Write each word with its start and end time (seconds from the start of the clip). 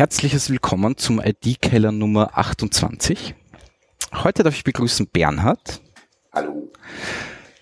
Herzliches 0.00 0.48
Willkommen 0.48 0.96
zum 0.96 1.20
ID-Keller 1.20 1.92
Nummer 1.92 2.30
28. 2.38 3.34
Heute 4.14 4.42
darf 4.42 4.54
ich 4.54 4.64
begrüßen 4.64 5.06
Bernhard. 5.12 5.82
Hallo. 6.32 6.72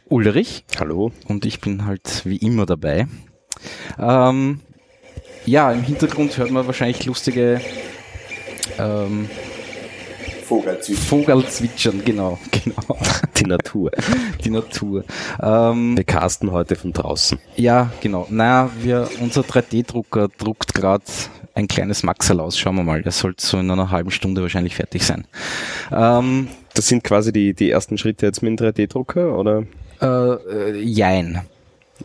Ulrich. 0.05 0.65
Hallo. 0.79 1.11
Und 1.27 1.45
ich 1.45 1.61
bin 1.61 1.85
halt 1.85 2.25
wie 2.27 2.37
immer 2.37 2.65
dabei. 2.65 3.09
Ähm, 3.99 4.61
ja, 5.47 5.73
im 5.73 5.83
Hintergrund 5.83 6.39
hört 6.39 6.53
man 6.53 6.65
wahrscheinlich 6.69 7.05
lustige 7.07 7.61
ähm, 8.79 9.29
Vogelzwitschern. 10.49 11.07
Vogelzwitschern, 11.07 12.05
genau, 12.05 12.39
genau. 12.51 12.99
Die 13.37 13.45
Natur. 13.45 13.91
Die 14.45 14.51
Natur. 14.51 15.05
Ähm, 15.43 15.97
Wir 15.97 16.05
casten 16.05 16.51
heute 16.51 16.75
von 16.77 16.93
draußen. 16.93 17.39
ja, 17.57 17.91
genau. 18.01 18.27
Naja, 18.31 18.71
wir, 18.81 19.09
unser 19.21 19.43
3D-Drucker 19.43 20.29
druckt 20.39 20.75
gerade 20.75 21.05
ein 21.55 21.69
kleines 21.69 22.03
Maxel 22.03 22.41
aus. 22.41 22.59
Schauen 22.59 22.77
wir 22.77 22.85
mal. 22.85 23.03
Der 23.03 23.13
sollte 23.13 23.45
so 23.45 23.59
in 23.59 23.71
einer 23.71 23.91
halben 23.91 24.11
Stunde 24.11 24.43
wahrscheinlich 24.43 24.75
fertig 24.77 25.05
sein. 25.05 25.27
Ähm, 25.93 26.49
Das 26.75 26.87
sind 26.89 27.03
quasi 27.05 27.33
die, 27.33 27.53
die 27.55 27.71
ersten 27.71 27.99
Schritte 27.99 28.27
jetzt 28.27 28.43
mit 28.43 28.59
dem 28.59 28.67
3D-Drucker, 28.67 29.37
oder? 29.37 29.65
äh, 30.01 30.07
äh, 30.07 30.81
jein. 30.81 31.43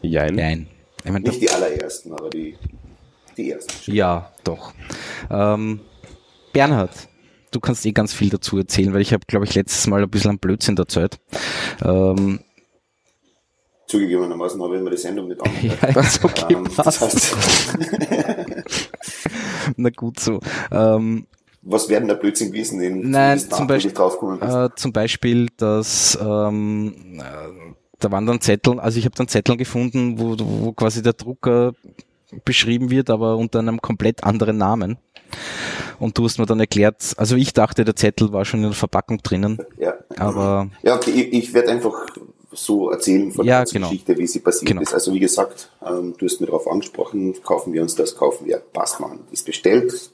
Jein. 0.02 0.38
Jein. 0.38 0.68
Ich 1.06 1.12
mein, 1.12 1.22
Nicht 1.22 1.42
die 1.42 1.50
allerersten, 1.52 2.12
aber 2.14 2.30
die, 2.30 2.56
die 3.38 3.52
ersten. 3.52 3.92
Ja, 3.92 4.32
doch. 4.44 4.74
Ähm, 5.30 5.80
Bernhard, 6.54 6.92
du 7.54 7.60
kannst 7.60 7.86
eh 7.86 7.92
ganz 7.92 8.14
viel 8.14 8.30
dazu 8.30 8.58
erzählen, 8.58 8.94
weil 8.94 9.02
ich 9.02 9.14
habe, 9.14 9.26
glaube 9.28 9.46
ich, 9.46 9.56
letztes 9.56 9.88
Mal 9.88 10.04
ein 10.04 10.10
bisschen 10.10 10.32
am 10.32 10.40
Blödsinn 10.40 10.78
erzählt. 10.78 11.20
Ähm, 11.84 12.40
Zugegebenermaßen 13.88 14.62
habe 14.62 14.78
ich 14.78 14.82
mir 14.82 14.90
die 14.90 14.98
Sendung 14.98 15.28
nicht 15.28 15.42
angehört. 15.46 15.96
ja, 15.96 16.02
ist 16.02 16.24
okay, 16.24 16.54
Ähm, 16.54 16.68
das 16.76 17.02
heißt, 17.02 17.36
Na 19.78 19.90
gut 19.90 20.20
so. 20.20 20.40
Ähm, 20.72 21.28
was 21.62 21.88
werden 21.88 22.10
da 22.10 22.16
Blödsinn 22.16 22.52
gewesen, 22.52 22.80
den 22.80 23.10
Nein, 23.10 23.40
zum 23.40 23.68
Beispiel, 23.68 23.94
äh, 24.42 24.70
zum 24.76 24.92
Beispiel, 24.92 25.48
dass 25.56 26.18
ähm, 26.22 27.20
äh, 27.20 27.74
da 28.00 28.12
waren 28.12 28.26
dann 28.26 28.42
Zettel, 28.42 28.80
also 28.80 29.00
ich 29.00 29.06
habe 29.06 29.16
dann 29.16 29.30
Zettel 29.30 29.56
gefunden, 29.56 30.20
wo, 30.20 30.36
wo 30.38 30.74
quasi 30.74 31.02
der 31.02 31.14
Drucker 31.14 31.74
beschrieben 32.46 32.90
wird, 32.90 33.10
aber 33.10 33.38
unter 33.38 33.60
einem 33.60 33.82
komplett 33.82 34.24
anderen 34.24 34.58
Namen. 34.58 34.98
Und 36.00 36.18
du 36.18 36.26
hast 36.26 36.38
mir 36.38 36.46
dann 36.46 36.60
erklärt, 36.60 37.14
also 37.18 37.36
ich 37.36 37.54
dachte, 37.54 37.84
der 37.86 37.96
Zettel 37.96 38.32
war 38.34 38.46
schon 38.46 38.60
in 38.62 38.68
der 38.70 38.74
Verpackung 38.74 39.20
drinnen, 39.24 39.60
Ja, 39.78 39.94
aber 40.18 40.70
ja 40.84 40.96
okay, 40.96 41.12
ich, 41.12 41.34
ich 41.34 41.54
werde 41.54 41.70
einfach 41.72 42.08
so 42.52 42.92
erzählen 42.92 43.32
von 43.32 43.46
Ja, 43.46 43.64
der 43.64 43.72
genau. 43.74 43.88
Geschichte, 43.90 44.18
wie 44.18 44.28
sie 44.28 44.40
passiert 44.40 44.70
Genau. 44.70 44.82
ist. 44.82 44.94
Also 44.94 45.14
wie 45.14 45.20
gesagt, 45.20 45.70
ähm, 45.86 46.14
du 46.18 46.26
hast 46.26 46.40
mir 46.40 46.48
darauf 46.48 46.68
angesprochen, 46.68 47.36
kaufen 47.44 47.74
wir 47.74 47.82
uns 47.82 47.96
das, 47.96 48.16
kaufen 48.16 48.46
wir, 48.46 48.58
passt 48.60 49.00
machen. 49.00 49.22
Ist 49.32 49.46
bestellt, 49.46 50.12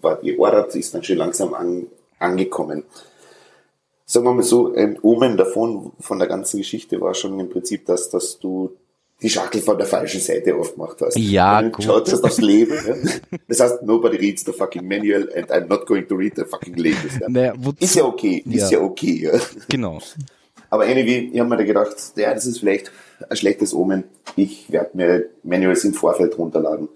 war 0.00 0.16
geordert, 0.16 0.74
ist 0.76 0.94
dann 0.94 1.02
schon 1.02 1.16
langsam 1.16 1.52
an, 1.54 1.86
angekommen. 2.20 2.84
Sagen 4.06 4.24
wir 4.26 4.34
mal 4.34 4.42
so, 4.42 4.72
ein 4.74 4.98
Omen 5.02 5.36
davon, 5.36 5.92
von 6.00 6.18
der 6.18 6.28
ganzen 6.28 6.58
Geschichte 6.58 7.00
war 7.00 7.14
schon 7.14 7.38
im 7.40 7.48
Prinzip 7.48 7.86
das, 7.86 8.10
dass 8.10 8.38
du 8.38 8.76
die 9.22 9.28
Schachtel 9.30 9.60
von 9.60 9.76
der 9.76 9.86
falschen 9.86 10.20
Seite 10.20 10.54
aufgemacht 10.54 11.00
hast. 11.00 11.16
Ja, 11.18 11.60
du 11.60 11.68
gut. 11.68 11.76
geschaut 11.78 12.10
hast 12.10 12.24
aufs 12.24 12.38
Leben. 12.38 12.74
Ja? 12.86 13.38
Das 13.48 13.60
heißt, 13.60 13.82
nobody 13.82 14.16
reads 14.16 14.44
the 14.44 14.52
fucking 14.52 14.86
manual 14.86 15.28
and 15.36 15.50
I'm 15.50 15.68
not 15.68 15.86
going 15.86 16.06
to 16.08 16.14
read 16.14 16.32
the 16.36 16.44
fucking 16.44 16.76
labels. 16.76 17.18
Ja? 17.20 17.28
naja, 17.28 17.54
Ist 17.78 17.94
ja 17.94 18.04
okay, 18.04 18.42
ist 18.50 18.70
Ja. 18.70 18.80
okay. 18.80 19.20
Ja. 19.24 19.32
genau. 19.68 20.00
Aber 20.70 20.84
anyway, 20.84 21.30
ich 21.32 21.38
habe 21.40 21.48
mir 21.50 21.56
da 21.56 21.64
gedacht, 21.64 21.96
ja, 22.16 22.32
das 22.32 22.46
ist 22.46 22.60
vielleicht 22.60 22.92
ein 23.28 23.36
schlechtes 23.36 23.74
Omen. 23.74 24.04
Ich 24.36 24.70
werde 24.70 24.90
mir 24.96 25.28
Manuals 25.42 25.84
im 25.84 25.94
Vorfeld 25.94 26.38
runterladen. 26.38 26.88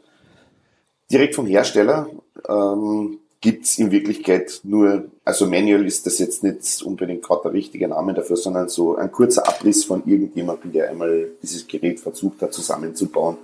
Direkt 1.10 1.34
vom 1.34 1.46
Hersteller 1.46 2.08
ähm, 2.48 3.18
gibt's 3.40 3.78
in 3.78 3.90
Wirklichkeit 3.90 4.60
nur, 4.62 5.10
also 5.24 5.46
Manual 5.46 5.86
ist 5.86 6.06
das 6.06 6.18
jetzt 6.18 6.42
nicht 6.42 6.82
unbedingt 6.82 7.22
gerade 7.22 7.42
der 7.44 7.52
richtige 7.52 7.88
Name 7.88 8.12
dafür, 8.12 8.36
sondern 8.36 8.68
so 8.68 8.96
ein 8.96 9.10
kurzer 9.10 9.48
Abriss 9.48 9.84
von 9.84 10.02
irgendjemandem, 10.06 10.72
der 10.72 10.90
einmal 10.90 11.28
dieses 11.42 11.66
Gerät 11.66 12.00
versucht 12.00 12.42
hat 12.42 12.52
zusammenzubauen. 12.52 13.38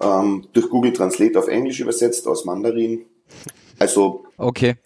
Ähm, 0.00 0.46
durch 0.52 0.70
Google 0.70 0.92
Translate 0.92 1.38
auf 1.38 1.48
Englisch 1.48 1.80
übersetzt 1.80 2.26
aus 2.26 2.44
Mandarin. 2.44 3.04
Also 3.78 4.24
Okay. 4.38 4.76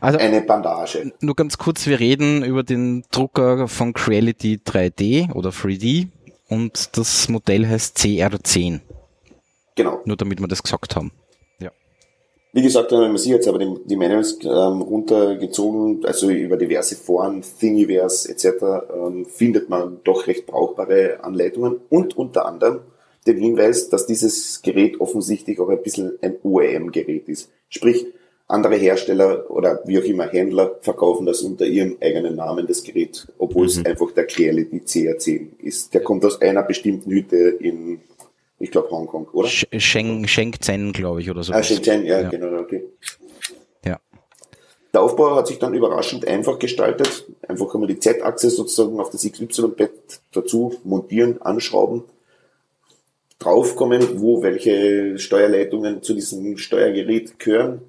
Also 0.00 0.18
eine 0.18 0.40
Bandage. 0.40 1.12
nur 1.20 1.36
ganz 1.36 1.58
kurz, 1.58 1.86
wir 1.86 2.00
reden 2.00 2.42
über 2.42 2.62
den 2.62 3.04
Drucker 3.10 3.68
von 3.68 3.92
Creality 3.92 4.60
3D 4.64 5.32
oder 5.34 5.50
3D 5.50 6.08
und 6.48 6.96
das 6.96 7.28
Modell 7.28 7.66
heißt 7.66 7.98
CR10. 7.98 8.80
Genau. 9.74 10.00
Nur 10.06 10.16
damit 10.16 10.40
wir 10.40 10.48
das 10.48 10.62
gesagt 10.62 10.96
haben. 10.96 11.12
Wie 12.56 12.62
gesagt, 12.62 12.90
wenn 12.90 13.00
man 13.00 13.18
sich 13.18 13.32
jetzt 13.32 13.46
aber 13.48 13.58
die, 13.58 13.70
die 13.84 13.96
Manuals 13.96 14.38
ähm, 14.42 14.80
runtergezogen, 14.80 16.06
also 16.06 16.30
über 16.30 16.56
diverse 16.56 16.96
Foren, 16.96 17.42
Thingiverse 17.42 18.30
etc., 18.30 18.46
ähm, 18.94 19.26
findet 19.26 19.68
man 19.68 20.00
doch 20.04 20.26
recht 20.26 20.46
brauchbare 20.46 21.22
Anleitungen 21.22 21.82
und 21.90 22.16
unter 22.16 22.46
anderem 22.46 22.80
den 23.26 23.36
Hinweis, 23.36 23.90
dass 23.90 24.06
dieses 24.06 24.62
Gerät 24.62 25.02
offensichtlich 25.02 25.60
auch 25.60 25.68
ein 25.68 25.82
bisschen 25.82 26.16
ein 26.22 26.36
OEM-Gerät 26.42 27.28
ist. 27.28 27.50
Sprich, 27.68 28.06
andere 28.48 28.76
Hersteller 28.76 29.50
oder 29.50 29.82
wie 29.84 29.98
auch 29.98 30.04
immer 30.04 30.26
Händler 30.26 30.76
verkaufen 30.80 31.26
das 31.26 31.42
unter 31.42 31.66
ihrem 31.66 31.98
eigenen 32.00 32.36
Namen, 32.36 32.66
das 32.66 32.82
Gerät, 32.82 33.26
obwohl 33.36 33.66
es 33.66 33.84
einfach 33.84 34.12
der 34.12 34.26
Creality 34.26 34.78
CR10 34.78 35.58
ist. 35.62 35.92
Der 35.92 36.00
kommt 36.00 36.24
aus 36.24 36.40
einer 36.40 36.62
bestimmten 36.62 37.10
Hütte 37.10 37.36
in, 37.36 38.00
ich 38.58 38.70
glaube, 38.70 38.90
Hongkong, 38.90 39.28
oder? 39.32 39.48
Schenk 39.48 40.28
Shenzhen, 40.28 40.92
glaube 40.92 41.20
ich, 41.20 41.30
oder 41.30 41.42
so. 41.42 41.52
Ah, 41.52 41.62
Shenzhen, 41.62 42.04
ja, 42.06 42.22
Ja. 42.22 42.28
genau, 42.28 42.58
okay. 42.58 42.84
Ja. 43.84 44.00
Der 44.94 45.02
Aufbau 45.02 45.36
hat 45.36 45.46
sich 45.46 45.58
dann 45.58 45.74
überraschend 45.74 46.26
einfach 46.26 46.58
gestaltet. 46.58 47.26
Einfach 47.46 47.74
einmal 47.74 47.88
die 47.88 47.98
Z-Achse 47.98 48.48
sozusagen 48.50 48.98
auf 48.98 49.10
das 49.10 49.30
XY-Bett 49.30 50.20
dazu 50.32 50.74
montieren, 50.84 51.40
anschrauben, 51.42 52.04
draufkommen, 53.38 54.20
wo 54.20 54.42
welche 54.42 55.18
Steuerleitungen 55.18 56.02
zu 56.02 56.14
diesem 56.14 56.56
Steuergerät 56.56 57.38
gehören, 57.38 57.82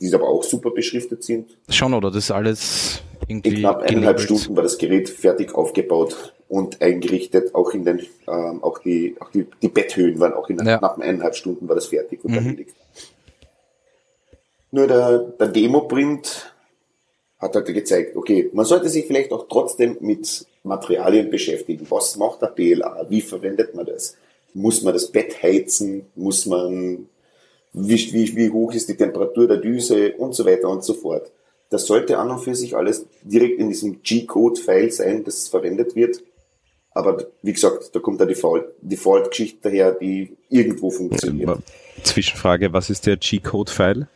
die 0.00 0.12
aber 0.14 0.28
auch 0.28 0.42
super 0.42 0.70
beschriftet 0.70 1.22
sind. 1.22 1.56
Schon, 1.68 1.92
oder? 1.92 2.10
Das 2.10 2.24
ist 2.24 2.30
alles 2.30 3.02
In 3.28 3.38
irgendwie 3.38 3.60
knapp 3.60 3.82
eineinhalb 3.82 4.16
gelabelt. 4.16 4.40
Stunden 4.40 4.56
war 4.56 4.62
das 4.62 4.78
Gerät 4.78 5.10
fertig 5.10 5.54
aufgebaut 5.54 6.33
und 6.48 6.80
eingerichtet. 6.82 7.54
Auch 7.54 7.72
in 7.72 7.84
den, 7.84 8.00
ähm, 8.28 8.62
auch 8.62 8.78
die, 8.78 9.16
auch 9.20 9.30
die, 9.30 9.46
die 9.62 9.68
Betthöhen 9.68 10.18
waren 10.20 10.34
auch 10.34 10.48
in 10.48 10.58
Ja. 10.58 10.78
knapp 10.78 10.98
eineinhalb 10.98 11.34
Stunden 11.36 11.68
war 11.68 11.74
das 11.74 11.86
fertig 11.86 12.24
und 12.24 12.32
Mhm. 12.32 12.36
erledigt. 12.38 12.76
Nur 14.70 14.86
der, 14.86 15.18
der 15.18 15.48
Demo-Print 15.48 16.52
hat 17.38 17.54
halt 17.54 17.66
gezeigt, 17.66 18.16
okay, 18.16 18.50
man 18.52 18.64
sollte 18.64 18.88
sich 18.88 19.06
vielleicht 19.06 19.32
auch 19.32 19.46
trotzdem 19.48 19.96
mit 20.00 20.46
Materialien 20.62 21.30
beschäftigen. 21.30 21.86
Was 21.90 22.16
macht 22.16 22.42
der 22.42 22.48
PLA? 22.48 23.06
Wie 23.08 23.20
verwendet 23.20 23.74
man 23.74 23.86
das? 23.86 24.16
Muss 24.54 24.82
man 24.82 24.94
das 24.94 25.08
Bett 25.10 25.42
heizen? 25.42 26.06
Muss 26.14 26.46
man, 26.46 27.08
wie, 27.72 28.12
wie, 28.12 28.36
wie 28.36 28.50
hoch 28.50 28.72
ist 28.72 28.88
die 28.88 28.96
Temperatur 28.96 29.46
der 29.46 29.58
Düse 29.58 30.14
und 30.16 30.34
so 30.34 30.44
weiter 30.46 30.68
und 30.68 30.82
so 30.82 30.94
fort. 30.94 31.30
Das 31.70 31.86
sollte 31.86 32.18
an 32.18 32.30
und 32.30 32.38
für 32.40 32.54
sich 32.54 32.76
alles 32.76 33.04
direkt 33.22 33.58
in 33.58 33.68
diesem 33.68 34.02
G-Code-File 34.02 34.90
sein, 34.92 35.24
das 35.24 35.48
verwendet 35.48 35.94
wird. 35.96 36.22
Aber 36.94 37.18
wie 37.42 37.52
gesagt, 37.52 37.90
da 37.92 37.98
kommt 37.98 38.20
da 38.20 38.24
die 38.24 38.34
Default- 38.34 38.68
Default-Geschichte 38.80 39.58
daher, 39.62 39.92
die 39.92 40.36
irgendwo 40.48 40.90
funktioniert. 40.90 41.50
Aber 41.50 41.60
Zwischenfrage, 42.04 42.72
was 42.72 42.88
ist 42.88 43.06
der 43.06 43.16
G-Code-File? 43.16 44.06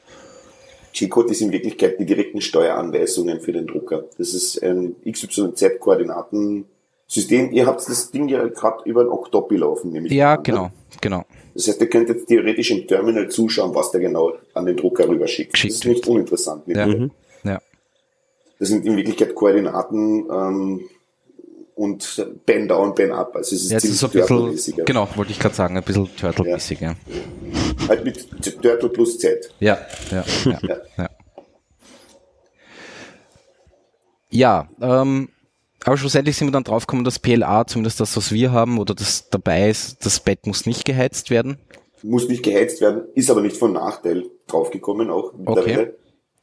G-Code 0.92 1.30
ist 1.30 1.40
in 1.40 1.50
Wirklichkeit 1.52 1.98
die 1.98 2.06
direkten 2.06 2.40
Steueranweisungen 2.40 3.40
für 3.40 3.52
den 3.52 3.66
Drucker. 3.66 4.04
Das 4.16 4.32
ist 4.32 4.62
ein 4.62 4.94
XYZ-Koordinatensystem. 5.04 7.50
Ihr 7.52 7.66
habt 7.66 7.86
das 7.88 8.10
Ding 8.12 8.28
ja 8.28 8.46
gerade 8.46 8.88
über 8.88 9.00
ein 9.02 9.08
Octopi 9.08 9.56
laufen, 9.56 9.90
nämlich. 9.90 10.12
Ja, 10.12 10.34
an, 10.34 10.38
ne? 10.38 10.42
genau, 10.44 10.70
genau. 11.00 11.24
Das 11.54 11.66
heißt, 11.66 11.80
ihr 11.80 11.88
könnt 11.88 12.08
jetzt 12.08 12.26
theoretisch 12.26 12.70
im 12.70 12.86
Terminal 12.86 13.28
zuschauen, 13.28 13.74
was 13.74 13.90
der 13.90 14.00
genau 14.00 14.34
an 14.54 14.66
den 14.66 14.76
Drucker 14.76 15.08
rüberschickt. 15.08 15.52
Geschickt 15.52 15.74
das 15.74 15.80
ist 15.80 15.86
nicht 15.86 16.06
uninteressant. 16.06 16.62
Ja. 16.68 16.86
mittlerweile. 16.86 17.10
Ja. 17.42 17.60
Das 18.60 18.68
sind 18.68 18.86
in 18.86 18.96
Wirklichkeit 18.96 19.34
Koordinaten 19.34 20.28
ähm, 20.30 20.88
und 21.78 22.26
Ben 22.44 22.66
down, 22.66 22.94
Ben 22.94 23.12
up. 23.12 23.34
Also 23.36 23.54
es 23.54 23.62
ist 23.62 23.70
Ja, 23.70 23.76
es 23.76 23.84
ist 23.84 23.98
ziemlich 24.00 24.26
so 24.26 24.46
ein 24.46 24.52
bisschen, 24.52 24.76
ja. 24.78 24.84
genau, 24.84 25.08
wollte 25.14 25.30
ich 25.30 25.38
gerade 25.38 25.54
sagen, 25.54 25.76
ein 25.76 25.84
bisschen 25.84 26.08
Turtle-mäßig, 26.16 26.80
ja. 26.80 26.94
Halt 27.88 28.04
mit 28.04 28.60
Turtle 28.60 28.88
plus 28.88 29.18
Z. 29.18 29.48
Ja, 29.60 29.78
ja, 30.10 30.24
ja. 30.44 30.58
Ja. 30.68 30.76
ja. 30.96 31.10
Ja, 34.30 34.68
ähm, 34.82 35.30
aber 35.84 35.96
schlussendlich 35.96 36.36
sind 36.36 36.48
wir 36.48 36.52
dann 36.52 36.64
draufgekommen, 36.64 37.04
dass 37.04 37.18
PLA, 37.18 37.66
zumindest 37.66 38.00
das, 38.00 38.14
was 38.16 38.30
wir 38.30 38.52
haben, 38.52 38.78
oder 38.78 38.94
das 38.94 39.30
dabei 39.30 39.70
ist, 39.70 40.04
das 40.04 40.20
Bett 40.20 40.46
muss 40.46 40.66
nicht 40.66 40.84
geheizt 40.84 41.30
werden. 41.30 41.56
Muss 42.02 42.28
nicht 42.28 42.42
geheizt 42.42 42.80
werden, 42.80 43.04
ist 43.14 43.30
aber 43.30 43.40
nicht 43.40 43.56
von 43.56 43.72
Nachteil 43.72 44.24
draufgekommen 44.48 45.10
auch 45.10 45.32
mittlerweile. 45.32 45.96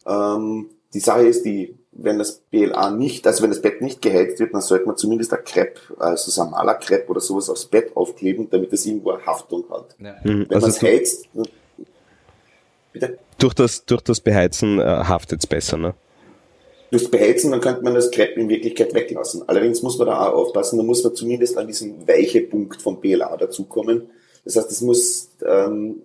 Ähm, 0.07 0.69
die 0.93 0.99
Sache 0.99 1.27
ist 1.27 1.45
die, 1.45 1.77
wenn 1.95 2.19
das 2.19 2.41
BLA 2.51 2.91
nicht, 2.91 3.25
also 3.25 3.43
wenn 3.43 3.49
das 3.49 3.61
Bett 3.61 3.81
nicht 3.81 4.01
geheizt 4.01 4.39
wird, 4.39 4.53
dann 4.53 4.61
sollte 4.61 4.85
man 4.85 4.97
zumindest 4.97 5.33
ein 5.33 5.43
Crepe, 5.43 5.79
also 5.97 6.29
so 6.29 6.41
ein 6.41 6.51
Malercrepe 6.51 7.09
oder 7.09 7.21
sowas 7.21 7.49
aufs 7.49 7.65
Bett 7.65 7.95
aufkleben, 7.95 8.49
damit 8.49 8.73
es 8.73 8.85
irgendwo 8.85 9.11
eine 9.11 9.25
Haftung 9.25 9.63
hat. 9.69 9.95
Ja. 9.99 10.15
Mhm, 10.23 10.45
Wenn 10.49 10.55
also 10.55 10.67
man 10.67 10.69
es 10.69 10.81
heizt, 10.81 11.29
Bitte? 12.95 13.19
Durch 13.39 13.53
das, 13.53 13.85
durch 13.85 14.01
das 14.01 14.21
Beheizen 14.21 14.79
äh, 14.79 14.83
haftet 14.83 15.41
es 15.41 15.47
besser, 15.47 15.75
ne? 15.75 15.95
Durchs 16.91 17.11
Beheizen, 17.11 17.51
dann 17.51 17.59
könnte 17.59 17.83
man 17.83 17.93
das 17.93 18.09
Crepe 18.09 18.39
in 18.39 18.47
Wirklichkeit 18.47 18.93
weglassen. 18.93 19.43
Allerdings 19.47 19.81
muss 19.81 19.97
man 19.97 20.07
da 20.07 20.27
auch 20.27 20.33
aufpassen, 20.33 20.77
da 20.77 20.83
muss 20.83 21.03
man 21.03 21.13
zumindest 21.13 21.57
an 21.57 21.67
diesen 21.67 22.07
Weichepunkt 22.07 22.81
vom 22.81 23.01
BLA 23.01 23.35
dazukommen. 23.35 24.09
Das 24.45 24.55
heißt, 24.55 24.71
es 24.71 24.79
muss 24.79 25.29
ähm, 25.45 26.03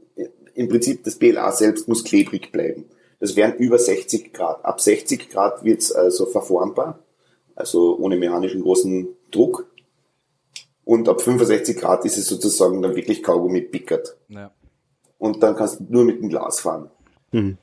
im 0.55 0.69
Prinzip 0.69 1.05
das 1.05 1.15
BLA 1.15 1.53
selbst 1.53 1.87
muss 1.87 2.03
klebrig 2.03 2.51
bleiben. 2.51 2.87
Das 3.21 3.37
wären 3.37 3.55
über 3.55 3.79
60 3.79 4.33
Grad. 4.33 4.65
Ab 4.65 4.81
60 4.81 5.29
Grad 5.29 5.63
wird's 5.63 5.93
also 5.93 6.27
verformbar, 6.27 6.99
also 7.55 7.97
ohne 7.99 8.17
mechanischen 8.17 8.63
großen 8.63 9.09
Druck. 9.31 9.71
Und 10.85 11.09
ab 11.09 11.21
65 11.21 11.77
Grad 11.77 12.05
ist 12.07 12.17
es 12.17 12.27
sozusagen 12.27 12.83
dann 12.83 12.97
wirklich 12.97 13.23
Kaugummi 13.23 13.61
pickert. 13.61 14.17
Ja. 14.29 14.51
Und 15.19 15.43
dann 15.43 15.55
kannst 15.55 15.81
du 15.81 15.87
nur 15.89 16.05
mit 16.05 16.21
dem 16.21 16.31
Glas 16.31 16.61
fahren. 16.61 16.91
Mhm. 17.31 17.59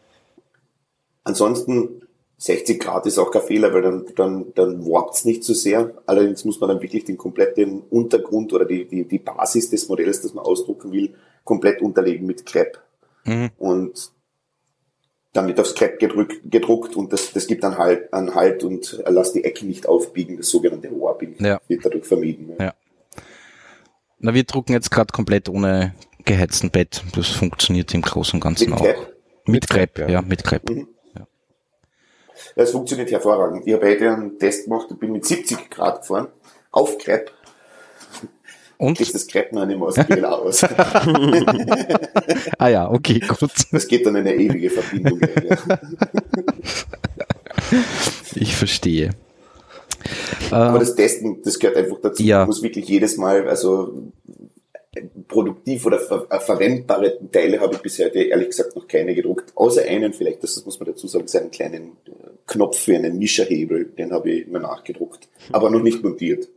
Ansonsten 1.24 2.04
60 2.38 2.80
Grad 2.80 3.08
ist 3.08 3.18
auch 3.18 3.32
kein 3.32 3.42
Fehler, 3.42 3.74
weil 3.74 3.82
dann, 3.82 4.06
dann, 4.16 4.54
dann 4.54 4.86
warpt's 4.86 5.26
nicht 5.26 5.44
so 5.44 5.56
sehr. 5.56 5.92
Allerdings 6.06 6.46
muss 6.46 6.60
man 6.60 6.70
dann 6.70 6.82
wirklich 6.82 7.04
den 7.04 7.18
kompletten 7.18 7.82
Untergrund 7.90 8.54
oder 8.54 8.66
die, 8.66 8.88
die, 8.88 9.06
die 9.06 9.20
Basis 9.20 9.72
des 9.72 9.90
Modells, 9.90 10.22
das 10.22 10.36
man 10.36 10.46
ausdrucken 10.46 10.92
will, 10.92 11.16
komplett 11.44 11.82
unterlegen 11.82 12.28
mit 12.28 12.46
Crepe. 12.46 12.80
Mhm. 13.26 13.50
Und 13.58 14.12
dann 15.34 15.48
wird 15.48 15.60
aufs 15.60 15.76
Crepe 15.76 15.98
gedrückt, 15.98 16.38
gedruckt 16.46 16.96
und 16.96 17.14
das, 17.14 17.32
das 17.34 17.48
gibt 17.48 17.64
dann 17.64 17.78
halt 17.78 18.12
an 18.14 18.34
Halt 18.34 18.64
und 18.64 19.04
lässt 19.08 19.36
die 19.36 19.44
Ecken 19.44 19.68
nicht 19.68 19.88
aufbiegen, 19.88 20.38
das 20.38 20.50
sogenannte 20.50 20.90
Warping 20.92 21.36
Ja. 21.40 21.60
wird 21.68 21.86
dadurch 21.86 22.06
vermieden. 22.06 22.54
Ja. 22.60 22.74
Na, 24.20 24.34
wir 24.34 24.44
drucken 24.44 24.74
jetzt 24.74 24.90
gerade 24.90 25.12
komplett 25.14 25.48
ohne 25.50 25.94
geheizten 26.26 26.72
Bett. 26.72 27.04
Das 27.16 27.28
funktioniert 27.28 27.94
im 27.94 28.02
Großen 28.02 28.38
und 28.38 28.42
Ganzen 28.42 28.70
Mit 28.70 28.80
auch. 28.80 28.84
Crepe? 28.84 29.00
Mit 29.46 29.54
Mit 29.54 29.70
Crepe, 29.70 29.94
Crepe, 29.94 30.12
ja. 30.12 30.20
ja. 30.20 30.22
mit 30.22 30.44
Crepe. 30.44 30.88
Ja, 32.56 32.64
es 32.64 32.72
funktioniert 32.72 33.12
hervorragend. 33.12 33.66
Ich 33.66 33.74
habe 33.74 33.88
heute 33.88 34.12
einen 34.12 34.38
Test 34.40 34.66
gemacht 34.66 34.90
und 34.92 35.00
bin 35.00 35.12
mit 35.12 35.26
70 35.26 35.70
Grad 35.70 36.02
gefahren, 36.02 36.28
auf 36.72 36.98
Crepe, 36.98 37.32
Und? 38.78 38.98
kriegt 38.98 39.14
das 39.14 39.28
mehr 39.52 39.82
aus 39.82 39.96
dem 39.96 40.06
BLA 40.06 40.32
aus. 40.32 40.64
Ah 42.60 42.70
ja, 42.70 42.92
okay, 42.92 43.20
gut. 43.20 43.50
Das 43.72 43.88
geht 43.88 44.06
dann 44.06 44.16
in 44.16 44.28
eine 44.28 44.36
ewige 44.36 44.70
Verbindung. 44.70 45.20
Ich 48.36 48.56
verstehe. 48.56 49.12
Aber 50.52 50.80
das 50.80 50.96
Testen, 50.96 51.42
das 51.44 51.60
gehört 51.60 51.78
einfach 51.78 51.98
dazu. 52.02 52.24
Ja. 52.24 52.40
Man 52.40 52.48
muss 52.48 52.64
wirklich 52.64 52.88
jedes 52.88 53.18
Mal, 53.18 53.48
also 53.48 54.12
produktiv 55.28 55.86
oder 55.86 56.00
ver 56.00 56.28
äh, 56.30 56.40
verwendbare 56.40 57.18
Teile 57.32 57.60
habe 57.60 57.76
ich 57.76 57.82
bisher 57.82 58.14
ehrlich 58.14 58.50
gesagt 58.50 58.76
noch 58.76 58.88
keine 58.88 59.14
gedruckt. 59.14 59.52
Außer 59.56 59.84
einen 59.84 60.14
vielleicht, 60.14 60.44
das 60.44 60.64
muss 60.66 60.80
man 60.80 60.88
dazu 60.88 61.08
sagen, 61.08 61.28
seinen 61.28 61.52
kleinen 61.52 61.98
äh, 62.08 62.12
Knopf 62.46 62.80
für 62.80 62.96
einen 62.96 63.18
Mischerhebel, 63.18 63.86
den 63.98 64.12
habe 64.12 64.32
ich 64.32 64.48
mir 64.48 64.60
nachgedruckt. 64.60 65.28
Aber 65.52 65.70
noch 65.70 65.82
nicht 65.82 66.04
montiert. 66.04 66.48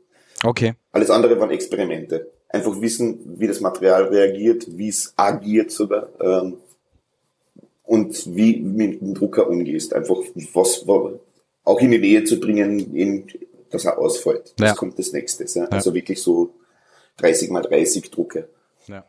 Okay. 0.45 0.75
Alles 0.93 1.11
andere 1.11 1.39
waren 1.39 1.51
Experimente. 1.51 2.31
Einfach 2.49 2.81
wissen, 2.81 3.19
wie 3.39 3.47
das 3.47 3.61
Material 3.61 4.05
reagiert, 4.05 4.67
wie 4.69 4.89
es 4.89 5.13
agiert 5.17 5.71
sogar. 5.71 6.09
Ähm, 6.21 6.57
und 7.85 8.37
wie 8.37 8.57
mit 8.61 9.01
dem 9.01 9.15
Drucker 9.15 9.49
umgehst. 9.49 9.93
Einfach 9.95 10.17
was, 10.55 10.87
was 10.87 11.13
auch 11.65 11.81
in 11.81 11.91
die 11.91 11.99
Nähe 11.99 12.25
zu 12.25 12.39
bringen, 12.41 12.95
in, 12.95 13.25
dass 13.71 13.85
er 13.85 13.99
ausfällt. 13.99 14.55
Das 14.57 14.71
Ja. 14.71 14.75
kommt 14.75 14.99
das 14.99 15.13
nächste. 15.13 15.45
Ja. 15.59 15.65
Also 15.67 15.93
wirklich 15.95 16.21
so 16.23 16.51
30 17.19 17.51
mal 17.51 17.63
30 17.63 18.11
Drucke. 18.11 18.49
Ja. 18.87 19.05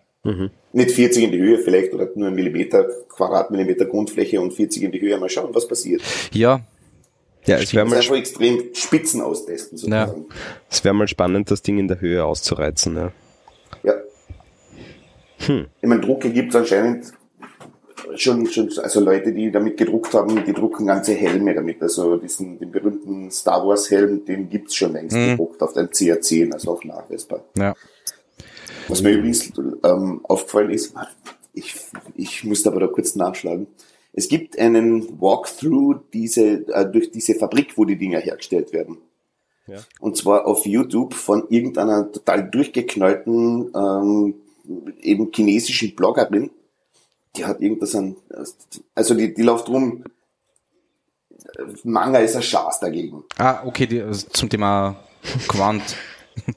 Nicht 0.73 0.91
40 0.91 1.23
in 1.23 1.31
die 1.31 1.39
Höhe 1.39 1.57
vielleicht 1.59 1.93
oder 1.93 2.09
nur 2.15 2.27
ein 2.27 2.35
Millimeter, 2.35 2.87
Quadratmillimeter 3.09 3.85
Grundfläche 3.85 4.39
und 4.41 4.51
40 4.53 4.83
in 4.83 4.91
die 4.91 5.01
Höhe. 5.01 5.17
Mal 5.17 5.29
schauen, 5.29 5.49
was 5.53 5.67
passiert. 5.67 6.01
Ja, 6.31 6.61
Ja, 7.45 7.57
es 7.57 7.73
wäre 7.73 7.85
mal, 7.85 7.97
einfach 7.97 8.15
extrem 8.15 8.73
Spitzen 8.73 9.21
austesten 9.21 9.77
sozusagen. 9.77 10.25
es 10.69 10.83
wär 10.83 10.93
mal 10.93 11.07
spannend, 11.07 11.49
das 11.49 11.61
Ding 11.61 11.79
in 11.79 11.87
der 11.87 11.99
Höhe 11.99 12.23
auszureizen. 12.23 12.95
Ja. 12.95 13.11
Ja. 13.83 13.93
Ich 15.81 15.87
meine, 15.87 16.01
Drucke 16.01 16.29
gibt 16.29 16.49
es 16.49 16.55
anscheinend 16.55 17.13
schon, 18.15 18.45
schon, 18.47 18.69
also 18.79 18.99
Leute, 18.99 19.33
die 19.33 19.51
damit 19.51 19.77
gedruckt 19.77 20.13
haben, 20.13 20.43
die 20.45 20.53
drucken 20.53 20.87
ganze 20.87 21.13
Helme 21.13 21.53
damit. 21.53 21.81
Also 21.81 22.17
diesen, 22.17 22.59
den 22.59 22.71
berühmten 22.71 23.31
Star 23.31 23.65
Wars 23.65 23.89
Helm, 23.89 24.25
den 24.25 24.49
gibt's 24.49 24.75
schon 24.75 24.93
längst 24.93 25.15
gedruckt 25.15 25.61
auf 25.61 25.73
den 25.73 25.87
CR10, 25.87 26.53
also 26.53 26.71
auch 26.71 26.83
nachweisbar. 26.83 27.43
ja. 27.57 27.73
Was 28.87 29.01
mir 29.01 29.11
übrigens 29.11 29.51
ähm, 29.83 30.21
aufgefallen 30.23 30.71
ist, 30.71 30.93
ich, 31.53 31.75
ich 32.15 32.43
musste 32.43 32.69
aber 32.69 32.81
da 32.81 32.87
kurz 32.87 33.15
nachschlagen. 33.15 33.67
Es 34.13 34.27
gibt 34.27 34.59
einen 34.59 35.21
Walkthrough 35.21 36.01
diese, 36.13 36.67
äh, 36.67 36.89
durch 36.89 37.11
diese 37.11 37.35
Fabrik, 37.35 37.77
wo 37.77 37.85
die 37.85 37.97
Dinger 37.97 38.19
hergestellt 38.19 38.73
werden. 38.73 38.97
Ja. 39.67 39.79
Und 39.99 40.17
zwar 40.17 40.47
auf 40.47 40.65
YouTube 40.65 41.13
von 41.13 41.47
irgendeiner 41.49 42.11
total 42.11 42.49
durchgeknallten, 42.49 43.71
ähm, 43.75 44.35
eben 45.01 45.31
chinesischen 45.33 45.95
Bloggerin. 45.95 46.51
Die 47.37 47.45
hat 47.45 47.61
irgendwas 47.61 47.95
an, 47.95 48.17
also 48.93 49.13
die, 49.13 49.33
die 49.33 49.43
läuft 49.43 49.69
rum, 49.69 50.03
Manga 51.83 52.19
ist 52.19 52.35
ein 52.35 52.41
Schaß 52.41 52.79
dagegen. 52.79 53.23
Ah, 53.37 53.63
okay, 53.65 53.87
die, 53.87 54.01
also 54.01 54.27
zum 54.29 54.49
Thema 54.49 54.97
Quant. 55.47 55.95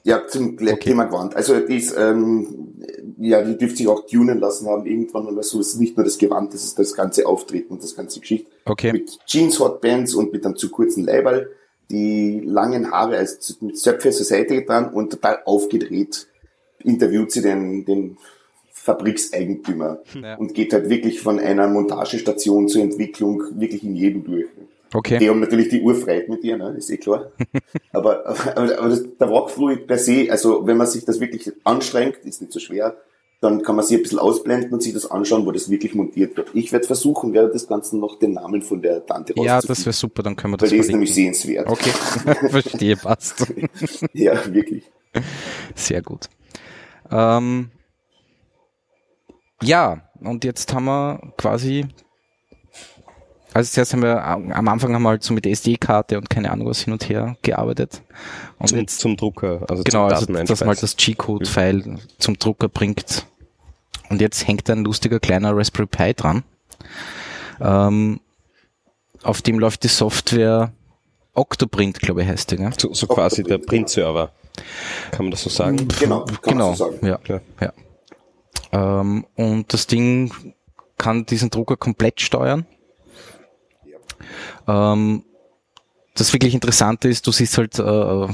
Ja, 0.03 0.25
zum 0.27 0.57
Thema 0.57 1.05
Gewand. 1.05 1.35
Also 1.35 1.59
die 1.59 1.77
ist, 1.77 1.95
ähm, 1.97 2.81
ja, 3.17 3.41
die 3.41 3.57
dürfte 3.57 3.77
sich 3.77 3.87
auch 3.87 4.05
tunen 4.05 4.39
lassen 4.39 4.67
haben 4.67 4.85
irgendwann 4.85 5.25
oder 5.27 5.43
so. 5.43 5.59
Es 5.59 5.69
ist 5.69 5.79
nicht 5.79 5.95
nur 5.97 6.03
das 6.03 6.17
Gewand, 6.17 6.53
das 6.53 6.63
ist 6.63 6.77
das 6.79 6.93
ganze 6.93 7.25
Auftreten 7.25 7.73
und 7.73 7.83
das 7.83 7.95
ganze 7.95 8.19
Geschichte. 8.19 8.49
Okay. 8.65 8.91
Mit 8.91 9.19
Jeans 9.25 9.59
Hotbands 9.59 10.13
und 10.15 10.33
mit 10.33 10.45
einem 10.45 10.55
zu 10.55 10.69
kurzen 10.69 11.05
Leiberl, 11.05 11.49
die 11.89 12.41
langen 12.43 12.91
Haare 12.91 13.17
als 13.17 13.57
mit 13.61 13.77
Zöpfe 13.77 14.11
zur 14.11 14.25
Seite 14.25 14.55
getan 14.55 14.93
und 14.93 15.11
total 15.11 15.39
aufgedreht 15.45 16.27
interviewt 16.83 17.31
sie 17.31 17.41
den, 17.41 17.83
den 17.85 18.17
Fabrikseigentümer 18.71 19.99
Ja. 20.21 20.35
und 20.35 20.53
geht 20.53 20.73
halt 20.73 20.89
wirklich 20.89 21.19
von 21.19 21.39
einer 21.39 21.67
Montagestation 21.67 22.67
zur 22.67 22.83
Entwicklung 22.83 23.43
wirklich 23.59 23.83
in 23.83 23.95
jedem 23.95 24.23
durch. 24.23 24.45
Die 24.95 25.15
Okay. 25.15 25.29
haben 25.29 25.39
natürlich 25.39 25.69
die 25.69 25.81
Uhr 25.81 25.95
frei 25.95 26.25
mit 26.27 26.43
dir, 26.43 26.57
ne? 26.57 26.75
ist 26.77 26.89
eh 26.89 26.97
klar. 26.97 27.31
aber 27.93 28.25
aber, 28.25 28.77
aber 28.77 28.89
das, 28.89 29.03
der 29.19 29.29
Walkthrough 29.29 29.85
per 29.87 29.97
se, 29.97 30.27
also 30.29 30.65
wenn 30.65 30.77
man 30.77 30.87
sich 30.87 31.05
das 31.05 31.19
wirklich 31.19 31.51
anstrengt, 31.63 32.17
ist 32.23 32.41
nicht 32.41 32.53
so 32.53 32.59
schwer, 32.59 32.95
dann 33.41 33.61
kann 33.61 33.75
man 33.75 33.85
sich 33.85 33.97
ein 33.97 34.03
bisschen 34.03 34.19
ausblenden 34.19 34.71
und 34.71 34.81
sich 34.81 34.93
das 34.93 35.09
anschauen, 35.11 35.45
wo 35.45 35.51
das 35.51 35.69
wirklich 35.69 35.93
montiert 35.93 36.35
wird. 36.37 36.49
Ich 36.53 36.71
werde 36.71 36.87
versuchen, 36.87 37.33
während 37.33 37.53
des 37.53 37.67
Ganzen 37.67 37.99
noch 37.99 38.17
den 38.17 38.33
Namen 38.33 38.61
von 38.61 38.81
der 38.81 39.05
Tante 39.05 39.33
Ja, 39.35 39.61
das 39.61 39.85
wäre 39.85 39.93
super, 39.93 40.23
dann 40.23 40.35
können 40.35 40.53
wir 40.53 40.61
Weil 40.61 40.69
das 40.69 40.69
die 40.71 40.77
ist 40.77 40.89
nämlich 40.91 41.13
sehenswert. 41.13 41.67
Okay, 41.67 41.91
verstehe, 42.49 42.95
passt. 42.97 43.45
Ja, 44.13 44.33
wirklich. 44.53 44.89
Sehr 45.75 46.01
gut. 46.01 46.29
Ähm, 47.11 47.69
ja, 49.61 50.09
und 50.21 50.43
jetzt 50.43 50.73
haben 50.73 50.85
wir 50.85 51.33
quasi, 51.37 51.85
also 53.55 53.71
zuerst 53.71 53.93
haben 53.93 54.03
wir 54.03 54.21
am 54.21 54.51
am 54.51 54.67
Anfang 54.67 54.93
haben 54.93 55.03
wir 55.03 55.09
halt 55.09 55.23
so 55.23 55.33
mit 55.33 55.45
SD-Karte 55.45 56.17
und 56.17 56.29
keine 56.29 56.51
Ahnung 56.51 56.67
was 56.67 56.81
hin 56.81 56.91
und 56.91 57.07
her 57.07 57.37
gearbeitet. 57.41 58.01
Und 58.59 58.67
Zum, 58.67 58.79
jetzt, 58.79 58.99
zum 58.99 59.15
Drucker, 59.15 59.61
also 59.69 59.83
genau, 59.83 60.09
zum 60.09 60.35
also 60.35 60.45
dass 60.45 60.59
man 60.59 60.69
halt 60.69 60.83
das 60.83 60.97
G-Code-File 60.97 61.97
zum 62.19 62.37
Drucker 62.37 62.67
bringt. 62.67 63.25
Und 64.09 64.19
jetzt 64.19 64.45
hängt 64.45 64.69
ein 64.69 64.83
lustiger 64.83 65.21
kleiner 65.21 65.55
Raspberry 65.55 65.87
Pi 65.87 66.13
dran. 66.13 66.43
Ähm, 67.61 68.19
auf 69.23 69.41
dem 69.41 69.57
läuft 69.57 69.83
die 69.83 69.87
Software 69.87 70.73
Octoprint, 71.33 72.01
glaube 72.01 72.23
ich, 72.23 72.27
heißt 72.27 72.51
die, 72.51 72.57
gell? 72.57 72.73
So, 72.77 72.93
so 72.93 73.07
quasi 73.07 73.41
der 73.43 73.59
Print-Server. 73.59 74.31
Kann 75.11 75.25
man 75.25 75.31
das 75.31 75.43
so 75.43 75.49
sagen? 75.49 75.87
Genau, 75.97 76.25
kann 76.25 76.39
genau, 76.43 76.67
man 76.67 76.75
so 76.75 76.91
sagen. 76.91 77.05
ja, 77.07 77.17
Klar. 77.19 77.41
ja. 77.61 77.71
Ähm, 78.73 79.25
und 79.35 79.71
das 79.73 79.87
Ding 79.87 80.53
kann 80.97 81.25
diesen 81.25 81.49
Drucker 81.49 81.77
komplett 81.77 82.19
steuern. 82.19 82.65
Ähm, 84.67 85.23
das 86.15 86.31
wirklich 86.31 86.53
Interessante 86.53 87.09
ist, 87.09 87.27
du 87.27 87.31
siehst 87.31 87.57
halt 87.57 87.77
äh, 87.77 88.27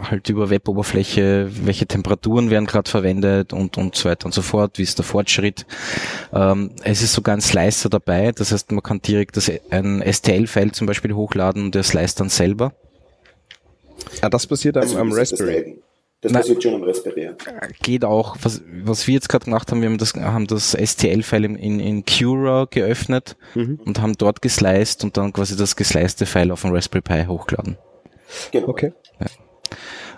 halt 0.00 0.28
über 0.28 0.50
Web-Oberfläche, 0.50 1.48
welche 1.64 1.86
Temperaturen 1.86 2.50
werden 2.50 2.66
gerade 2.66 2.90
verwendet 2.90 3.52
und 3.52 3.78
und 3.78 3.94
so 3.94 4.08
weiter 4.08 4.26
und 4.26 4.32
so 4.32 4.42
fort, 4.42 4.78
wie 4.78 4.82
ist 4.82 4.98
der 4.98 5.04
Fortschritt. 5.04 5.66
Ähm, 6.32 6.72
es 6.82 7.02
ist 7.02 7.12
sogar 7.12 7.36
ein 7.36 7.40
Slicer 7.40 7.88
dabei, 7.88 8.32
das 8.32 8.52
heißt, 8.52 8.72
man 8.72 8.82
kann 8.82 9.00
direkt 9.00 9.36
das, 9.36 9.50
ein 9.70 10.02
STL-File 10.02 10.72
zum 10.72 10.86
Beispiel 10.86 11.14
hochladen 11.14 11.64
und 11.64 11.74
der 11.74 11.84
slice 11.84 12.16
dann 12.16 12.28
selber. 12.28 12.72
Ah, 14.20 14.28
das 14.28 14.46
passiert 14.46 14.76
am, 14.76 14.82
Also, 14.82 14.98
am 14.98 15.12
Raspberry. 15.12 15.80
Das 16.20 16.32
Nein. 16.32 16.42
passiert 16.42 16.62
schon 16.62 16.74
am 16.74 16.82
Raspberry. 16.82 17.24
ja. 17.26 17.32
geht 17.80 18.04
auch, 18.04 18.36
was, 18.42 18.62
was 18.82 19.06
wir 19.06 19.14
jetzt 19.14 19.28
gerade 19.28 19.44
gemacht 19.44 19.70
haben, 19.70 19.80
wir 19.82 19.88
haben 19.88 19.98
das, 19.98 20.14
haben 20.14 20.48
das 20.48 20.72
STL-File 20.72 21.44
in, 21.44 21.78
in, 21.78 22.04
Cura 22.04 22.66
geöffnet 22.68 23.36
und 23.54 24.00
haben 24.00 24.14
dort 24.18 24.42
gesliced 24.42 25.04
und 25.04 25.16
dann 25.16 25.32
quasi 25.32 25.56
das 25.56 25.76
geslicete 25.76 26.26
File 26.26 26.50
auf 26.50 26.62
den 26.62 26.74
Raspberry 26.74 27.02
Pi 27.02 27.24
hochgeladen. 27.26 27.78
Genau. 28.50 28.68
Okay. 28.68 28.92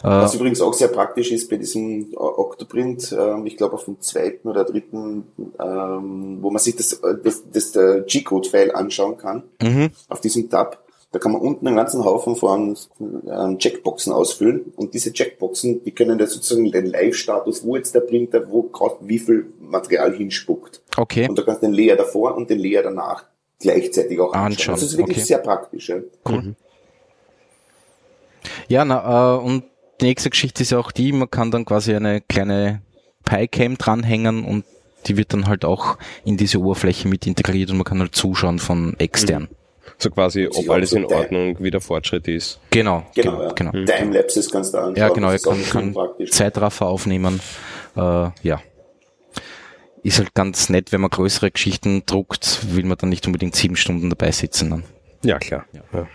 Was 0.02 0.34
übrigens 0.34 0.60
auch 0.62 0.72
sehr 0.72 0.88
praktisch 0.88 1.30
ist 1.30 1.50
bei 1.50 1.56
diesem 1.56 2.14
Octoprint, 2.16 3.14
ähm, 3.18 3.44
ich 3.44 3.56
glaube 3.58 3.74
auf 3.74 3.84
dem 3.84 4.00
zweiten 4.00 4.48
oder 4.48 4.64
dritten, 4.64 5.24
ähm, 5.62 6.38
wo 6.40 6.50
man 6.50 6.58
sich 6.58 6.76
das, 6.76 7.00
das, 7.22 7.42
das 7.52 7.72
der 7.72 8.00
G-Code-File 8.02 8.70
anschauen 8.74 9.18
kann, 9.18 9.42
Mhm. 9.62 9.90
auf 10.08 10.20
diesem 10.20 10.48
Tab. 10.48 10.82
Da 11.12 11.18
kann 11.18 11.32
man 11.32 11.40
unten 11.40 11.66
einen 11.66 11.76
ganzen 11.76 12.04
Haufen 12.04 12.36
von 12.36 12.76
ähm, 13.00 13.58
Checkboxen 13.58 14.12
ausfüllen 14.12 14.72
und 14.76 14.94
diese 14.94 15.12
Checkboxen, 15.12 15.82
die 15.82 15.90
können 15.90 16.18
da 16.18 16.26
sozusagen 16.26 16.70
den 16.70 16.86
Live-Status, 16.86 17.64
wo 17.64 17.74
jetzt 17.74 17.94
der 17.96 18.00
Printer, 18.00 18.48
wo 18.48 18.62
gerade 18.62 18.96
wie 19.00 19.18
viel 19.18 19.52
Material 19.58 20.14
hinspuckt. 20.14 20.82
Okay. 20.96 21.28
Und 21.28 21.36
da 21.36 21.42
kannst 21.42 21.62
du 21.62 21.66
den 21.66 21.74
Layer 21.74 21.96
davor 21.96 22.36
und 22.36 22.48
den 22.48 22.60
Layer 22.60 22.84
danach 22.84 23.24
gleichzeitig 23.58 24.20
auch 24.20 24.32
anschauen. 24.32 24.46
Anschauen, 24.46 24.74
Das 24.74 24.82
ist 24.84 24.96
wirklich 24.96 25.18
okay. 25.18 25.26
sehr 25.26 25.38
praktisch. 25.38 25.88
Ja. 25.88 25.96
Ja, 28.68 28.84
na, 28.84 29.36
äh, 29.36 29.44
und 29.44 29.64
die 30.00 30.06
nächste 30.06 30.30
Geschichte 30.30 30.62
ist 30.62 30.70
ja 30.70 30.78
auch 30.78 30.92
die, 30.92 31.12
man 31.12 31.30
kann 31.30 31.50
dann 31.50 31.64
quasi 31.64 31.94
eine 31.94 32.20
kleine 32.20 32.82
PyCam 33.24 33.76
dranhängen 33.76 34.44
und 34.44 34.64
die 35.06 35.16
wird 35.16 35.32
dann 35.32 35.46
halt 35.46 35.64
auch 35.64 35.98
in 36.24 36.36
diese 36.36 36.58
Oberfläche 36.58 37.08
mit 37.08 37.26
integriert 37.26 37.70
und 37.70 37.78
man 37.78 37.84
kann 37.84 38.00
halt 38.00 38.14
zuschauen 38.14 38.58
von 38.58 38.94
extern. 38.98 39.48
So 39.98 40.10
quasi, 40.10 40.48
ob 40.52 40.68
alles 40.70 40.92
auch 40.92 40.98
in 40.98 41.04
Ordnung, 41.06 41.56
wie 41.60 41.70
der 41.70 41.80
Fortschritt 41.80 42.28
ist. 42.28 42.58
Genau, 42.70 43.06
Genau, 43.14 43.32
genau, 43.32 43.42
ja. 43.42 43.52
genau. 43.52 43.84
Timelapses 43.84 44.50
kannst 44.50 44.74
du 44.74 44.78
anschauen. 44.78 44.96
Ja, 44.96 45.08
genau, 45.08 45.28
er 45.28 45.34
ist 45.34 45.46
auch 45.46 45.56
kann, 45.70 45.94
kann. 45.94 46.26
Zeitraffer 46.30 46.86
aufnehmen. 46.86 47.40
Äh, 47.96 48.00
ja. 48.42 48.60
Ist 50.02 50.18
halt 50.18 50.34
ganz 50.34 50.70
nett, 50.70 50.92
wenn 50.92 51.00
man 51.02 51.10
größere 51.10 51.50
Geschichten 51.50 52.04
druckt, 52.06 52.74
will 52.74 52.84
man 52.84 52.96
dann 52.96 53.10
nicht 53.10 53.26
unbedingt 53.26 53.54
sieben 53.54 53.76
Stunden 53.76 54.08
dabei 54.08 54.30
sitzen. 54.32 54.70
Dann. 54.70 54.84
Ja, 55.22 55.38
klar. 55.38 55.66
Ja. 55.92 56.06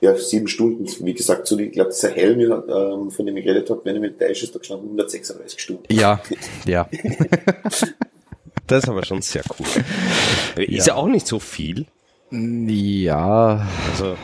Ja, 0.00 0.16
sieben 0.16 0.48
Stunden. 0.48 0.88
Wie 1.06 1.14
gesagt, 1.14 1.46
so 1.46 1.54
die, 1.56 1.66
ich 1.66 1.72
glaube, 1.72 1.90
dieser 1.90 2.10
Helm, 2.10 2.40
ähm, 2.40 3.10
von 3.12 3.24
dem 3.24 3.36
ich 3.36 3.44
geredet 3.44 3.70
habe, 3.70 3.82
wenn 3.84 3.94
ich 3.94 4.00
mit 4.00 4.18
Teich 4.18 4.42
ist, 4.42 4.52
da 4.52 4.58
gestanden 4.58 4.86
136 4.86 5.60
Stunden. 5.60 5.84
Ja, 5.92 6.20
ja. 6.66 6.88
Das 8.66 8.82
ist 8.82 8.88
aber 8.88 9.04
schon 9.04 9.22
sehr 9.22 9.42
cool. 9.58 9.66
Ist 10.64 10.86
ja 10.86 10.94
auch 10.94 11.06
nicht 11.06 11.26
so 11.26 11.38
viel. 11.38 11.86
Ja, 12.32 13.66
Also, 13.90 14.16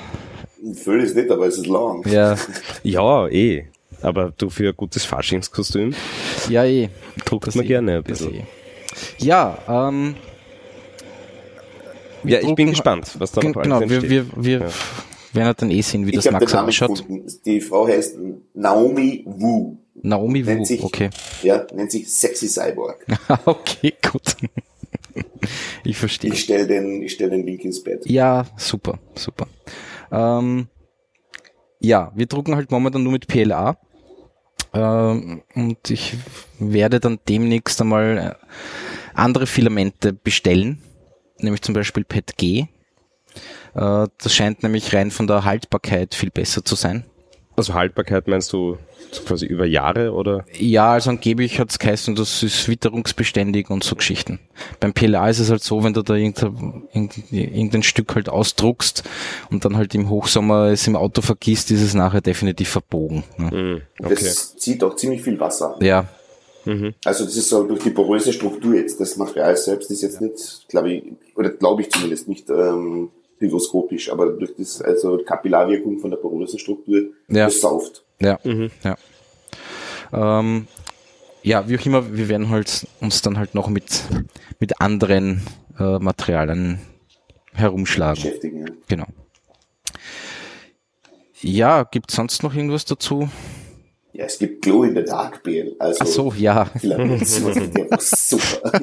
Viel 0.75 1.01
ist 1.01 1.15
nicht, 1.15 1.31
aber 1.31 1.47
es 1.47 1.59
ist 1.59 1.67
lang. 1.67 2.03
ja, 2.09 2.37
ja, 2.83 3.29
eh. 3.29 3.67
Aber 4.01 4.33
du 4.37 4.49
für 4.49 4.69
ein 4.71 4.77
gutes 4.77 5.05
Faschingskostüm 5.05 5.93
ja, 6.49 6.65
eh. 6.65 6.89
druckt 7.25 7.49
Das 7.49 7.55
man 7.55 7.65
eh, 7.65 7.69
gerne 7.69 7.97
ein 7.97 8.03
bisschen. 8.05 8.35
eh. 8.35 8.43
Ja, 9.19 9.59
ähm, 9.69 10.15
Ja, 12.25 12.41
ich 12.41 12.55
bin 12.55 12.71
gespannt, 12.71 13.15
was 13.19 13.33
da 13.33 13.43
noch 13.43 13.61
genau, 13.63 13.77
alles 13.77 13.91
wir, 13.91 13.97
entsteht. 13.99 14.11
wir, 14.37 14.45
wir 14.45 14.59
Ja. 14.61 14.67
werden 15.35 15.47
halt 15.47 15.63
dann 15.63 15.71
eh 15.71 15.83
sehen, 15.83 16.07
wie 16.07 16.11
Ich 16.11 16.17
das 16.17 16.25
Namen 16.53 16.69
ausschaut. 16.69 17.05
Die 17.45 17.61
Frau 17.61 17.87
heißt 17.87 18.17
Naomi 18.55 19.25
Wu. 19.27 19.77
Naomi 20.01 20.47
Wu, 20.47 20.65
sich- 20.65 20.83
okay. 20.83 21.11
Ja, 21.43 21.67
nennt 21.75 21.91
sich 21.91 22.09
Sexy 22.11 22.49
Cyborg. 22.49 23.05
okay, 23.45 23.95
gut. 24.11 24.37
Ich 25.85 25.97
verstehe. 25.97 26.33
Ich 26.33 26.41
stelle 26.41 26.67
den, 26.67 27.03
ich 27.03 27.13
stell 27.13 27.31
den 27.31 27.45
Link 27.45 27.65
ins 27.65 27.83
Bett. 27.83 28.05
Ja, 28.07 28.47
super, 28.57 28.99
super. 29.15 29.47
Ähm, 30.11 30.69
ja, 31.81 32.13
wir 32.15 32.27
drucken 32.27 32.57
halt 32.57 32.71
momentan 32.71 33.03
nur 33.03 33.13
mit 33.13 33.27
PLA. 33.27 33.77
Ähm, 34.75 35.43
und 35.55 35.91
ich 35.91 36.17
werde 36.59 37.01
dann 37.01 37.19
demnächst 37.29 37.81
einmal 37.81 38.19
äh, 38.19 38.47
andere 39.15 39.47
Filamente 39.47 40.13
bestellen, 40.13 40.83
nämlich 41.39 41.63
zum 41.63 41.75
Beispiel 41.75 42.05
PETG. 42.05 42.43
Äh, 42.43 42.67
das 43.75 44.35
scheint 44.35 44.63
nämlich 44.63 44.95
rein 44.95 45.11
von 45.11 45.27
der 45.27 45.45
Haltbarkeit 45.45 46.15
viel 46.15 46.31
besser 46.31 46.65
zu 46.65 46.75
sein. 46.75 47.05
Also 47.59 47.75
Haltbarkeit 47.75 48.29
meinst 48.29 48.53
du 48.53 48.79
quasi 49.27 49.47
über 49.47 49.67
Jahre 49.67 50.13
oder? 50.13 50.45
Ja, 50.59 50.93
also 50.93 51.11
angeblich 51.11 51.59
hat 51.59 51.71
es 51.71 51.79
geheißen, 51.79 52.15
das 52.15 52.43
ist 52.43 52.69
witterungsbeständig 52.69 53.71
und 53.71 53.83
so 53.83 53.97
Geschichten. 53.97 54.39
Beim 54.81 54.93
PLA 54.93 55.29
ist 55.31 55.39
es 55.41 55.51
halt 55.51 55.63
so, 55.63 55.83
wenn 55.83 55.95
du 55.95 56.03
da 56.03 56.15
irgendein, 56.15 57.13
irgendein, 57.31 57.83
Stück 57.83 58.15
halt 58.15 58.29
ausdruckst 58.29 59.05
und 59.51 59.65
dann 59.65 59.77
halt 59.77 59.95
im 59.95 60.09
Hochsommer 60.09 60.67
es 60.67 60.87
im 60.87 60.97
Auto 60.97 61.23
vergisst, 61.23 61.71
ist 61.71 61.83
es 61.83 61.95
nachher 61.95 62.21
definitiv 62.21 62.69
verbogen. 62.69 63.25
Ne? 63.37 63.51
Hm, 63.51 63.83
okay. 64.05 64.25
Das 64.25 64.57
zieht 64.57 64.85
auch 64.85 64.95
ziemlich 64.97 65.23
viel 65.23 65.41
Wasser 65.41 65.75
an. 65.75 65.85
Ja, 65.85 66.07
Also 67.05 67.25
das 67.25 67.37
ist 67.37 67.49
so 67.49 67.65
durch 67.65 67.83
die 67.83 67.91
poröse 67.91 68.33
Struktur 68.33 68.75
jetzt. 68.75 69.01
Das 69.01 69.17
Material 69.17 69.57
selbst 69.57 69.91
ist 69.91 70.03
jetzt 70.03 70.21
nicht, 70.21 70.69
glaube 70.69 70.93
ich, 70.93 71.03
oder 71.35 71.51
glaube 71.51 71.83
ich 71.83 71.91
zumindest 71.91 72.29
nicht 72.29 72.51
ähm, 72.51 73.11
hygroskopisch, 73.39 74.11
aber 74.11 74.31
durch 74.33 74.55
das, 74.57 74.81
also 74.83 75.19
Kapillarwirkung 75.25 75.99
von 75.99 76.11
der 76.11 76.19
porösen 76.19 76.59
Struktur, 76.59 77.03
Ja. 77.29 77.47
das 77.47 77.61
sauft. 77.61 78.05
ja, 78.21 78.39
ja. 78.85 78.97
Ähm, 80.13 80.67
ja, 81.43 81.69
wie 81.69 81.79
auch 81.79 81.87
immer, 81.87 82.15
wir 82.17 82.29
werden 82.29 82.51
halt 82.51 82.87
uns 83.01 83.23
dann 83.23 83.39
halt 83.39 83.55
noch 83.55 83.69
mit, 83.69 84.03
mit 84.59 84.81
anderen 84.81 85.43
äh, 85.79 85.99
Materialien 85.99 86.81
herumschlagen. 87.53 88.23
Beschäftigen. 88.23 88.67
Ja. 88.67 88.73
Genau. 88.89 89.07
Ja, 91.41 91.85
gibt 91.85 92.11
sonst 92.11 92.43
noch 92.43 92.55
irgendwas 92.55 92.85
dazu? 92.85 93.29
ja, 94.13 94.25
es 94.25 94.39
gibt 94.41 94.63
Glow 94.63 94.83
in 94.83 94.97
the 94.97 95.05
Dark 95.05 95.43
BL. 95.45 95.77
Also 95.79 95.99
Ach 96.03 96.07
so, 96.07 96.33
ja. 96.37 96.69
Super. 98.01 98.81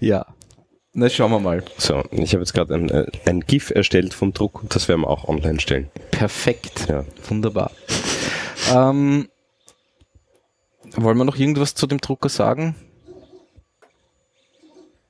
Ja. 0.00 0.26
Na, 0.96 1.08
schauen 1.08 1.32
wir 1.32 1.40
mal. 1.40 1.64
So, 1.76 2.04
ich 2.12 2.32
habe 2.34 2.42
jetzt 2.42 2.54
gerade 2.54 2.74
ein, 2.74 2.88
äh, 2.88 3.06
ein 3.26 3.40
GIF 3.40 3.70
erstellt 3.70 4.14
vom 4.14 4.32
Druck 4.32 4.62
und 4.62 4.74
das 4.74 4.88
werden 4.88 5.00
wir 5.00 5.08
auch 5.10 5.28
online 5.28 5.58
stellen. 5.60 5.90
Perfekt. 6.12 6.86
Ja. 6.88 7.04
Wunderbar. 7.28 7.72
Ähm, 8.72 9.28
wollen 10.96 11.18
wir 11.18 11.24
noch 11.24 11.36
irgendwas 11.36 11.74
zu 11.74 11.88
dem 11.88 11.98
Drucker 12.00 12.28
sagen? 12.28 12.76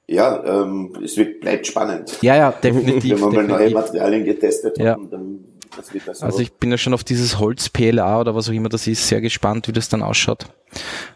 Ja, 0.07 0.43
ähm, 0.45 0.97
es 1.05 1.19
wird, 1.19 1.41
bleibt 1.43 1.67
spannend. 1.67 2.19
Ja, 2.23 2.35
ja, 2.37 2.53
definitiv. 2.53 3.12
Wenn 3.21 3.21
man 3.21 3.35
mal 3.35 3.47
neue. 3.47 3.71
Materialien 3.71 4.25
getestet 4.25 4.79
Ja. 4.79 4.93
hat, 4.93 4.99
und 4.99 5.12
dann 5.12 5.45
das 5.76 5.93
wird 5.93 6.09
das 6.09 6.23
Also 6.23 6.38
ich 6.38 6.53
bin 6.55 6.71
ja 6.71 6.79
schon 6.79 6.95
auf 6.95 7.05
dieses 7.05 7.38
Holz-PLA 7.38 8.21
oder 8.21 8.35
was 8.35 8.49
auch 8.49 8.53
immer 8.53 8.69
das 8.71 8.87
ist, 8.87 9.07
sehr 9.07 9.21
gespannt, 9.21 9.69
wie 9.69 9.73
das 9.73 9.91
dann 9.91 10.03
ausschaut. 10.03 10.47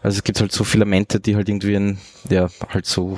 Also 0.03 0.17
es 0.17 0.23
gibt 0.23 0.39
halt 0.39 0.51
so 0.51 0.63
Filamente, 0.63 1.19
die 1.19 1.35
halt 1.35 1.49
irgendwie 1.49 1.75
ein, 1.75 1.97
ja, 2.29 2.49
halt 2.67 2.85
so 2.85 3.17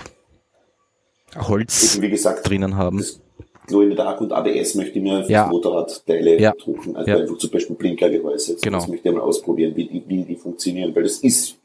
Holz 1.37 1.95
Eben, 1.95 2.03
wie 2.03 2.09
gesagt, 2.09 2.47
drinnen 2.47 2.75
haben. 2.75 2.97
das 2.97 3.19
Glow 3.67 3.81
in 3.81 3.91
the 3.91 3.95
Dark 3.95 4.19
und 4.21 4.33
ABS 4.33 4.75
möchte 4.75 4.97
ich 4.97 5.03
mir 5.03 5.17
fürs 5.19 5.29
Ja. 5.29 5.47
Motorradteile 5.47 6.39
Ja. 6.39 6.51
drucken. 6.53 6.95
Also 6.95 7.09
Ja. 7.11 7.17
einfach 7.19 7.37
zum 7.37 7.51
Beispiel 7.51 7.75
Blinkergehäuse. 7.75 8.57
Genau. 8.61 8.79
Das 8.79 8.87
möchte 8.87 9.07
ich 9.07 9.15
mal 9.15 9.21
ausprobieren, 9.21 9.75
wie 9.75 9.85
die, 9.87 10.03
wie 10.07 10.23
die 10.23 10.35
funktionieren, 10.35 10.93
weil 10.95 11.03
das 11.03 11.17
ist 11.19 11.55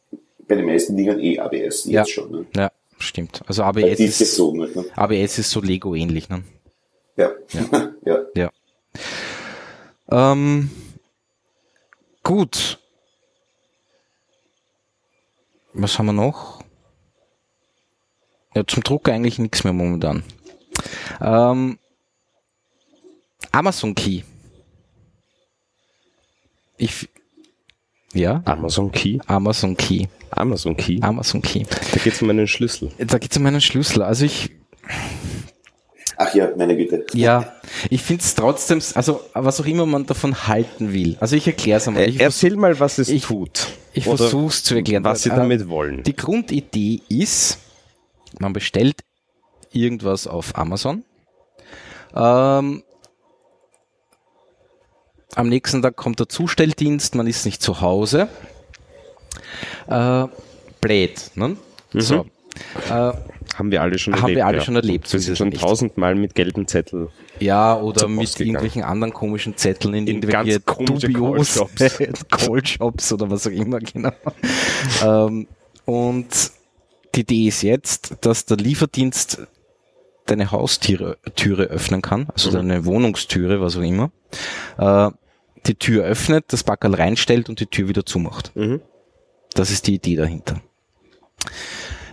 bei 0.47 0.55
den 0.55 0.67
meisten 0.67 0.97
Dingern 0.97 1.19
eh 1.19 1.39
ABS 1.39 1.85
jetzt 1.85 1.87
Ja. 1.87 2.05
schon. 2.05 2.31
Ne? 2.31 2.47
Ja, 2.55 2.71
stimmt. 2.99 3.41
Also 3.47 3.63
ABS 3.65 3.99
ist, 3.99 4.19
gezogen 4.19 4.59
ne? 4.61 4.85
ABS 4.95 5.39
ist 5.39 5.51
so 5.51 5.61
Lego 5.61 5.95
ähnlich, 5.95 6.29
ne? 6.29 6.45
Ja. 7.17 7.31
ja. 8.05 8.19
Ja. 8.37 8.51
Ähm, 10.33 10.71
gut. 12.23 12.79
Was 15.73 15.99
haben 15.99 16.07
wir 16.07 16.13
noch? 16.13 16.63
Ja, 18.57 18.67
zum 18.67 18.83
Drucker 18.83 19.13
eigentlich 19.13 19.39
nichts 19.39 19.65
mehr 19.65 19.75
momentan. 19.75 20.23
Ähm, 21.21 21.79
Amazon 23.53 23.95
Key. 23.95 24.23
Ich, 26.79 27.07
ja, 28.15 28.41
Amazon 28.47 28.91
Key. 28.91 29.19
Amazon 29.27 29.77
Key. 29.77 30.07
Amazon 30.31 30.75
Key. 30.75 30.99
Amazon 31.03 31.43
Key. 31.43 31.65
Da 31.93 31.99
geht 32.03 32.15
es 32.15 32.23
um 32.23 32.31
einen 32.31 32.47
Schlüssel. 32.47 32.91
Da 32.97 33.19
geht's 33.19 33.37
um 33.37 33.43
meinen 33.43 33.61
Schlüssel. 33.61 34.03
Also 34.03 34.25
ich, 34.25 34.51
Ach 36.17 36.35
ja, 36.35 36.49
meine 36.57 36.75
Güte. 36.79 37.05
ja, 37.13 37.53
ich 37.91 38.01
finde 38.01 38.23
es 38.23 38.35
trotzdem, 38.35 38.81
also 38.95 39.21
was 39.35 39.61
auch 39.61 39.67
immer 39.67 39.85
man 39.85 40.07
davon 40.07 40.47
halten 40.49 40.95
will. 40.95 41.19
Also 41.21 41.37
ich 41.37 41.47
erkläre 41.47 41.77
es 41.77 41.89
einmal. 41.89 42.09
Ich 42.09 42.21
Äh, 42.21 42.25
Erzähl 42.25 42.57
mal, 42.57 42.81
was 42.81 42.97
es 42.97 43.11
ich- 43.11 43.25
tut. 43.25 43.69
Ich 43.93 44.05
versuche 44.05 44.47
es 44.47 44.63
zu 44.65 44.75
erklären. 44.77 45.05
Was 45.05 45.25
sie 45.25 45.29
Äh, 45.31 45.37
damit 45.37 45.69
wollen. 45.69 46.03
Die 46.05 46.17
Grundidee 46.17 47.01
ist, 47.11 47.59
man 48.39 48.53
bestellt 48.53 49.03
irgendwas 49.73 50.27
auf 50.27 50.57
Amazon. 50.57 51.05
Ähm, 52.15 52.83
am 55.35 55.49
nächsten 55.49 55.83
Tag 55.83 55.97
kommt 55.97 56.19
der 56.19 56.29
Zustelldienst, 56.29 57.15
man 57.15 57.27
ist 57.27 57.45
nicht 57.45 57.61
zu 57.63 57.81
Hause. 57.81 58.29
Äh, 59.87 60.27
blöd, 60.81 61.31
ne? 61.35 61.57
So. 61.93 62.27
Äh, 62.89 63.13
Haben 63.55 63.71
wir 63.71 63.83
alle 63.83 63.99
schon 63.99 64.15
Haben 64.15 64.23
erlebt. 64.23 64.37
wir 64.37 64.47
alle 64.47 64.59
ja. 64.59 64.65
schon 64.65 64.77
erlebt, 64.77 65.13
Wir 65.13 65.19
ist 65.19 65.27
sind 65.27 65.37
schon 65.37 65.51
tausendmal 65.51 66.15
mit 66.15 66.35
gelben 66.35 66.67
Zettel. 66.67 67.11
Ja, 67.39 67.79
oder 67.79 68.09
mit 68.09 68.33
gegangen. 68.33 68.49
irgendwelchen 68.49 68.83
anderen 68.83 69.13
komischen 69.13 69.57
Zetteln 69.57 69.95
in, 69.95 70.07
In 70.07 70.23
irgendwelche 70.23 70.61
ganz 70.61 70.65
komische 70.65 71.09
dubios 71.09 71.55
Callshops. 71.55 72.29
Callshops 72.31 73.13
oder 73.13 73.31
was 73.31 73.47
auch 73.47 73.51
immer, 73.51 73.79
genau. 73.81 74.13
ähm, 75.05 75.47
und 75.85 76.27
die 77.17 77.21
Idee 77.23 77.49
ist 77.49 77.63
jetzt, 77.63 78.17
dass 78.21 78.45
der 78.45 78.59
Lieferdienst 78.59 79.47
deine 80.27 80.51
Haustüre 80.51 81.19
Türe 81.35 81.65
öffnen 81.65 82.03
kann, 82.03 82.29
also 82.33 82.51
deine 82.51 82.85
Wohnungstüre, 82.85 83.61
was 83.61 83.77
auch 83.77 83.83
immer, 83.83 84.11
äh, 84.79 85.11
die 85.67 85.75
Tür 85.77 86.05
öffnet, 86.05 86.47
das 86.49 86.65
Backerl 86.65 86.95
reinstellt 86.95 87.49
und 87.49 87.61
die 87.61 87.67
Tür 87.67 87.89
wieder 87.89 88.05
zumacht. 88.05 88.55
Mhm. 88.55 88.81
Das 89.55 89.71
ist 89.71 89.87
die 89.87 89.95
Idee 89.95 90.17
dahinter. 90.17 90.61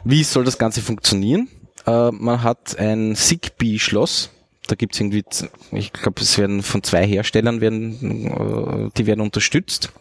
Wie 0.04 0.24
soll 0.24 0.44
das 0.44 0.58
Ganze 0.58 0.82
funktionieren? 0.82 1.50
Äh, 1.86 2.12
man 2.12 2.44
hat 2.44 2.78
ein 2.80 3.16
Zigbee-Schloss. 3.16 4.30
Da 4.68 4.76
gibt's 4.76 5.00
irgendwie, 5.00 5.26
ich 5.72 5.92
glaube, 5.92 6.22
es 6.22 6.38
werden 6.38 6.64
von 6.64 6.84
zwei 6.84 7.06
Herstellern 7.06 7.60
werden, 7.60 8.88
äh, 8.88 8.90
die 8.98 9.06
werden 9.06 9.20
unterstützt. 9.20 9.92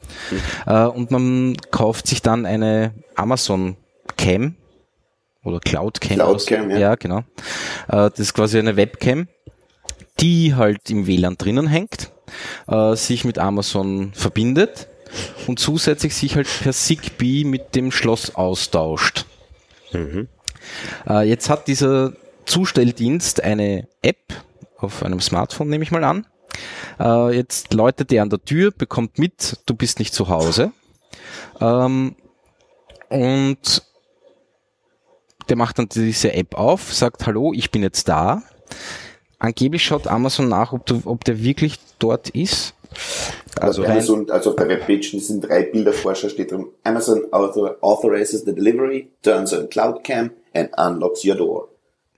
Äh, 0.66 0.84
und 0.84 1.10
man 1.10 1.56
kauft 1.72 2.06
sich 2.06 2.22
dann 2.22 2.46
eine 2.46 2.94
Amazon 3.16 3.76
Cam 4.16 4.54
oder 5.44 5.60
Cloud 5.60 6.00
Cam. 6.00 6.16
Cloud 6.16 6.46
Cam, 6.46 6.70
ja. 6.70 6.78
ja. 6.78 6.94
genau. 6.94 7.18
Äh, 7.88 8.10
das 8.10 8.18
ist 8.18 8.34
quasi 8.34 8.58
eine 8.58 8.76
Webcam, 8.76 9.28
die 10.20 10.54
halt 10.54 10.90
im 10.90 11.06
WLAN 11.06 11.36
drinnen 11.36 11.66
hängt, 11.66 12.10
äh, 12.68 12.94
sich 12.94 13.24
mit 13.24 13.38
Amazon 13.38 14.12
verbindet 14.14 14.88
und 15.46 15.58
zusätzlich 15.58 16.14
sich 16.14 16.36
halt 16.36 16.48
per 16.62 16.72
Zigbee 16.72 17.44
mit 17.44 17.74
dem 17.74 17.90
Schloss 17.90 18.34
austauscht. 18.34 19.26
Äh, 21.08 21.28
jetzt 21.28 21.50
hat 21.50 21.68
dieser 21.68 22.12
Zustelldienst 22.46 23.42
eine 23.42 23.88
App 24.00 24.34
auf 24.78 25.02
einem 25.02 25.20
Smartphone, 25.20 25.68
nehme 25.68 25.84
ich 25.84 25.90
mal 25.90 26.04
an. 26.04 26.26
Jetzt 27.32 27.72
läutet 27.72 28.10
der 28.10 28.22
an 28.22 28.30
der 28.30 28.44
Tür, 28.44 28.70
bekommt 28.70 29.18
mit, 29.18 29.58
du 29.64 29.74
bist 29.74 29.98
nicht 29.98 30.12
zu 30.12 30.28
Hause. 30.28 30.72
Ähm, 31.60 32.14
und 33.08 33.82
der 35.52 35.58
macht 35.58 35.78
dann 35.78 35.86
diese 35.90 36.32
App 36.32 36.54
auf, 36.54 36.94
sagt, 36.94 37.26
hallo, 37.26 37.52
ich 37.54 37.70
bin 37.70 37.82
jetzt 37.82 38.08
da. 38.08 38.42
Angeblich 39.38 39.84
schaut 39.84 40.06
Amazon 40.06 40.48
nach, 40.48 40.72
ob, 40.72 40.86
du, 40.86 41.02
ob 41.04 41.24
der 41.24 41.42
wirklich 41.44 41.78
dort 41.98 42.30
ist. 42.30 42.72
Also, 43.60 43.82
rein- 43.82 43.90
Amazon, 43.92 44.30
also 44.30 44.50
auf 44.50 44.56
der 44.56 44.68
Webpage 44.68 45.10
sind 45.18 45.42
drei 45.46 45.64
Bilderforscher, 45.64 46.30
steht 46.30 46.52
drin, 46.52 46.68
Amazon 46.84 47.24
author, 47.32 47.76
authorizes 47.82 48.46
the 48.46 48.54
delivery, 48.54 49.10
turns 49.20 49.52
on 49.52 49.68
cloud 49.68 50.02
cam 50.04 50.30
and 50.54 50.70
unlocks 50.78 51.22
your 51.22 51.34
door. 51.34 51.68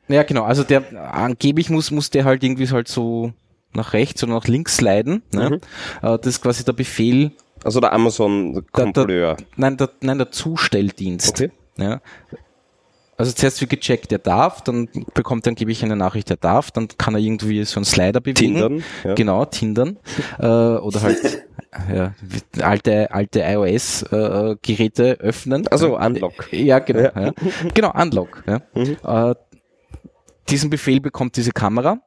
Ja, 0.07 0.23
genau. 0.23 0.45
Also 0.45 0.62
der 0.62 0.85
angeblich 1.12 1.71
muss 1.71 1.91
muss 1.91 2.11
der 2.11 2.25
halt 2.25 2.45
irgendwie 2.45 2.69
halt 2.71 2.87
so 2.87 3.33
nach 3.73 3.95
rechts 3.95 4.23
oder 4.23 4.35
nach 4.35 4.47
links 4.47 4.76
sliden. 4.76 5.23
Ne? 5.33 5.59
Äh, 6.03 6.19
Das 6.19 6.26
ist 6.26 6.41
quasi 6.41 6.64
der 6.64 6.75
Befehl. 6.75 7.33
Also 7.64 7.81
der 7.81 7.93
Amazon 7.93 8.64
Kontrolleur. 8.71 9.37
Nein, 9.57 9.76
der, 9.76 9.91
nein, 10.03 10.19
der 10.19 10.31
Zustelldienst. 10.31 11.31
Okay. 11.41 11.50
Ja. 11.79 12.00
Also 13.16 13.33
zuerst 13.33 13.61
wird 13.61 13.71
gecheckt, 13.71 14.11
der 14.11 14.18
darf, 14.18 14.62
dann 14.62 14.88
bekommt 15.14 15.47
er 15.47 15.50
angeblich 15.50 15.85
eine 15.85 15.97
Nachricht, 15.97 16.30
der 16.30 16.37
darf, 16.37 16.71
dann 16.71 16.88
kann 16.99 17.14
er 17.14 17.21
irgendwie 17.21 17.64
so 17.64 17.76
einen 17.76 17.85
Slider 17.85 18.21
bewegen. 18.21 18.54
Tindern, 18.54 18.85
ja. 19.04 19.14
Genau, 19.14 19.44
Tindern. 19.44 19.99
äh, 20.38 20.47
oder 20.47 21.02
halt 21.02 21.44
ja, 21.92 22.14
alte, 22.61 23.11
alte 23.12 23.40
iOS-Geräte 23.40 25.18
öffnen. 25.21 25.66
Also 25.68 25.99
Unlock. 25.99 26.52
Ja, 26.52 26.78
genau. 26.78 27.00
Ja. 27.00 27.21
Ja. 27.21 27.33
Genau, 27.73 27.92
Unlock. 27.92 28.42
Ja. 28.47 28.61
Äh, 29.30 29.35
diesen 30.49 30.71
Befehl 30.71 31.00
bekommt 31.00 31.37
diese 31.37 31.52
Kamera. 31.52 31.99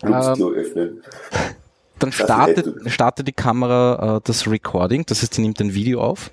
Glücksklo 0.00 0.50
öffnen. 0.50 1.02
Dann 1.98 2.12
startet, 2.12 2.90
startet 2.90 3.28
die 3.28 3.32
Kamera 3.32 4.16
äh, 4.16 4.20
das 4.24 4.48
Recording, 4.48 5.04
das 5.06 5.22
heißt, 5.22 5.36
die 5.36 5.42
nimmt 5.42 5.60
ein 5.60 5.72
Video 5.74 6.00
auf, 6.00 6.32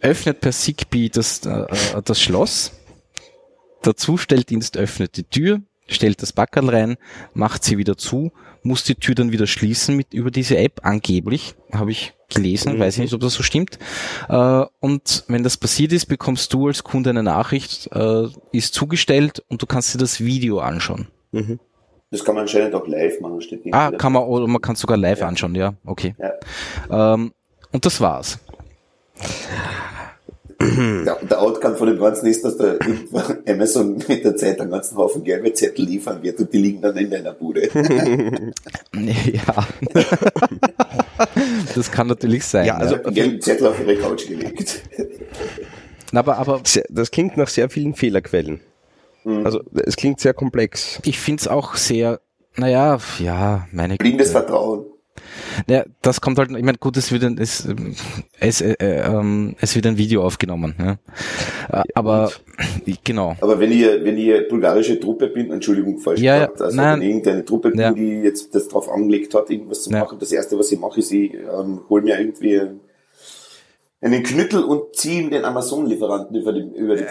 öffnet 0.00 0.40
per 0.40 0.52
Zigbee 0.52 1.08
das, 1.08 1.44
äh, 1.46 1.50
äh, 1.50 2.02
das 2.04 2.20
Schloss, 2.20 2.72
der 3.84 3.96
Zustelldienst 3.96 4.76
öffnet 4.76 5.16
die 5.16 5.24
Tür, 5.24 5.60
stellt 5.86 6.22
das 6.22 6.32
Backerl 6.32 6.70
rein, 6.70 6.96
macht 7.34 7.64
sie 7.64 7.78
wieder 7.78 7.96
zu, 7.96 8.32
muss 8.62 8.84
die 8.84 8.96
Tür 8.96 9.14
dann 9.14 9.32
wieder 9.32 9.46
schließen 9.46 9.96
mit 9.96 10.12
über 10.12 10.30
diese 10.30 10.58
App, 10.58 10.80
angeblich, 10.82 11.54
habe 11.72 11.90
ich 11.90 12.14
gelesen, 12.28 12.78
weiß 12.78 12.96
ich 12.96 13.02
nicht, 13.02 13.14
ob 13.14 13.20
das 13.20 13.34
so 13.34 13.42
stimmt. 13.42 13.78
Äh, 14.28 14.64
und 14.80 15.24
wenn 15.28 15.42
das 15.42 15.56
passiert 15.56 15.92
ist, 15.92 16.06
bekommst 16.06 16.52
du 16.52 16.66
als 16.66 16.84
Kunde 16.84 17.10
eine 17.10 17.22
Nachricht, 17.22 17.88
äh, 17.92 18.26
ist 18.52 18.74
zugestellt 18.74 19.42
und 19.48 19.62
du 19.62 19.66
kannst 19.66 19.94
dir 19.94 19.98
das 19.98 20.20
Video 20.20 20.58
anschauen. 20.58 21.08
Das 22.10 22.24
kann 22.24 22.34
man 22.34 22.42
anscheinend 22.42 22.74
auch 22.74 22.86
live 22.86 23.20
machen, 23.20 23.40
steht 23.40 23.64
nicht. 23.64 23.74
Ah, 23.74 23.90
kann 23.90 24.12
man, 24.12 24.22
oder 24.24 24.46
man 24.46 24.60
kann 24.60 24.76
sogar 24.76 24.96
live 24.96 25.22
anschauen, 25.22 25.54
ja, 25.54 25.74
okay. 25.84 26.14
Ja. 26.18 27.14
Ähm, 27.14 27.32
und 27.70 27.84
das 27.84 28.00
war's. 28.00 28.38
Der, 30.60 31.14
der 31.22 31.40
Outcome 31.40 31.76
von 31.76 31.86
dem 31.86 32.00
Ganzen 32.00 32.26
ist, 32.26 32.44
dass 32.44 32.56
der 32.58 32.80
irgendwann 32.80 33.38
Amazon 33.46 34.02
mit 34.08 34.24
der 34.24 34.36
Zeit 34.36 34.60
einen 34.60 34.70
ganzen 34.72 34.96
Haufen 34.96 35.22
gelbe 35.22 35.52
Zettel 35.52 35.84
liefern 35.84 36.20
wird 36.22 36.40
und 36.40 36.52
die 36.52 36.58
liegen 36.58 36.82
dann 36.82 36.96
in 36.96 37.10
deiner 37.10 37.32
Bude. 37.32 37.68
Ja. 38.92 39.66
das 41.74 41.90
kann 41.92 42.08
natürlich 42.08 42.44
sein. 42.44 42.66
Ja, 42.66 42.76
also- 42.76 42.96
Die 42.96 43.14
gelben 43.14 43.40
Zettel 43.40 43.68
auf 43.68 43.78
ihre 43.80 43.96
Couch 43.96 44.26
gelegt. 44.26 44.82
Na, 46.10 46.20
aber, 46.20 46.38
aber 46.38 46.60
das 46.88 47.10
klingt 47.12 47.36
nach 47.36 47.48
sehr 47.48 47.70
vielen 47.70 47.94
Fehlerquellen. 47.94 48.60
Also 49.44 49.60
es 49.74 49.94
klingt 49.96 50.20
sehr 50.20 50.32
komplex. 50.34 51.00
ich 51.04 51.18
find's 51.20 51.46
auch 51.46 51.76
sehr, 51.76 52.20
naja, 52.56 52.98
ja, 53.18 53.68
meine 53.72 53.96
Blindes 53.96 54.28
Güte. 54.28 54.40
Vertrauen. 54.40 54.86
Ja, 55.68 55.84
das 56.02 56.20
kommt 56.20 56.38
halt, 56.38 56.50
ich 56.50 56.62
meine, 56.64 56.78
gut, 56.78 56.96
es 56.96 57.12
wird 57.12 57.24
ein, 57.24 57.38
es, 57.38 57.68
es, 58.40 58.60
äh, 58.60 58.74
äh, 58.80 59.00
ähm, 59.06 59.54
es 59.60 59.74
wird 59.74 59.86
ein 59.86 59.96
Video 59.98 60.22
aufgenommen. 60.22 60.74
Ja. 60.78 60.98
Äh, 61.80 61.84
aber 61.94 62.30
genau. 63.04 63.36
Aber 63.40 63.58
wenn 63.60 63.72
ihr, 63.72 64.04
wenn 64.04 64.16
ihr 64.16 64.48
bulgarische 64.48 64.98
Truppe 65.00 65.28
bin, 65.28 65.50
Entschuldigung, 65.52 65.98
falsch 65.98 66.20
Ja, 66.20 66.34
gesagt, 66.46 66.62
also 66.62 66.76
nein. 66.76 67.00
wenn 67.00 67.08
irgendeine 67.08 67.44
Truppe 67.44 67.70
bin, 67.70 67.80
Ja. 67.80 67.92
die 67.92 68.20
jetzt 68.22 68.54
das 68.54 68.68
drauf 68.68 68.90
angelegt 68.90 69.34
hat, 69.34 69.50
irgendwas 69.50 69.82
zu 69.82 69.90
Ja. 69.90 70.00
machen, 70.00 70.18
das 70.20 70.32
erste, 70.32 70.58
was 70.58 70.70
ich 70.72 70.78
mache, 70.78 71.00
ist, 71.00 71.12
ich 71.12 71.34
ähm, 71.34 71.80
hol 71.88 72.02
mir 72.02 72.18
irgendwie 72.18 72.60
einen 74.00 74.22
Knüttel 74.22 74.62
und 74.62 74.94
ziehe 74.94 75.22
ihm 75.22 75.30
den 75.30 75.44
Amazon-Lieferanten 75.44 76.36
über 76.36 76.52
die, 76.52 76.60
über 76.76 76.94
die. 76.94 77.02
Und 77.02 77.10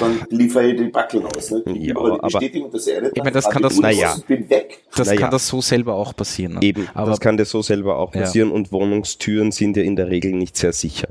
dann 0.00 0.26
liefere 0.30 0.66
ich 0.70 0.76
die 0.76 0.88
Backeln 0.88 1.24
aus. 1.24 1.50
Ne? 1.50 1.62
Ja, 1.66 1.90
Überall 1.92 2.10
die 2.12 2.18
aber- 2.18 2.20
Bestätigung, 2.28 2.70
dass 2.70 2.86
er 2.86 3.00
nicht 3.02 3.12
Ich 3.16 3.22
meine, 3.22 3.32
das 3.32 3.48
kann 3.48 3.62
das- 3.62 3.76
na 3.76 3.88
naja. 3.88 4.14
Ich 4.18 4.24
bin 4.26 4.50
weg. 4.50 4.82
Das 4.94 5.06
Naja. 5.08 5.20
kann 5.20 5.30
das 5.30 5.48
so 5.48 5.60
selber 5.62 5.94
auch 5.94 6.14
passieren. 6.14 6.54
Ne? 6.54 6.60
Eben, 6.62 6.86
aber 6.92 7.10
das 7.10 7.20
kann 7.20 7.36
dir 7.38 7.44
so 7.46 7.62
selber 7.62 7.96
auch 7.98 8.14
Ja. 8.14 8.22
passieren 8.22 8.50
und 8.50 8.72
Wohnungstüren 8.72 9.52
sind 9.52 9.76
ja 9.78 9.82
in 9.82 9.96
der 9.96 10.08
Regel 10.10 10.32
nicht 10.32 10.56
sehr 10.56 10.72
sicher. 10.74 11.08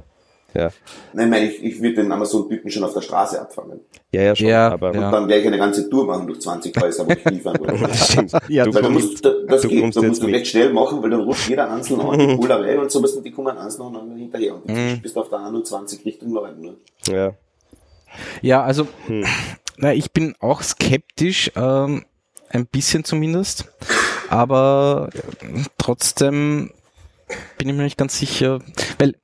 Ja, 0.57 0.69
Nein, 1.13 1.29
nein, 1.29 1.43
ich, 1.49 1.63
ich 1.63 1.81
würde 1.81 1.95
den 2.01 2.11
Amazon-Typen 2.11 2.71
schon 2.71 2.83
auf 2.83 2.93
der 2.93 3.01
Straße 3.01 3.39
abfangen. 3.39 3.79
ja, 4.11 4.21
ja 4.23 4.35
schon, 4.35 4.47
Ja, 4.47 4.71
aber 4.71 4.93
ja. 4.93 5.05
Und 5.05 5.11
dann 5.11 5.27
gleich 5.27 5.45
eine 5.45 5.57
ganze 5.57 5.89
Tour 5.89 6.05
machen 6.05 6.25
durch 6.27 6.39
20 6.41 6.75
Häuser, 6.81 7.05
wo 7.07 7.11
ich 7.11 7.23
liefern 7.29 7.59
würde. 7.59 7.93
Stimmt. 7.93 8.31
Ja, 8.47 8.63
du 8.65 8.73
Weil 8.73 8.81
da 8.81 8.87
kommst, 8.89 9.07
musst, 9.11 9.25
da, 9.25 9.31
das 9.47 9.61
du 9.61 9.67
geht, 9.67 9.95
da 9.95 10.01
musst 10.01 10.23
du 10.23 10.27
recht 10.27 10.47
schnell 10.47 10.73
machen, 10.73 11.01
weil 11.03 11.09
dann 11.11 11.21
ruft 11.21 11.47
jeder 11.47 11.69
einzeln 11.71 12.01
an, 12.01 12.17
die 12.19 12.35
Bullerei 12.37 12.79
und 12.79 12.89
sowas, 12.91 13.11
und 13.13 13.23
die 13.23 13.31
kommen 13.31 13.49
dem 13.55 13.57
anderen 13.59 14.15
hinterher. 14.17 14.55
Und 14.55 14.65
Mhm. 14.67 14.95
du 14.95 15.01
bist 15.01 15.17
auf 15.17 15.29
der 15.29 15.39
21 15.39 16.03
Richtung 16.05 16.33
Norden. 16.33 16.61
Ne? 16.61 16.73
Ja. 17.07 17.33
Ja, 18.41 18.63
also, 18.63 18.87
Hm. 19.05 19.23
na, 19.77 19.93
ich 19.93 20.11
bin 20.11 20.33
auch 20.39 20.61
skeptisch, 20.63 21.51
ähm, 21.55 22.05
ein 22.49 22.65
bisschen 22.65 23.03
zumindest, 23.03 23.65
aber 24.29 25.09
äh, 25.13 25.63
trotzdem 25.77 26.71
bin 27.57 27.67
ich 27.69 27.75
mir 27.75 27.83
nicht 27.83 27.97
ganz 27.97 28.17
sicher, 28.17 28.59
weil 28.99 29.15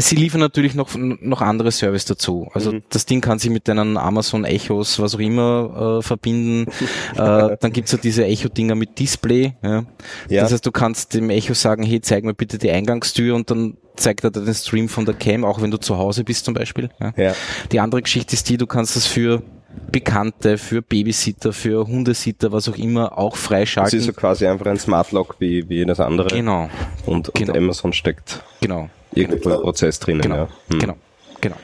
sie 0.00 0.14
liefern 0.14 0.40
natürlich 0.40 0.74
noch, 0.74 0.90
noch 0.96 1.42
andere 1.42 1.72
Service 1.72 2.04
dazu. 2.04 2.48
Also 2.54 2.72
Mhm. 2.72 2.82
das 2.88 3.04
Ding 3.04 3.20
kann 3.20 3.38
sich 3.38 3.50
mit 3.50 3.66
deinen 3.68 3.96
Amazon 3.96 4.44
Echos, 4.44 5.00
was 5.00 5.16
auch 5.16 5.18
immer, 5.18 5.98
äh, 5.98 6.02
verbinden. 6.02 6.70
äh, 7.16 7.56
dann 7.60 7.72
gibt's 7.72 7.92
ja 7.92 7.98
diese 7.98 8.24
Echo-Dinger 8.24 8.74
mit 8.76 8.98
Display. 8.98 9.54
Ja. 9.62 9.84
Ja. 10.28 10.42
Das 10.42 10.52
heißt, 10.52 10.64
du 10.64 10.70
kannst 10.70 11.14
dem 11.14 11.30
Echo 11.30 11.54
sagen, 11.54 11.82
hey, 11.82 12.00
zeig 12.00 12.24
mir 12.24 12.34
bitte 12.34 12.58
die 12.58 12.70
Eingangstür 12.70 13.34
und 13.34 13.50
dann 13.50 13.76
zeigt 13.96 14.22
er 14.22 14.30
dir 14.30 14.42
den 14.44 14.54
Stream 14.54 14.88
von 14.88 15.04
der 15.04 15.14
Cam, 15.14 15.44
auch 15.44 15.60
wenn 15.60 15.72
du 15.72 15.78
zu 15.78 15.98
Hause 15.98 16.22
bist 16.22 16.44
zum 16.44 16.54
Beispiel. 16.54 16.90
Ja. 17.00 17.12
Ja. 17.16 17.34
Die 17.72 17.80
andere 17.80 18.00
Geschichte 18.00 18.34
ist 18.34 18.48
die, 18.48 18.56
du 18.56 18.66
kannst 18.68 18.94
das 18.94 19.06
für 19.06 19.42
Bekannte, 19.78 20.58
für 20.58 20.82
Babysitter, 20.82 21.52
für 21.52 21.86
Hundesitter, 21.86 22.52
was 22.52 22.68
auch 22.68 22.76
immer, 22.76 23.16
auch 23.18 23.32
Das 23.32 23.40
freischalten. 23.42 23.98
ist 23.98 24.04
so 24.06 24.12
quasi 24.12 24.46
einfach 24.46 24.66
ein 24.66 24.78
Smart 24.78 25.12
Lock 25.12 25.36
wie, 25.38 25.68
wie 25.68 25.76
jedes 25.76 26.00
andere. 26.00 26.28
genau, 26.28 26.68
Und, 27.06 27.28
und 27.28 27.34
Genau. 27.34 27.54
Amazon 27.54 27.92
steckt 27.92 28.42
genau, 28.60 28.90
irgendwo 29.14 29.50
im 29.50 29.60
Prozess 29.62 29.98
drinnen. 29.98 30.22
genau, 30.22 30.36
ja. 30.36 30.48
Hm. 30.70 30.78
genau, 30.78 30.94
genau. 31.40 31.56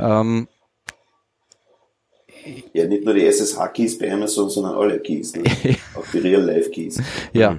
Ähm, 0.00 0.48
Ja, 2.72 2.86
nicht 2.86 3.04
nur 3.04 3.14
die 3.14 3.26
SSH-Keys 3.26 3.98
bei 3.98 4.10
Amazon, 4.12 4.48
sondern 4.48 4.74
alle 4.74 4.98
Keys. 5.00 5.34
Ne? 5.36 5.42
Auch 5.94 6.04
die 6.12 6.18
Real-Life-Keys. 6.18 7.02
ja. 7.32 7.58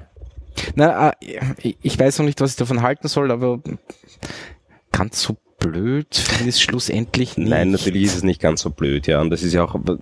Na, 0.74 1.10
äh, 1.10 1.36
ich- 1.62 1.76
ich 1.80 1.98
weiß 1.98 2.18
noch 2.18 2.26
nicht, 2.26 2.40
was 2.40 2.50
ich 2.50 2.56
davon 2.56 2.82
halten 2.82 3.06
soll, 3.08 3.30
aber 3.30 3.60
ganz 4.92 5.22
so 5.22 5.36
blöd 5.60 6.14
finde 6.14 6.48
ich 6.50 6.56
es 6.56 6.60
schlussendlich 6.60 7.36
nicht. 7.36 7.48
Nein, 7.48 7.70
natürlich 7.70 8.02
ist 8.04 8.16
es 8.16 8.22
nicht 8.24 8.40
ganz 8.40 8.62
so 8.62 8.70
blöd, 8.70 9.06
ja. 9.06 9.20
Und 9.20 9.30
das 9.30 9.42
ist 9.42 9.52
ja 9.52 9.62
auch 9.64 9.74
äh, 9.76 9.96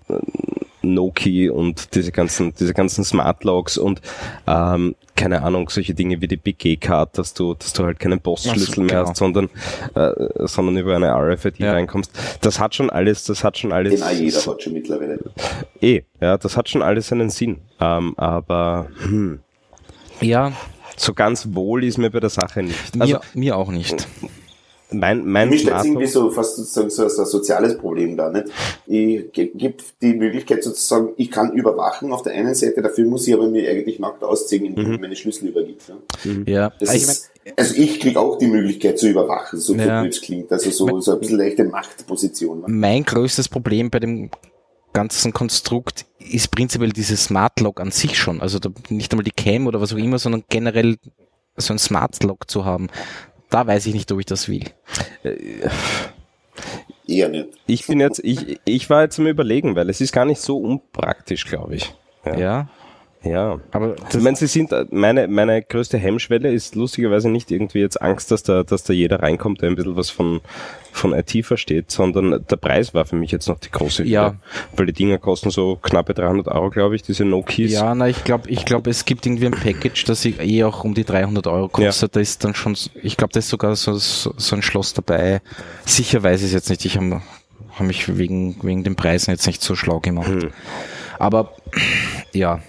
Nokia 0.82 1.52
und 1.52 1.94
diese 1.94 2.12
ganzen, 2.12 2.54
diese 2.58 2.72
ganzen 2.72 3.04
Smart 3.04 3.44
Locks 3.44 3.76
und 3.76 4.00
ähm, 4.46 4.94
keine 5.16 5.42
Ahnung, 5.42 5.68
solche 5.68 5.94
Dinge 5.94 6.20
wie 6.20 6.28
die 6.28 6.36
Big 6.36 6.58
G-Card, 6.58 7.18
dass 7.18 7.34
du, 7.34 7.54
dass 7.54 7.72
du 7.72 7.84
halt 7.84 7.98
keinen 7.98 8.20
Postschlüssel 8.20 8.74
so, 8.74 8.80
mehr 8.82 8.98
genau. 8.98 9.08
hast, 9.08 9.16
sondern, 9.16 9.50
äh, 9.94 10.12
sondern 10.46 10.76
über 10.78 10.94
eine 10.94 11.10
RFID 11.12 11.58
Ja. 11.58 11.72
reinkommst. 11.72 12.12
Das 12.40 12.60
hat 12.60 12.74
schon 12.76 12.88
alles, 12.88 13.24
das 13.24 13.42
hat 13.42 13.58
schon 13.58 13.72
alles. 13.72 14.00
Den 14.00 14.24
jeder 14.24 14.46
hat 14.46 14.62
schon 14.62 14.72
mittlerweile. 14.72 15.18
Eh, 15.80 16.02
ja, 16.20 16.38
das 16.38 16.56
hat 16.56 16.68
schon 16.68 16.82
alles 16.82 17.08
seinen 17.08 17.30
Sinn. 17.30 17.58
Ähm, 17.80 18.14
aber 18.16 18.88
hm, 19.02 19.40
Ja, 20.20 20.52
so 20.96 21.14
ganz 21.14 21.48
wohl 21.52 21.82
ist 21.84 21.98
mir 21.98 22.10
bei 22.10 22.20
der 22.20 22.30
Sache 22.30 22.62
nicht. 22.62 22.94
mir, 22.94 23.02
Also 23.02 23.18
mir 23.34 23.56
auch 23.56 23.70
nicht. 23.72 24.06
Mein, 24.90 25.26
mein 25.26 25.48
Für 25.48 25.52
mich 25.52 25.60
steht 25.62 25.84
irgendwie 25.84 26.06
so 26.06 26.30
fast 26.30 26.56
sozusagen 26.56 26.90
so, 26.90 27.08
so 27.08 27.22
ein 27.22 27.26
soziales 27.28 27.76
Problem 27.76 28.16
da, 28.16 28.30
nicht? 28.30 28.46
Ich 28.86 29.30
gebe 29.32 29.74
die 30.00 30.14
Möglichkeit 30.14 30.64
sozusagen, 30.64 31.10
ich 31.16 31.30
kann 31.30 31.52
überwachen 31.52 32.12
auf 32.12 32.22
der 32.22 32.32
einen 32.32 32.54
Seite, 32.54 32.80
dafür 32.82 33.04
muss 33.06 33.26
ich 33.28 33.34
aber 33.34 33.48
mir 33.48 33.68
eigentlich 33.70 33.98
nackt 33.98 34.22
ausziehen, 34.24 34.64
indem 34.64 34.86
Mhm. 34.88 34.94
ich 34.94 35.00
meine 35.00 35.16
Schlüssel 35.16 35.48
übergibt. 35.48 35.82
Ja. 35.88 36.32
Ja, 36.46 36.72
Das 36.80 36.94
ich 36.94 37.02
mein, 37.06 37.10
ist, 37.12 37.30
also 37.56 37.74
ich 37.76 38.00
krieg 38.00 38.16
auch 38.16 38.38
die 38.38 38.46
Möglichkeit 38.46 38.98
zu 38.98 39.08
überwachen, 39.08 39.58
so 39.58 39.74
Ja. 39.74 40.00
blöd 40.00 40.14
es 40.14 40.20
klingt. 40.20 40.50
Also 40.52 40.70
so, 40.70 41.00
so 41.00 41.12
ein 41.12 41.20
bisschen 41.20 41.38
leichte 41.38 41.64
Machtposition. 41.64 42.60
ne? 42.60 42.64
mein 42.68 43.04
größtes 43.04 43.48
Problem 43.48 43.90
bei 43.90 44.00
dem 44.00 44.30
ganzen 44.94 45.32
Konstrukt 45.34 46.06
ist 46.18 46.50
prinzipiell 46.50 46.90
dieses 46.92 47.24
Smart 47.24 47.60
Lock 47.60 47.80
an 47.80 47.90
sich 47.90 48.16
schon. 48.18 48.40
Also 48.40 48.58
da, 48.58 48.70
nicht 48.88 49.12
einmal 49.12 49.24
die 49.24 49.30
Cam 49.32 49.66
oder 49.66 49.80
was 49.80 49.92
auch 49.92 49.98
immer, 49.98 50.18
sondern 50.18 50.44
generell 50.48 50.96
so 51.56 51.74
ein 51.74 51.78
Smart 51.78 52.22
Lock 52.24 52.50
zu 52.50 52.64
haben. 52.64 52.88
Da 53.50 53.66
weiß 53.66 53.86
ich 53.86 53.94
nicht, 53.94 54.10
ob 54.12 54.20
ich 54.20 54.26
das 54.26 54.48
will. 54.48 54.64
Eher 57.06 57.28
nicht. 57.30 57.48
ich 57.66 57.86
bin 57.86 58.00
jetzt, 58.00 58.20
ich, 58.22 58.60
ich 58.64 58.90
war 58.90 59.02
jetzt 59.02 59.18
am 59.18 59.26
überlegen, 59.26 59.76
weil 59.76 59.88
es 59.88 60.00
ist 60.00 60.12
gar 60.12 60.26
nicht 60.26 60.40
so 60.40 60.58
unpraktisch, 60.58 61.46
glaube 61.46 61.76
ich. 61.76 61.94
Ja. 62.24 62.36
Ja, 62.36 62.68
ja. 63.22 63.58
aber 63.72 63.96
Ich 64.12 64.20
meine, 64.20 64.36
sie 64.36 64.46
sind, 64.46 64.72
meine, 64.92 65.26
meine 65.28 65.62
größte 65.62 65.98
Hemmschwelle 65.98 66.52
ist 66.52 66.74
lustigerweise 66.74 67.28
nicht 67.28 67.50
irgendwie 67.50 67.80
jetzt 67.80 68.00
Angst, 68.00 68.30
dass 68.30 68.42
da, 68.42 68.62
dass 68.62 68.84
da 68.84 68.92
jeder 68.92 69.22
reinkommt, 69.22 69.60
der 69.60 69.70
ein 69.70 69.76
bisschen 69.76 69.96
was 69.96 70.10
von, 70.10 70.40
von 70.92 71.12
IT 71.12 71.44
versteht, 71.44 71.90
sondern 71.90 72.44
der 72.48 72.56
Preis 72.56 72.94
war 72.94 73.04
für 73.04 73.16
mich 73.16 73.32
jetzt 73.32 73.48
noch 73.48 73.58
die 73.58 73.70
große 73.70 74.04
Hürde. 74.04 74.10
Ja. 74.10 74.34
Weil 74.76 74.86
die 74.86 74.92
Dinger 74.92 75.18
kosten 75.18 75.50
so 75.50 75.76
knappe 75.76 76.14
300 76.14 76.48
Euro, 76.48 76.70
glaube 76.70 76.96
ich, 76.96 77.02
diese 77.02 77.24
No-Keys. 77.24 77.72
ja, 77.72 77.94
na, 77.94 78.08
ich 78.08 78.22
glaube, 78.24 78.48
ich 78.48 78.64
glaube, 78.64 78.90
es 78.90 79.04
gibt 79.04 79.26
irgendwie 79.26 79.46
ein 79.46 79.52
Package, 79.52 80.04
das 80.04 80.24
ich 80.24 80.40
eh 80.40 80.64
auch 80.64 80.84
um 80.84 80.94
die 80.94 81.04
300 81.04 81.46
Euro 81.48 81.68
kostet. 81.68 82.14
Da 82.14 82.20
ist 82.20 82.44
dann 82.44 82.54
schon, 82.54 82.76
ich 83.02 83.16
glaube, 83.16 83.32
da 83.32 83.40
ist 83.40 83.48
sogar 83.48 83.74
so, 83.76 83.94
so, 83.94 84.32
so 84.36 84.56
ein 84.56 84.62
Schloss 84.62 84.94
dabei. 84.94 85.40
Sicher 85.84 86.22
weiß 86.22 86.40
ich 86.40 86.48
es 86.48 86.52
jetzt 86.52 86.70
nicht. 86.70 86.84
Ich 86.84 86.96
habe 86.96 87.20
hab 87.76 87.86
mich 87.86 88.16
wegen, 88.16 88.56
wegen 88.62 88.84
den 88.84 88.96
Preisen 88.96 89.32
jetzt 89.32 89.46
nicht 89.46 89.62
so 89.62 89.74
schlau 89.74 90.00
gemacht. 90.00 90.28
Hm. 90.28 90.50
Aber 91.18 91.52
ja. 92.32 92.60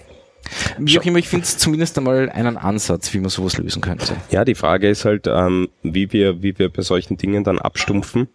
Wie 0.78 0.98
auch 0.98 1.04
immer, 1.04 1.18
ich 1.18 1.28
finde 1.28 1.44
es 1.44 1.58
zumindest 1.58 1.96
einmal 1.98 2.28
einen 2.30 2.56
Ansatz, 2.56 3.12
wie 3.14 3.18
man 3.20 3.30
sowas 3.30 3.58
lösen 3.58 3.80
könnte. 3.82 4.14
Ja, 4.30 4.44
die 4.44 4.54
Frage 4.54 4.88
ist 4.88 5.04
halt, 5.04 5.26
ähm, 5.26 5.68
wie 5.82 6.12
wir, 6.12 6.42
wie 6.42 6.58
wir 6.58 6.68
bei 6.70 6.82
solchen 6.82 7.16
Dingen 7.16 7.44
dann 7.44 7.58
abstumpfen 7.58 8.28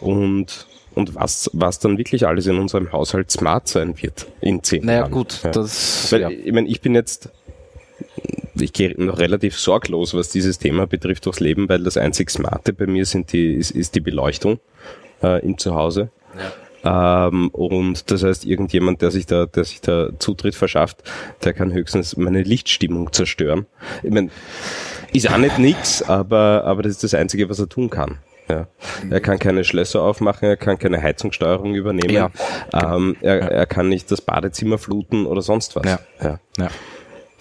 und, 0.00 0.66
und 0.94 1.14
was, 1.14 1.50
was 1.52 1.78
dann 1.78 1.98
wirklich 1.98 2.26
alles 2.26 2.46
in 2.46 2.58
unserem 2.58 2.92
Haushalt 2.92 3.30
smart 3.30 3.68
sein 3.68 3.94
wird 4.02 4.26
in 4.40 4.62
zehn 4.62 4.84
Naja, 4.84 5.00
Jahren. 5.00 5.10
gut, 5.12 5.40
Ja. 5.44 5.50
das, 5.50 6.12
Weil, 6.12 6.20
ja. 6.20 6.30
ich 6.30 6.52
meine, 6.52 6.68
ich 6.68 6.80
bin 6.80 6.94
jetzt, 6.94 7.30
ich 8.58 8.72
gehe 8.72 8.94
noch 9.02 9.18
relativ 9.18 9.58
sorglos, 9.58 10.14
was 10.14 10.30
dieses 10.30 10.58
Thema 10.58 10.86
betrifft, 10.86 11.26
durchs 11.26 11.40
Leben, 11.40 11.68
weil 11.68 11.82
das 11.82 11.96
einzig 11.96 12.30
Smarte 12.30 12.72
bei 12.72 12.86
mir 12.86 13.04
sind 13.06 13.32
die, 13.32 13.54
ist, 13.54 13.70
ist 13.70 13.94
die 13.94 14.00
Beleuchtung 14.00 14.58
äh, 15.22 15.44
im 15.44 15.58
Zuhause. 15.58 16.10
Ähm, 16.86 17.48
und 17.48 18.10
das 18.10 18.22
heißt, 18.22 18.44
irgendjemand, 18.44 19.02
der 19.02 19.10
sich 19.10 19.26
da, 19.26 19.46
der 19.46 19.64
sich 19.64 19.80
da 19.80 20.10
Zutritt 20.18 20.54
verschafft, 20.54 21.02
der 21.44 21.52
kann 21.52 21.72
höchstens 21.72 22.16
meine 22.16 22.42
Lichtstimmung 22.42 23.12
zerstören. 23.12 23.66
Ich 24.02 24.10
meine, 24.10 24.30
ist 25.12 25.28
auch 25.30 25.38
nicht 25.38 25.58
nix, 25.58 26.02
aber, 26.02 26.62
aber 26.64 26.82
das 26.82 26.92
ist 26.92 27.02
das 27.04 27.14
Einzige, 27.14 27.48
was 27.48 27.58
er 27.58 27.68
tun 27.68 27.90
kann. 27.90 28.18
Ja. 28.48 28.68
Er 29.10 29.20
kann 29.20 29.40
keine 29.40 29.64
Schlösser 29.64 30.02
aufmachen, 30.02 30.48
er 30.48 30.56
kann 30.56 30.78
keine 30.78 31.02
Heizungssteuerung 31.02 31.74
übernehmen, 31.74 32.14
Ja. 32.14 32.30
ähm, 32.72 33.16
er, 33.20 33.40
er 33.50 33.66
kann 33.66 33.88
nicht 33.88 34.08
das 34.12 34.20
Badezimmer 34.20 34.78
fluten 34.78 35.26
oder 35.26 35.42
sonst 35.42 35.74
was. 35.74 35.84
Ja. 35.84 35.98
Ja. 36.22 36.38
ja. 36.56 36.68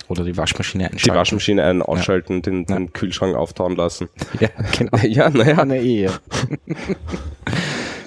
Oder 0.07 0.23
die 0.23 0.35
Waschmaschine 0.37 0.85
Die 0.85 0.91
einschalten. 0.93 1.17
Waschmaschine 1.19 1.63
ein- 1.63 1.81
ausschalten, 1.83 2.41
den, 2.41 2.65
den 2.65 2.91
Kühlschrank 2.93 3.35
auftauen 3.35 3.75
lassen. 3.75 4.09
Ja, 4.39 4.49
genau. 4.77 4.97
Ja, 5.03 5.29
naja. 5.29 5.53
Ja, 5.57 5.65
ne, 5.65 5.77
eh, 5.79 6.03
ja. 6.05 6.11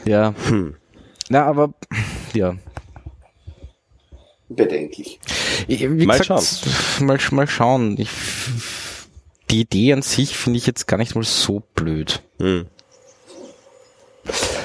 ja. 0.05 0.35
Hm. 0.49 0.75
Na, 1.29 1.45
aber, 1.45 1.75
ja. 2.33 2.57
Bedenklich. 4.49 5.21
Wie 5.67 6.07
Mal 6.07 6.19
gesagt, 6.19 7.01
Mal, 7.01 7.19
mal 7.33 7.47
schauen. 7.47 7.97
Ich, 7.99 8.11
die 9.51 9.61
Idee 9.61 9.93
an 9.93 10.03
sich 10.03 10.37
finde 10.37 10.59
ich 10.59 10.67
jetzt 10.67 10.87
gar 10.87 10.97
nicht 10.97 11.15
mal 11.15 11.25
so 11.25 11.63
blöd. 11.75 12.23
Hm. 12.39 12.67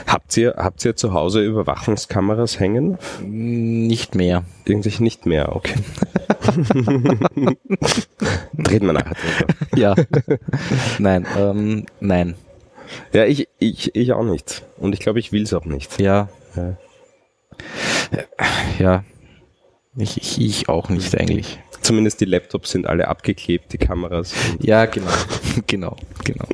Habt 0.07 0.37
ihr, 0.37 0.55
habt 0.57 0.85
ihr 0.85 0.95
zu 0.95 1.13
Hause 1.13 1.43
Überwachungskameras 1.43 2.59
hängen? 2.59 2.97
Nicht 3.21 4.15
mehr. 4.15 4.43
Irgendwie 4.65 5.03
nicht 5.03 5.25
mehr, 5.25 5.55
okay. 5.55 5.75
Reden 8.69 8.85
wir 8.87 8.93
nachher 8.93 9.15
drüber. 9.15 9.53
Ja. 9.75 9.95
nein, 10.99 11.25
ähm, 11.37 11.85
nein. 11.99 12.35
Ja, 13.11 13.25
ich, 13.25 13.47
ich, 13.59 13.95
ich 13.95 14.13
auch 14.13 14.23
nicht. 14.23 14.63
Und 14.77 14.93
ich 14.93 14.99
glaube, 14.99 15.19
ich 15.19 15.31
will 15.31 15.43
es 15.43 15.53
auch 15.53 15.65
nicht. 15.65 15.99
Ja. 15.99 16.29
Ja. 16.55 16.77
Ja. 18.79 19.03
Ich, 19.95 20.17
ich, 20.17 20.41
ich 20.41 20.69
auch 20.69 20.89
nicht 20.89 21.15
eigentlich. 21.19 21.59
Zumindest 21.81 22.21
die 22.21 22.25
Laptops 22.25 22.71
sind 22.71 22.87
alle 22.87 23.07
abgeklebt, 23.07 23.73
die 23.73 23.77
Kameras. 23.77 24.33
Ja, 24.59 24.85
genau. 24.85 25.11
genau, 25.67 25.95
genau. 26.23 26.47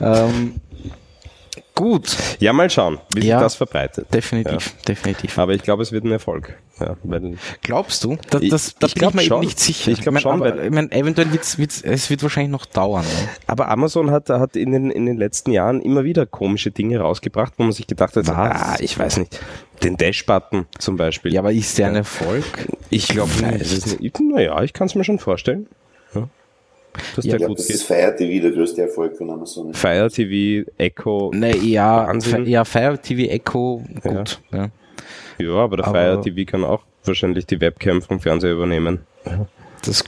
ähm, 0.00 0.60
gut, 1.78 2.16
Ja, 2.40 2.52
mal 2.52 2.68
schauen, 2.68 2.98
wie 3.14 3.26
Ja. 3.26 3.38
sich 3.38 3.44
das 3.44 3.54
verbreitet. 3.54 4.12
definitiv, 4.12 4.74
definitiv. 4.86 5.38
Aber 5.38 5.52
ich 5.54 5.62
glaube, 5.62 5.82
es 5.82 5.92
wird 5.92 6.04
ein 6.04 6.10
Erfolg. 6.12 6.58
Ja, 6.80 6.96
Glaubst 7.62 8.04
du? 8.04 8.16
Da, 8.30 8.38
Ich- 8.40 8.50
das, 8.50 8.74
da 8.78 8.86
ich 8.88 8.94
bin 8.94 9.08
ich 9.08 9.14
mir 9.14 9.22
schon. 9.22 9.36
eben 9.38 9.46
nicht 9.46 9.58
sicher. 9.60 9.90
Ich 9.90 10.00
glaub 10.00 10.12
mein, 10.14 10.22
schon, 10.22 10.32
aber, 10.42 10.56
weil- 10.56 10.66
ich 10.66 10.70
mein, 10.72 10.90
eventuell 10.92 11.32
wird's, 11.32 11.58
wird's, 11.58 11.82
es 11.82 12.10
wird 12.10 12.22
wahrscheinlich 12.22 12.52
noch 12.52 12.66
dauern. 12.66 13.04
Ne? 13.04 13.28
Aber 13.46 13.68
Amazon 13.68 14.10
hat, 14.10 14.28
hat 14.30 14.54
in, 14.56 14.72
den, 14.72 14.90
in 14.90 15.06
den 15.06 15.16
letzten 15.16 15.50
Jahren 15.52 15.80
immer 15.82 16.04
wieder 16.04 16.26
komische 16.26 16.70
Dinge 16.70 16.98
rausgebracht, 17.00 17.54
wo 17.56 17.62
man 17.64 17.72
sich 17.72 17.86
gedacht 17.86 18.14
hat, 18.16 18.26
Was? 18.28 18.34
ah, 18.36 18.76
ich 18.80 18.96
weiß 18.98 19.16
nicht, 19.18 19.40
den 19.82 19.96
Dash-Button 19.96 20.66
zum 20.78 20.96
Beispiel. 20.96 21.32
Ja, 21.32 21.40
aber 21.40 21.52
ist 21.52 21.78
der 21.78 21.88
ein 21.88 21.96
Erfolg? 21.96 22.44
ich 22.90 23.08
glaube 23.08 23.30
nicht. 23.42 24.20
Naja, 24.20 24.62
ich 24.62 24.72
kann 24.72 24.86
es 24.88 24.94
mir 24.94 25.04
schon 25.04 25.18
vorstellen. 25.18 25.66
Ja. 26.14 26.28
Dass 27.16 27.24
Ja, 27.24 27.36
der 27.38 27.48
gut 27.48 27.58
das 27.58 27.66
geht. 27.66 27.76
ist 27.76 27.82
Fire 27.84 28.14
TV 28.16 28.42
der 28.42 28.50
größte 28.52 28.82
Erfolg 28.82 29.16
von 29.16 29.30
Amazon. 29.30 29.72
Fire 29.74 30.10
TV, 30.10 30.68
Echo, 30.78 31.30
Ne, 31.34 31.56
ja, 31.58 32.12
ja, 32.44 32.64
Fire 32.64 32.98
TV 33.00 33.30
Echo, 33.30 33.82
gut. 34.02 34.40
Ja. 34.52 34.70
ja, 35.38 35.50
aber 35.54 35.76
der 35.78 35.86
Aber- 35.86 35.98
Fire 36.00 36.20
TV 36.22 36.50
kann 36.50 36.64
auch 36.64 36.82
wahrscheinlich 37.04 37.46
die 37.46 37.60
Webcam 37.60 38.02
vom 38.02 38.20
Fernseher 38.20 38.52
übernehmen. 38.52 39.00
Das, 39.84 40.02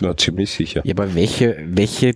Na, 0.00 0.16
ziemlich 0.16 0.50
sicher. 0.50 0.80
ja, 0.84 0.94
aber 0.94 1.14
welche, 1.14 1.56
welche 1.66 2.12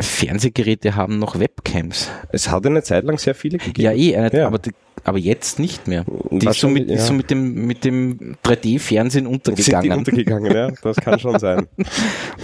Fernsehgeräte 0.00 0.94
haben 0.94 1.18
noch 1.18 1.38
Webcams? 1.40 2.08
Es 2.30 2.50
hat 2.50 2.66
eine 2.66 2.82
Zeit 2.82 3.04
lang 3.04 3.18
sehr 3.18 3.34
viele 3.34 3.58
gegeben. 3.58 3.80
Ja, 3.82 3.92
eh, 3.92 4.16
eine, 4.16 4.32
Ja. 4.36 4.46
aber, 4.46 4.58
die, 4.58 4.70
aber 5.02 5.18
jetzt 5.18 5.58
nicht 5.58 5.88
mehr. 5.88 6.04
Die 6.30 6.46
ist 6.46 6.60
so, 6.60 6.68
mit, 6.68 6.88
ist 6.88 7.00
ja. 7.00 7.06
so 7.06 7.14
mit 7.14 7.30
dem, 7.30 7.66
mit 7.66 7.84
dem 7.84 8.36
3D-Fernsehen 8.44 9.24
Sind 9.24 9.46
die 9.46 9.50
untergegangen. 9.50 9.92
untergegangen, 9.98 10.52
ja? 10.54 10.70
Das 10.82 10.96
kann 10.98 11.18
schon 11.18 11.38
sein. 11.40 11.66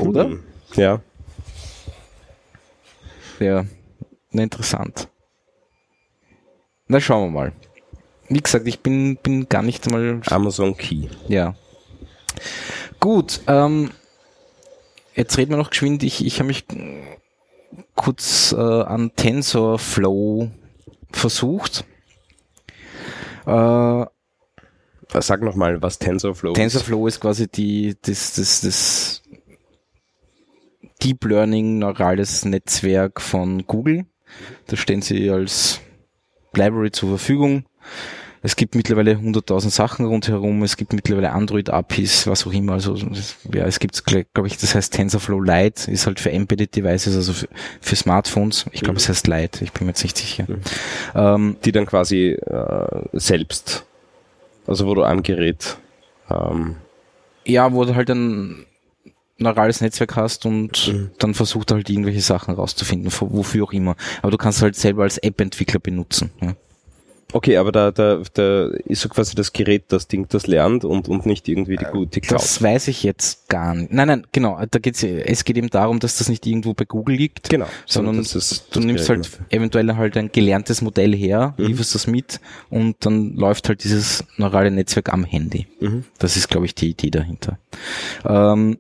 Oder? 0.01 0.33
Ja. 0.77 1.01
Ja, 3.41 3.65
interessant. 4.33 5.09
Na, 6.87 7.01
schauen 7.01 7.27
wir 7.33 7.41
mal. 7.41 7.53
Wie 8.29 8.41
gesagt, 8.41 8.67
ich 8.67 8.81
bin, 8.81 9.17
bin 9.17 9.49
gar 9.49 9.63
nicht 9.63 9.87
einmal. 9.87 10.21
Amazon 10.27 10.77
Key. 10.77 11.09
Ja. 11.29 11.55
Gut, 13.01 13.41
ähm, 13.47 13.91
jetzt 15.15 15.37
reden 15.37 15.51
wir 15.51 15.59
noch 15.59 15.71
geschwind. 15.71 16.03
Ich, 16.03 16.25
ich 16.25 16.39
habe 16.39 16.49
mich 16.49 16.65
kurz 17.95 18.53
äh, 18.53 18.57
an 18.61 19.13
TensorFlow 19.15 20.51
versucht. 21.13 21.85
Äh, 23.47 24.05
Sag 25.21 25.43
nochmal, 25.43 25.81
was 25.81 25.99
TensorFlow 25.99 26.53
ist. 26.53 26.57
TensorFlow 26.57 27.07
ist 27.07 27.21
quasi 27.21 27.47
die, 27.47 27.97
das, 28.03 28.35
das, 28.35 28.63
das 28.63 29.14
Deep 31.03 31.25
Learning 31.25 31.79
neurales 31.79 32.45
Netzwerk 32.45 33.21
von 33.21 33.67
Google. 33.67 34.07
Das 34.67 34.79
stellen 34.79 35.03
sie 35.03 35.31
als 35.31 35.81
Library 36.55 36.91
zur 36.91 37.11
Verfügung. 37.11 37.65
Es 38.47 38.57
gibt 38.57 38.75
mittlerweile 38.75 39.13
100.000 39.13 39.71
Sachen 39.71 40.05
rundherum. 40.05 40.63
Es 40.63 40.77
gibt 40.77 40.93
mittlerweile 40.93 41.33
Android-APIs, 41.33 42.27
was 42.27 42.47
auch 42.47 42.53
immer. 42.53 42.75
Also, 42.75 42.95
ja, 42.95 43.65
es 43.65 43.79
gibt, 43.79 44.05
glaube 44.05 44.47
ich, 44.47 44.59
das 44.59 44.75
heißt 44.75 44.93
TensorFlow 44.93 45.41
Lite, 45.41 45.91
ist 45.91 46.07
halt 46.07 46.21
für 46.21 46.31
Embedded 46.31 46.77
Devices, 46.77 47.17
also 47.17 47.33
für, 47.33 47.49
für 47.81 47.97
Smartphones. 47.97 48.67
Ich 48.73 48.83
glaube, 48.83 48.99
es 48.99 49.09
heißt 49.09 49.29
Lite. 49.29 49.65
Ich 49.65 49.73
bin 49.73 49.87
mir 49.87 49.93
jetzt 49.93 50.03
nicht 50.03 50.19
sicher. 50.19 50.47
Ähm, 51.15 51.57
die 51.65 51.73
dann 51.73 51.87
quasi 51.87 52.33
äh, 52.33 53.09
selbst, 53.15 53.87
also 54.67 54.87
wo 54.87 54.95
du 54.95 55.05
am 55.05 55.23
Gerät, 55.23 55.79
ähm, 56.29 56.77
Ja, 57.47 57.73
wo 57.73 57.87
du 57.87 57.95
halt 57.95 58.11
ein, 58.11 58.67
neurales 59.45 59.81
Netzwerk 59.81 60.17
hast 60.17 60.47
und 60.47 60.93
mhm. 60.93 61.11
dann 61.19 61.35
versucht 61.35 61.73
halt 61.73 61.89
irgendwelche 61.89 62.21
Sachen 62.21 62.55
rauszufinden, 62.55 63.13
wofür 63.21 63.65
auch 63.65 63.73
immer. 63.73 63.97
Aber 64.23 64.31
du 64.31 64.39
kannst 64.39 64.63
halt 64.63 64.77
selber 64.77 65.05
als 65.05 65.19
App-Entwickler 65.19 65.81
benutzen. 65.81 66.31
Ja. 66.41 66.55
Okay, 67.35 67.57
aber 67.57 67.73
da, 67.73 67.91
da, 67.91 68.23
da 68.33 68.69
ist 68.85 69.01
so 69.01 69.09
quasi 69.09 69.35
das 69.35 69.53
Gerät, 69.53 69.87
das 69.89 70.07
Ding, 70.07 70.29
das 70.29 70.47
lernt 70.47 70.85
und, 70.85 71.09
und 71.09 71.27
nicht 71.27 71.49
irgendwie 71.49 71.77
die 71.77 71.85
gute 71.85 72.21
Cloud. 72.21 72.41
Das 72.41 72.63
weiß 72.63 72.87
ich 72.87 73.03
jetzt 73.03 73.49
gar 73.49 73.75
nicht. 73.75 73.93
Nein, 73.93 74.07
nein, 74.07 74.27
genau. 74.31 74.61
Da 74.71 74.79
geht's, 74.79 75.03
es 75.03 75.45
geht 75.45 75.57
eben 75.57 75.69
darum, 75.69 75.99
dass 75.99 76.19
das 76.19 76.29
nicht 76.29 76.47
irgendwo 76.47 76.75
bei 76.75 76.85
Google 76.85 77.17
liegt, 77.17 77.51
genau, 77.51 77.67
sondern 77.87 78.19
das 78.19 78.37
ist, 78.37 78.69
du 78.71 78.79
nimmst 78.79 79.09
halt 79.09 79.29
eventuell 79.51 79.97
halt 79.97 80.17
ein 80.17 80.31
gelerntes 80.31 80.81
Modell 80.81 81.13
her, 81.13 81.55
mhm. 81.57 81.67
lieferst 81.67 81.97
das 81.97 82.07
mit 82.07 82.41
und 82.71 83.05
dann 83.05 83.35
läuft 83.35 83.69
halt 83.69 83.83
dieses 83.83 84.23
neurale 84.37 84.71
Netzwerk 84.71 85.13
am 85.13 85.25
Handy. 85.25 85.67
Mhm. 85.81 86.05
Das 86.21 86.37
ist, 86.37 86.49
glaube 86.49 86.67
ich, 86.67 86.77
die 86.77 86.91
Idee 86.91 87.11
dahinter. 87.11 87.59
Ähm, 88.25 88.79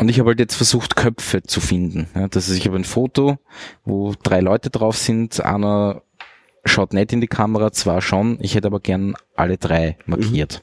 und 0.00 0.08
ich 0.08 0.18
habe 0.18 0.30
halt 0.30 0.40
jetzt 0.40 0.54
versucht, 0.54 0.96
Köpfe 0.96 1.42
zu 1.42 1.60
finden. 1.60 2.08
Ja, 2.14 2.26
das 2.26 2.48
ist, 2.48 2.56
ich 2.56 2.66
habe 2.66 2.76
ein 2.76 2.84
Foto, 2.84 3.36
wo 3.84 4.14
drei 4.22 4.40
Leute 4.40 4.70
drauf 4.70 4.96
sind, 4.96 5.44
einer 5.44 6.00
schaut 6.64 6.94
nicht 6.94 7.12
in 7.12 7.20
die 7.20 7.26
Kamera, 7.26 7.70
zwar 7.70 8.00
schon, 8.00 8.38
ich 8.40 8.54
hätte 8.54 8.68
aber 8.68 8.80
gern 8.80 9.14
alle 9.36 9.58
drei 9.58 9.98
markiert. 10.06 10.62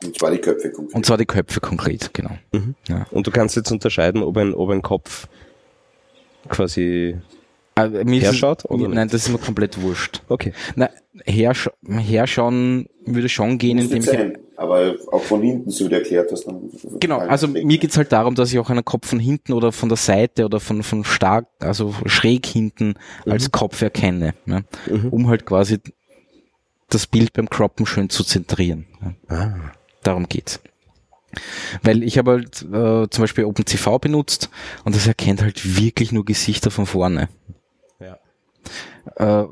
Mhm. 0.00 0.06
Und 0.06 0.18
zwar 0.18 0.30
die 0.30 0.38
Köpfe 0.38 0.70
konkret. 0.70 0.94
Und 0.94 1.04
zwar 1.04 1.18
die 1.18 1.26
Köpfe 1.26 1.60
konkret, 1.60 2.14
genau. 2.14 2.38
Mhm. 2.52 2.74
Ja. 2.88 3.06
Und 3.10 3.26
du 3.26 3.30
kannst 3.30 3.56
jetzt 3.56 3.70
unterscheiden, 3.70 4.22
ob 4.22 4.34
ein, 4.38 4.54
ob 4.54 4.70
ein 4.70 4.80
Kopf 4.80 5.28
quasi 6.48 7.18
also, 7.74 7.98
herschaut? 7.98 8.64
Es, 8.64 8.76
mir, 8.78 8.88
nein, 8.88 9.08
das 9.08 9.26
ist 9.26 9.28
mir 9.28 9.38
komplett 9.38 9.80
wurscht. 9.82 10.22
Okay. 10.28 10.54
Na, 10.74 10.88
hersch 11.26 11.68
herschauen 11.86 12.88
würde 13.04 13.28
schon 13.28 13.58
gehen, 13.58 13.76
indem 13.76 14.00
ich 14.00 14.08
aber 14.60 14.96
auch 15.10 15.22
von 15.22 15.40
hinten, 15.40 15.70
so 15.70 15.88
erklärt 15.88 16.30
hast. 16.30 16.44
Dann 16.44 16.70
genau, 17.00 17.18
also 17.18 17.48
mir 17.48 17.78
geht's 17.78 17.96
halt 17.96 18.12
darum, 18.12 18.34
dass 18.34 18.52
ich 18.52 18.58
auch 18.58 18.68
einen 18.68 18.84
Kopf 18.84 19.08
von 19.08 19.18
hinten 19.18 19.54
oder 19.54 19.72
von 19.72 19.88
der 19.88 19.96
Seite 19.96 20.44
oder 20.44 20.60
von, 20.60 20.82
von 20.82 21.02
stark, 21.02 21.46
also 21.60 21.94
schräg 22.04 22.44
hinten 22.44 22.94
mhm. 23.24 23.32
als 23.32 23.50
Kopf 23.50 23.80
erkenne, 23.80 24.34
ne? 24.44 24.64
Mhm. 24.86 25.08
um 25.08 25.28
halt 25.28 25.46
quasi 25.46 25.78
das 26.90 27.06
Bild 27.06 27.32
beim 27.32 27.48
Croppen 27.48 27.86
schön 27.86 28.10
zu 28.10 28.22
zentrieren. 28.22 28.84
Ne? 29.00 29.14
Ah. 29.28 29.72
Darum 30.02 30.28
geht's. 30.28 30.60
Weil 31.82 32.02
ich 32.02 32.18
habe 32.18 32.32
halt 32.32 32.60
äh, 32.62 33.08
zum 33.08 33.22
Beispiel 33.22 33.44
OpenCV 33.44 33.98
benutzt 33.98 34.50
und 34.84 34.94
das 34.94 35.06
erkennt 35.06 35.40
halt 35.40 35.78
wirklich 35.80 36.12
nur 36.12 36.26
Gesichter 36.26 36.70
von 36.70 36.84
vorne. 36.84 37.30
Ja. 37.98 38.18
Äh, 39.44 39.48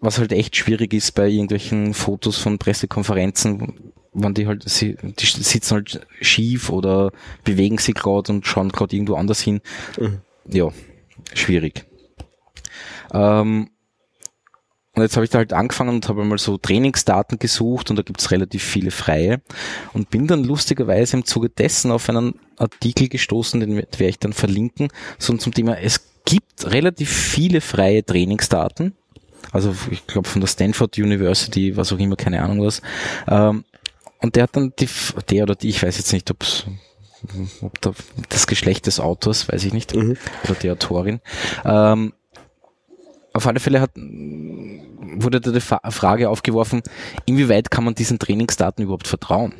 was 0.00 0.18
halt 0.18 0.32
echt 0.32 0.56
schwierig 0.56 0.94
ist 0.94 1.12
bei 1.12 1.28
irgendwelchen 1.28 1.92
Fotos 1.92 2.38
von 2.38 2.58
Pressekonferenzen, 2.58 3.85
wenn 4.16 4.34
die 4.34 4.46
halt, 4.46 4.68
sie, 4.68 4.96
die 5.02 5.26
sitzen 5.26 5.74
halt 5.74 6.06
schief 6.20 6.70
oder 6.70 7.12
bewegen 7.44 7.78
sich 7.78 7.94
gerade 7.94 8.32
und 8.32 8.46
schauen 8.46 8.70
gerade 8.70 8.96
irgendwo 8.96 9.14
anders 9.14 9.40
hin. 9.40 9.60
Mhm. 9.98 10.20
Ja, 10.48 10.70
schwierig. 11.34 11.84
Ähm, 13.12 13.70
und 14.94 15.02
jetzt 15.02 15.16
habe 15.16 15.24
ich 15.24 15.30
da 15.30 15.38
halt 15.38 15.52
angefangen 15.52 15.96
und 15.96 16.08
habe 16.08 16.24
mal 16.24 16.38
so 16.38 16.56
Trainingsdaten 16.56 17.38
gesucht 17.38 17.90
und 17.90 17.96
da 17.96 18.02
gibt's 18.02 18.30
relativ 18.30 18.62
viele 18.62 18.90
freie 18.90 19.42
und 19.92 20.08
bin 20.08 20.26
dann 20.26 20.42
lustigerweise 20.42 21.18
im 21.18 21.26
Zuge 21.26 21.50
dessen 21.50 21.90
auf 21.90 22.08
einen 22.08 22.40
Artikel 22.56 23.08
gestoßen, 23.08 23.60
den 23.60 23.76
werde 23.76 24.06
ich 24.06 24.18
dann 24.18 24.32
verlinken, 24.32 24.88
so 25.18 25.36
zum 25.36 25.52
Thema, 25.52 25.78
es 25.78 26.00
gibt 26.24 26.70
relativ 26.70 27.10
viele 27.10 27.60
freie 27.60 28.06
Trainingsdaten, 28.06 28.94
also 29.52 29.74
ich 29.90 30.06
glaube 30.06 30.28
von 30.28 30.40
der 30.40 30.48
Stanford 30.48 30.96
University, 30.96 31.76
was 31.76 31.92
auch 31.92 31.98
immer, 31.98 32.16
keine 32.16 32.42
Ahnung 32.42 32.62
was, 32.62 32.80
ähm, 33.28 33.64
und 34.26 34.34
der 34.34 34.42
hat 34.42 34.56
dann 34.56 34.72
die, 34.76 34.88
der 35.30 35.44
oder 35.44 35.54
die, 35.54 35.68
ich 35.68 35.80
weiß 35.80 35.98
jetzt 35.98 36.12
nicht, 36.12 36.28
ob's, 36.32 36.66
ob 37.60 37.80
da, 37.80 37.92
das 38.28 38.48
Geschlecht 38.48 38.88
des 38.88 38.98
Autors, 38.98 39.48
weiß 39.48 39.64
ich 39.64 39.72
nicht, 39.72 39.94
mhm. 39.94 40.16
oder 40.42 40.54
die 40.54 40.68
Autorin. 40.68 41.20
Ähm, 41.64 42.12
auf 43.32 43.46
alle 43.46 43.60
Fälle 43.60 43.80
hat, 43.80 43.92
wurde 43.94 45.40
da 45.40 45.52
die 45.52 45.60
Frage 45.60 46.28
aufgeworfen, 46.28 46.82
inwieweit 47.24 47.70
kann 47.70 47.84
man 47.84 47.94
diesen 47.94 48.18
Trainingsdaten 48.18 48.82
überhaupt 48.82 49.06
vertrauen? 49.06 49.54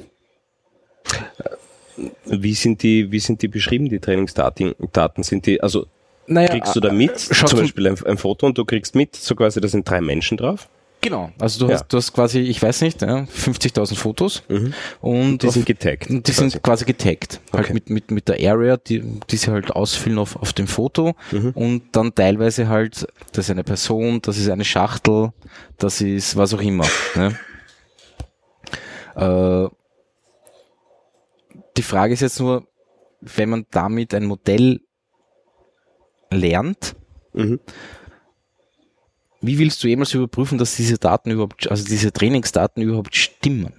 Wie 2.24 2.54
sind 2.54 2.82
die, 2.82 3.12
wie 3.12 3.20
sind 3.20 3.42
die 3.42 3.48
beschrieben, 3.48 3.88
die 3.88 4.00
Trainingsdaten? 4.00 4.74
Daten 4.92 5.22
sind 5.22 5.46
die, 5.46 5.60
also 5.60 5.86
naja, 6.26 6.48
kriegst 6.48 6.74
du 6.74 6.80
da 6.80 6.92
mit, 6.92 7.12
äh, 7.12 7.46
zum 7.46 7.60
Beispiel 7.60 7.86
ein, 7.86 8.04
ein, 8.04 8.18
Foto 8.18 8.46
und 8.46 8.58
du 8.58 8.64
kriegst 8.64 8.96
mit, 8.96 9.14
so 9.14 9.36
quasi, 9.36 9.60
da 9.60 9.68
sind 9.68 9.88
drei 9.88 10.00
Menschen 10.00 10.36
drauf? 10.36 10.68
Genau, 11.06 11.30
also 11.38 11.64
du, 11.64 11.70
ja. 11.70 11.78
hast, 11.78 11.86
du 11.92 11.98
hast 11.98 12.12
quasi, 12.12 12.40
ich 12.40 12.60
weiß 12.60 12.80
nicht, 12.80 13.00
ja, 13.00 13.18
50.000 13.18 13.94
Fotos 13.94 14.42
mhm. 14.48 14.74
und 15.00 15.40
die 15.40 15.46
auf, 15.46 15.54
sind 15.54 15.64
getaggt. 15.64 16.10
Die 16.10 16.20
quasi. 16.20 16.50
sind 16.50 16.62
quasi 16.64 16.84
getaggt, 16.84 17.40
halt 17.52 17.52
okay. 17.52 17.62
halt 17.62 17.74
mit, 17.74 17.90
mit, 17.90 18.10
mit 18.10 18.28
der 18.28 18.34
Area, 18.52 18.76
die, 18.76 19.20
die 19.30 19.36
sie 19.36 19.52
halt 19.52 19.70
ausfüllen 19.70 20.18
auf, 20.18 20.34
auf 20.34 20.52
dem 20.52 20.66
Foto 20.66 21.14
mhm. 21.30 21.50
und 21.50 21.82
dann 21.92 22.12
teilweise 22.12 22.66
halt, 22.66 23.06
das 23.30 23.44
ist 23.44 23.50
eine 23.52 23.62
Person, 23.62 24.20
das 24.20 24.36
ist 24.36 24.48
eine 24.48 24.64
Schachtel, 24.64 25.32
das 25.78 26.00
ist 26.00 26.34
was 26.36 26.52
auch 26.52 26.60
immer. 26.60 26.88
Ne? 27.14 27.38
Äh, 29.14 29.68
die 31.76 31.82
Frage 31.82 32.14
ist 32.14 32.20
jetzt 32.20 32.40
nur, 32.40 32.66
wenn 33.20 33.48
man 33.48 33.66
damit 33.70 34.12
ein 34.12 34.24
Modell 34.24 34.80
lernt, 36.32 36.96
mhm 37.32 37.60
wie 39.40 39.58
willst 39.58 39.82
du 39.82 39.88
jemals 39.88 40.14
überprüfen, 40.14 40.58
dass 40.58 40.76
diese 40.76 40.98
Daten 40.98 41.30
überhaupt, 41.30 41.70
also 41.70 41.84
diese 41.84 42.12
Trainingsdaten 42.12 42.82
überhaupt 42.82 43.14
stimmen? 43.14 43.72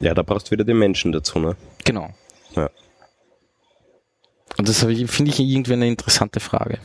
Ja, 0.00 0.14
da 0.14 0.22
brauchst 0.22 0.48
du 0.48 0.50
wieder 0.52 0.64
den 0.64 0.78
Menschen 0.78 1.12
dazu, 1.12 1.38
ne? 1.38 1.56
Genau. 1.84 2.10
Ja. 2.54 2.70
Und 4.56 4.68
das 4.68 4.80
finde 4.80 5.30
ich 5.30 5.40
irgendwie 5.40 5.72
eine 5.72 5.88
interessante 5.88 6.40
Frage. 6.40 6.78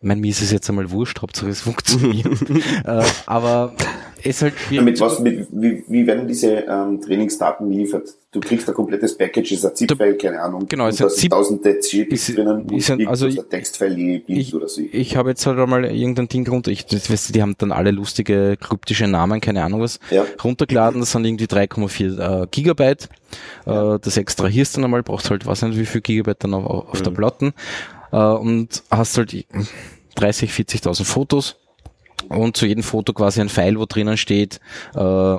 Ich 0.00 0.06
meine, 0.06 0.20
mir 0.20 0.30
ist 0.30 0.42
es 0.42 0.52
jetzt 0.52 0.68
einmal 0.68 0.90
wurscht, 0.90 1.20
Hauptsache 1.20 1.48
es 1.48 1.60
funktioniert. 1.60 2.26
äh, 2.84 3.04
aber 3.26 3.74
ist 4.22 4.42
halt 4.42 4.54
schwierig. 4.58 4.84
Mit 4.84 5.00
was, 5.00 5.20
mit, 5.20 5.48
wie, 5.50 5.84
wie 5.88 6.06
werden 6.06 6.26
diese 6.26 6.64
ähm, 6.68 7.00
Trainingsdaten 7.00 7.68
geliefert? 7.70 8.08
Du 8.30 8.40
kriegst 8.40 8.68
ein 8.68 8.74
komplettes 8.74 9.16
Package, 9.16 9.52
ist 9.52 9.64
ein 9.64 9.74
ZIP-File, 9.74 10.16
keine 10.16 10.40
Ahnung. 10.40 10.66
Genau, 10.68 10.88
es 10.88 10.98
sind 10.98 11.10
ZIP, 11.10 11.30
tausende 11.30 11.78
JPEGs 11.80 12.34
drinnen, 12.34 12.68
ist 12.70 12.90
ein, 12.90 13.06
also 13.06 13.26
ein 13.26 13.36
Textfile, 13.48 14.22
ich, 14.26 14.54
oder 14.54 14.68
so. 14.68 14.82
Ich 14.92 15.16
habe 15.16 15.30
jetzt 15.30 15.46
halt 15.46 15.58
einmal 15.58 15.84
irgendein 15.84 16.28
Ding 16.28 16.46
runter, 16.48 16.70
ich, 16.70 16.86
das, 16.86 17.10
weißt 17.10 17.28
du, 17.28 17.32
die 17.32 17.42
haben 17.42 17.54
dann 17.58 17.72
alle 17.72 17.90
lustige 17.90 18.56
kryptische 18.60 19.08
Namen, 19.08 19.40
keine 19.40 19.64
Ahnung 19.64 19.80
was, 19.80 19.98
ja. 20.10 20.26
runtergeladen, 20.42 21.00
das 21.00 21.12
sind 21.12 21.24
irgendwie 21.24 21.46
3,4 21.46 22.42
äh, 22.42 22.46
Gigabyte. 22.50 23.08
Ja. 23.66 23.94
Äh, 23.94 23.98
das 24.00 24.16
extrahierst 24.16 24.76
dann 24.76 24.84
einmal, 24.84 25.02
brauchst 25.02 25.30
halt, 25.30 25.46
was 25.46 25.62
nicht, 25.62 25.78
wie 25.78 25.86
viel 25.86 26.00
Gigabyte 26.00 26.44
dann 26.44 26.54
auf, 26.54 26.88
auf 26.88 27.00
mhm. 27.00 27.04
der 27.04 27.10
Platten 27.12 27.52
äh, 28.12 28.16
und 28.16 28.82
hast 28.90 29.16
halt 29.16 29.46
30, 30.16 30.50
40.000 30.50 31.04
Fotos 31.04 31.56
und 32.28 32.56
zu 32.56 32.66
jedem 32.66 32.82
Foto 32.82 33.12
quasi 33.12 33.40
ein 33.40 33.48
Pfeil, 33.48 33.78
wo 33.78 33.86
drinnen 33.86 34.16
steht, 34.16 34.60
äh, 34.94 35.36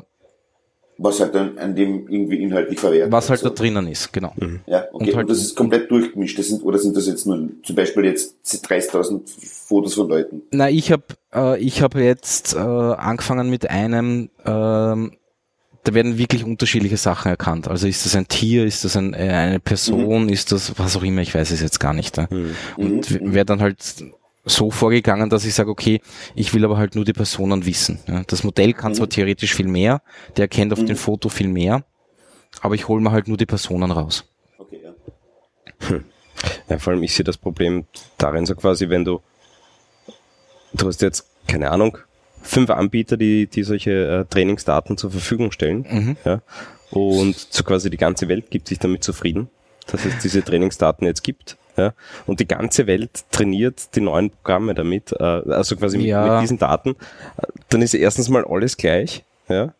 was 1.01 1.21
halt 1.21 1.33
dann 1.33 1.57
an 1.57 1.75
dem 1.75 2.09
irgendwie 2.09 2.43
inhaltlich 2.43 2.77
verwertet 2.77 3.13
Was 3.13 3.29
halt 3.29 3.39
so. 3.39 3.47
da 3.47 3.55
drinnen 3.55 3.87
ist, 3.87 4.11
genau. 4.11 4.33
Mhm. 4.35 4.59
Ja, 4.67 4.83
okay. 4.91 5.11
Und, 5.11 5.15
halt, 5.15 5.15
und, 5.15 5.29
das 5.29 5.37
ist 5.37 5.55
komplett 5.55 5.89
durchgemischt. 5.89 6.37
Das 6.37 6.49
sind, 6.49 6.61
oder 6.61 6.77
sind 6.77 6.95
das 6.97 7.07
jetzt 7.07 7.25
nur 7.25 7.49
zum 7.63 7.75
Beispiel 7.75 8.03
jetzt 8.03 8.35
30.000 8.45 9.21
Fotos 9.25 9.93
von 9.93 10.09
Leuten? 10.09 10.41
Na, 10.51 10.69
ich 10.69 10.91
habe 10.91 11.03
äh, 11.33 11.57
ich 11.59 11.81
habe 11.81 12.03
jetzt 12.03 12.55
äh, 12.55 12.57
angefangen 12.57 13.49
mit 13.49 13.69
einem, 13.69 14.29
äh, 14.39 14.45
da 14.45 15.93
werden 15.93 16.17
wirklich 16.17 16.43
unterschiedliche 16.43 16.97
Sachen 16.97 17.29
erkannt. 17.29 17.67
Also 17.67 17.87
ist 17.87 18.05
das 18.05 18.15
ein 18.15 18.27
Tier, 18.27 18.65
ist 18.65 18.83
das 18.83 18.97
ein, 18.97 19.13
äh, 19.13 19.29
eine 19.29 19.59
Person, 19.59 20.23
mhm. 20.23 20.29
ist 20.29 20.51
das 20.51 20.77
was 20.77 20.97
auch 20.97 21.03
immer, 21.03 21.21
ich 21.21 21.33
weiß 21.33 21.51
es 21.51 21.61
jetzt 21.61 21.79
gar 21.79 21.93
nicht. 21.93 22.17
Mhm. 22.17 22.55
Und 22.77 23.11
mhm. 23.11 23.19
wer 23.33 23.45
dann 23.45 23.61
halt 23.61 23.77
so 24.45 24.71
vorgegangen, 24.71 25.29
dass 25.29 25.45
ich 25.45 25.53
sage, 25.53 25.69
okay, 25.69 26.01
ich 26.35 26.53
will 26.53 26.65
aber 26.65 26.77
halt 26.77 26.95
nur 26.95 27.05
die 27.05 27.13
Personen 27.13 27.65
wissen. 27.65 27.99
Ja, 28.07 28.23
das 28.25 28.43
Modell 28.43 28.73
kann 28.73 28.95
zwar 28.95 29.07
mhm. 29.07 29.11
theoretisch 29.11 29.53
viel 29.53 29.67
mehr, 29.67 30.01
der 30.37 30.43
erkennt 30.43 30.73
auf 30.73 30.79
mhm. 30.79 30.87
dem 30.87 30.97
Foto 30.97 31.29
viel 31.29 31.47
mehr, 31.47 31.83
aber 32.61 32.75
ich 32.75 32.87
hole 32.87 33.01
mir 33.01 33.11
halt 33.11 33.27
nur 33.27 33.37
die 33.37 33.45
Personen 33.45 33.91
raus. 33.91 34.25
Okay, 34.57 34.81
ja. 34.83 35.87
Hm. 35.87 36.03
ja, 36.69 36.77
vor 36.79 36.93
allem 36.93 37.03
ich 37.03 37.13
sehe 37.13 37.23
das 37.23 37.37
Problem 37.37 37.85
darin 38.17 38.45
so 38.45 38.55
quasi, 38.55 38.89
wenn 38.89 39.05
du, 39.05 39.21
du 40.73 40.87
hast 40.87 41.01
jetzt, 41.01 41.29
keine 41.47 41.71
Ahnung, 41.71 41.97
fünf 42.41 42.69
Anbieter, 42.69 43.17
die, 43.17 43.47
die 43.47 43.63
solche 43.63 43.91
äh, 43.91 44.25
Trainingsdaten 44.25 44.97
zur 44.97 45.11
Verfügung 45.11 45.51
stellen, 45.51 45.85
mhm. 45.89 46.17
ja, 46.25 46.41
und 46.91 47.35
so 47.37 47.63
quasi 47.63 47.89
die 47.89 47.97
ganze 47.97 48.27
Welt 48.27 48.49
gibt 48.49 48.67
sich 48.67 48.79
damit 48.79 49.03
zufrieden, 49.03 49.49
dass 49.87 50.05
es 50.05 50.17
diese 50.19 50.43
Trainingsdaten 50.43 51.05
jetzt 51.05 51.23
gibt 51.23 51.58
ja? 51.79 51.93
Und 52.27 52.39
die 52.39 52.47
ganze 52.47 52.87
Welt 52.87 53.25
trainiert 53.31 53.95
die 53.95 54.01
neuen 54.01 54.29
Programme 54.29 54.73
damit, 54.75 55.11
äh, 55.13 55.23
also 55.23 55.75
quasi 55.75 55.97
mit, 55.97 56.07
ja. 56.07 56.33
mit 56.33 56.43
diesen 56.43 56.57
Daten. 56.57 56.95
Dann 57.69 57.81
ist 57.81 57.93
erstens 57.93 58.29
mal 58.29 58.45
alles 58.45 58.77
gleich. 58.77 59.23
Ja? 59.47 59.73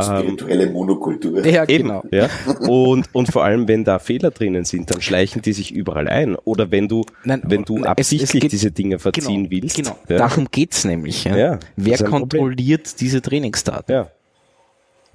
Spirituelle 0.00 0.64
ähm, 0.64 0.72
Monokultur. 0.72 1.44
Ja, 1.44 1.64
genau. 1.64 2.02
Eben, 2.10 2.16
ja. 2.16 2.28
Und, 2.68 3.08
und 3.12 3.30
vor 3.30 3.44
allem, 3.44 3.68
wenn 3.68 3.84
da 3.84 3.98
Fehler 3.98 4.30
drinnen 4.30 4.64
sind, 4.64 4.90
dann 4.90 5.02
schleichen 5.02 5.42
die 5.42 5.52
sich 5.52 5.72
überall 5.72 6.08
ein. 6.08 6.36
Oder 6.36 6.70
wenn 6.70 6.88
du, 6.88 7.04
Nein, 7.24 7.42
wenn 7.44 7.64
du 7.64 7.84
absichtlich 7.84 8.22
es, 8.22 8.34
es 8.34 8.40
geht, 8.40 8.52
diese 8.52 8.70
Dinge 8.70 8.98
verziehen 8.98 9.48
genau, 9.48 9.62
willst. 9.62 9.76
Genau, 9.76 9.98
ja. 10.08 10.18
darum 10.18 10.48
geht's 10.50 10.84
nämlich. 10.84 11.24
Ja. 11.24 11.36
ja 11.36 11.58
Wer 11.76 11.98
kontrolliert 11.98 12.84
Problem. 12.84 12.98
diese 13.00 13.20
Trainingsdaten? 13.20 13.92
Ja. 13.92 14.10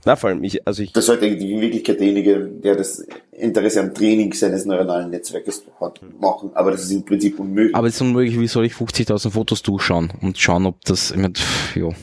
Na, 0.06 0.16
vor 0.16 0.30
allem, 0.30 0.44
ich, 0.44 0.66
also 0.66 0.84
ich. 0.84 0.94
Das 0.94 1.06
sollte 1.06 1.26
in 1.26 1.62
Wirklichkeit 1.62 2.00
derjenige, 2.00 2.40
der 2.64 2.76
das 2.76 3.06
Interesse 3.32 3.82
am 3.82 3.94
Training 3.94 4.32
seines 4.34 4.66
neuronalen 4.66 5.10
Netzwerkes 5.10 5.64
hat, 5.82 6.00
machen. 6.20 6.52
Aber 6.54 6.72
das 6.72 6.84
ist 6.84 6.92
im 6.92 7.04
Prinzip 7.04 7.40
unmöglich. 7.40 7.76
Aber 7.76 7.88
es 7.88 7.96
ist 7.96 8.02
unmöglich, 8.02 8.40
wie 8.40 8.48
soll 8.48 8.66
ich 8.66 8.74
50.000 8.74 9.32
Fotos 9.32 9.64
durchschauen 9.64 10.12
und 10.22 10.38
schauen, 10.38 10.66
ob 10.66 10.84
das, 10.86 11.12
ich 11.12 11.18
mein, 11.18 11.34
pff, 11.36 11.76
jo. 11.76 11.94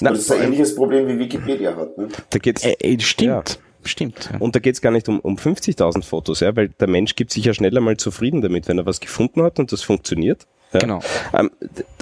Na, 0.00 0.10
das 0.10 0.20
ist 0.20 0.32
ein 0.32 0.42
ähnliches 0.42 0.74
Problem 0.74 1.08
wie 1.08 1.18
Wikipedia 1.18 1.74
hat. 1.74 1.96
Ne? 1.96 2.08
Da 2.30 2.38
geht's, 2.38 2.64
Äh, 2.64 2.74
äh, 2.80 3.00
stimmt. 3.00 3.58
Stimmt. 3.86 4.30
Ja. 4.32 4.38
Und 4.38 4.54
da 4.54 4.60
geht's 4.60 4.80
gar 4.80 4.90
nicht 4.92 5.08
um, 5.08 5.20
um 5.20 5.36
50.000 5.36 6.02
Fotos, 6.04 6.40
ja, 6.40 6.56
weil 6.56 6.68
der 6.68 6.88
Mensch 6.88 7.16
gibt 7.16 7.32
sich 7.32 7.44
ja 7.44 7.52
schneller 7.52 7.80
mal 7.82 7.96
zufrieden 7.98 8.40
damit, 8.40 8.66
wenn 8.66 8.78
er 8.78 8.86
was 8.86 8.98
gefunden 9.00 9.42
hat 9.42 9.58
und 9.58 9.72
das 9.72 9.82
funktioniert. 9.82 10.46
Ja. 10.74 10.80
Genau. 10.80 11.00
Ähm, 11.32 11.50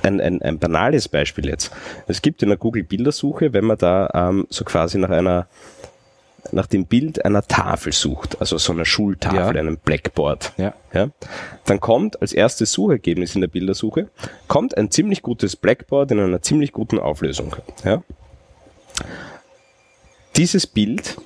ein, 0.03 0.21
ein, 0.21 0.43
ein 0.43 0.59
banales 0.59 1.09
Beispiel 1.09 1.47
jetzt. 1.47 1.71
Es 2.09 2.23
gibt 2.23 2.43
in 2.43 2.49
der 2.49 2.59
Google-Bildersuche, 2.59 3.53
wenn 3.53 3.65
man 3.65 3.79
da 3.79 4.11
ähm, 4.15 4.47
so 4.51 4.65
quasi 4.65 4.99
nach 4.99 5.11
einer 5.11 5.47
nach 6.51 6.67
dem 6.67 6.87
Bild 6.87 7.25
einer 7.25 7.43
Tafel 7.47 7.93
sucht, 7.93 8.41
also 8.41 8.59
so 8.59 8.73
einer 8.73 8.85
Schultafel, 8.85 9.39
Ja. 9.55 9.61
einem 9.61 9.77
Blackboard, 9.79 10.53
Ja. 10.57 10.75
ja, 10.93 11.09
dann 11.67 11.79
kommt 11.79 12.21
als 12.21 12.33
erstes 12.33 12.73
Suchergebnis 12.73 13.37
in 13.37 13.43
der 13.43 13.49
Bildersuche, 13.49 14.09
kommt 14.49 14.77
ein 14.77 14.91
ziemlich 14.91 15.23
gutes 15.23 15.55
Blackboard 15.55 16.11
in 16.11 16.19
einer 16.19 16.43
ziemlich 16.43 16.73
guten 16.73 16.99
Auflösung. 16.99 17.55
Ja. 17.85 18.03
Dieses 20.37 20.67
Bild 20.67 21.17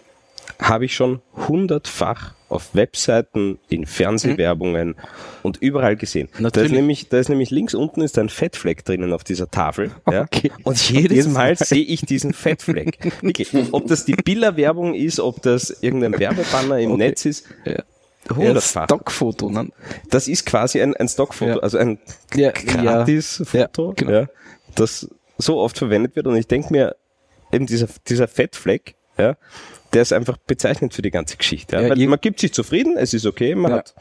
habe 0.61 0.85
ich 0.85 0.94
schon 0.94 1.22
hundertfach 1.48 2.35
auf 2.48 2.74
Webseiten, 2.74 3.59
in 3.68 3.87
Fernsehwerbungen 3.87 4.94
und 5.42 5.56
überall 5.61 5.96
gesehen. 5.96 6.28
Da 6.32 6.37
ist, 6.37 6.42
Natürlich. 6.42 6.72
nämlich, 6.72 7.09
da 7.09 7.18
ist 7.18 7.28
nämlich 7.28 7.50
links 7.50 7.74
unten 7.74 8.00
ist 8.02 8.18
ein 8.18 8.28
Fettfleck 8.28 8.85
drinnen 8.85 9.12
auf 9.12 9.24
dieser 9.24 9.50
Tafel. 9.50 9.90
Ja? 10.11 10.22
Okay. 10.22 10.52
Und 10.62 10.78
jedes 10.88 11.26
Mal 11.28 11.56
sehe 11.56 11.85
ich 11.85 12.02
diesen 12.02 12.32
Fettfleck. 12.32 13.12
Wirklich. 13.22 13.52
Ob 13.72 13.87
das 13.88 14.04
die 14.04 14.14
Billa-Werbung 14.14 14.94
ist, 14.94 15.18
ob 15.20 15.42
das 15.42 15.70
irgendein 15.82 16.18
Werbebanner 16.18 16.78
im 16.78 16.92
Okay. 16.92 16.98
Netz 16.98 17.24
ist, 17.24 17.46
Ja. 17.64 17.82
Ja, 18.28 18.35
hundertfach. 18.37 18.85
Stockfoto, 18.87 19.50
ne? 19.50 19.68
Das 20.11 20.26
ist 20.26 20.46
quasi 20.46 20.80
ein, 20.82 20.96
ein 20.96 21.09
Stockfoto, 21.09 21.50
Ja. 21.52 21.59
also 21.59 21.78
ein 21.78 21.98
Ja, 22.35 22.50
Gratis-Foto, 22.50 23.88
Ja, 23.88 23.94
genau. 23.94 24.26
das 24.74 25.09
so 25.38 25.59
oft 25.59 25.78
verwendet 25.78 26.16
wird. 26.16 26.26
Und 26.26 26.37
ich 26.37 26.46
denke 26.46 26.72
mir, 26.72 26.96
eben 27.52 27.66
dieser, 27.66 27.87
dieser 28.09 28.26
Fettfleck, 28.28 28.94
ja, 29.18 29.37
der 29.96 30.02
ist 30.02 30.12
einfach 30.12 30.37
bezeichnend 30.37 30.92
für 30.92 31.00
die 31.00 31.11
ganze 31.11 31.38
Geschichte. 31.38 31.74
Ja. 31.74 31.94
Ja, 31.94 32.06
man 32.09 32.20
gibt 32.20 32.38
sich 32.38 32.52
zufrieden, 32.52 32.96
es 32.98 33.14
ist 33.14 33.24
okay, 33.24 33.54
man 33.54 33.70
Ja. 33.70 33.78
hat 33.78 33.94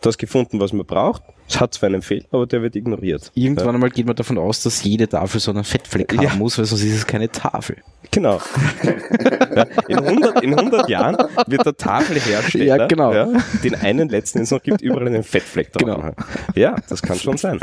das 0.00 0.16
gefunden, 0.16 0.58
was 0.58 0.72
man 0.72 0.86
braucht. 0.86 1.22
Es 1.46 1.60
hat 1.60 1.74
zwar 1.74 1.88
einen 1.88 2.00
Fehler, 2.00 2.24
aber 2.30 2.46
der 2.46 2.62
wird 2.62 2.76
ignoriert. 2.76 3.30
Irgendwann 3.34 3.74
einmal 3.74 3.90
geht 3.90 4.06
man 4.06 4.16
davon 4.16 4.38
aus, 4.38 4.62
dass 4.62 4.82
jede 4.84 5.06
Tafel 5.06 5.40
so 5.40 5.50
einen 5.50 5.64
Fettfleck 5.64 6.14
Ja. 6.14 6.30
haben 6.30 6.38
muss, 6.38 6.56
weil 6.56 6.64
sonst 6.64 6.82
ist 6.82 6.94
es 6.94 7.06
keine 7.06 7.30
Tafel. 7.30 7.76
Genau. 8.10 8.40
ja, 9.54 9.66
in, 9.88 9.98
100, 9.98 10.42
in 10.42 10.58
100 10.58 10.88
Jahren 10.88 11.16
wird 11.46 11.66
der 11.66 11.76
Tafelhersteller, 11.76 12.64
Ja, 12.64 12.86
genau. 12.86 13.34
den 13.62 13.74
einen 13.74 14.08
letzten, 14.08 14.38
den 14.38 14.44
es 14.44 14.50
noch 14.50 14.62
gibt, 14.62 14.80
überall 14.80 15.06
einen 15.08 15.22
Fettfleck 15.24 15.72
drauf 15.74 15.84
Genau. 16.00 16.14
Ja, 16.54 16.76
das 16.88 17.02
kann 17.02 17.18
schon 17.18 17.36
sein. 17.36 17.60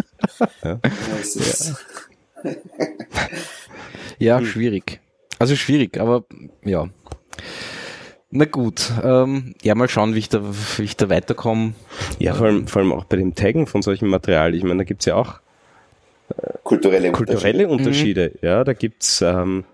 Ja, 4.20 4.38
Hm. 4.40 4.46
schwierig. 4.46 5.00
Also 5.40 5.56
schwierig, 5.56 6.00
aber 6.00 6.26
ja. 6.64 6.88
Na 8.32 8.46
gut, 8.46 8.92
ähm, 9.04 9.56
ja, 9.62 9.76
mal 9.76 9.90
schauen, 9.90 10.16
wie 10.16 10.20
ich 10.20 10.30
da, 10.30 10.42
wie 10.78 10.84
ich 10.84 10.96
da 10.96 11.10
weiterkomme. 11.10 11.74
Ja, 12.18 12.34
vor 12.34 12.48
allem, 12.48 12.66
vor 12.68 12.82
allem 12.82 12.94
auch 12.94 13.04
bei 13.04 13.18
dem 13.18 13.36
Taggen 13.36 13.68
von 13.68 13.82
solchem 13.82 14.08
Material. 14.10 14.56
Ich 14.56 14.64
meine, 14.64 14.78
da 14.78 14.84
gibt's 14.86 15.06
ja 15.06 15.16
auch 15.16 15.40
kulturelle 16.64 17.12
kulturelle 17.12 17.66
Mhm. 17.66 17.72
Unterschiede. 17.74 18.32
Ja, 18.42 18.64
da 18.64 18.72
gibt's 18.74 19.22
ähm, 19.22 19.66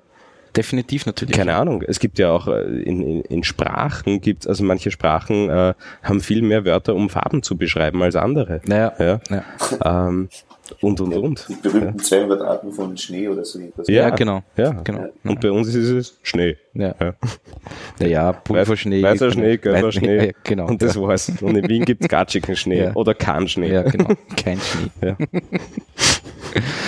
Definitiv 0.56 1.06
natürlich. 1.06 1.36
keine 1.36 1.54
Ahnung. 1.56 1.84
Es 1.84 2.00
gibt 2.00 2.18
ja 2.18 2.32
auch 2.32 2.48
äh, 2.48 2.62
in, 2.64 3.04
in, 3.04 3.22
in 3.22 3.44
Sprachen 3.44 4.22
gibt's 4.22 4.48
also 4.48 4.64
manche 4.64 4.90
Sprachen 4.90 5.50
äh, 5.52 5.76
haben 6.02 6.20
viel 6.20 6.42
mehr 6.42 6.66
Wörter, 6.66 6.96
um 6.96 7.10
Farben 7.12 7.44
zu 7.44 7.58
beschreiben 7.58 8.02
als 8.02 8.16
andere. 8.16 8.62
Naja, 8.66 8.92
Ja. 8.98 9.20
ja. 9.30 10.08
Ähm, 10.08 10.30
und 10.82 11.00
und 11.02 11.14
und. 11.14 11.46
Die 11.50 11.56
berühmten 11.56 12.00
200 12.00 12.42
Arten 12.42 12.72
von 12.72 12.96
Schnee 12.98 13.28
oder 13.28 13.44
so 13.46 13.60
etwas. 13.60 13.88
Ja, 13.88 14.10
genau. 14.12 14.44
Ja, 14.56 14.72
Genau. 14.84 15.06
Und 15.24 15.42
bei 15.42 15.52
uns 15.52 15.68
ist 15.68 15.76
es 15.90 16.18
Schnee. 16.24 16.58
Ja. 16.74 16.94
Ja. 17.00 17.14
Naja, 18.00 18.32
Pulverschnee. 18.34 19.02
Weißer 19.02 19.32
Schnee, 19.32 19.58
gelber 19.58 19.88
Weiß- 19.88 19.92
Schnee. 19.94 20.26
Ja, 20.28 20.32
genau. 20.44 20.68
Und 20.68 20.82
das 20.82 21.00
war's. 21.00 21.32
Und 21.42 21.56
in 21.58 21.68
Wien 21.68 21.86
gibt's 21.86 22.08
gatschigen 22.08 22.56
Schnee 22.56 22.84
Ja. 22.86 22.94
oder 22.94 23.14
keinen 23.14 23.48
Schnee. 23.48 23.72
Ja, 23.72 23.82
genau. 23.84 24.10
Kein 24.36 24.60
Schnee. 24.60 24.90
Ja. 25.02 25.16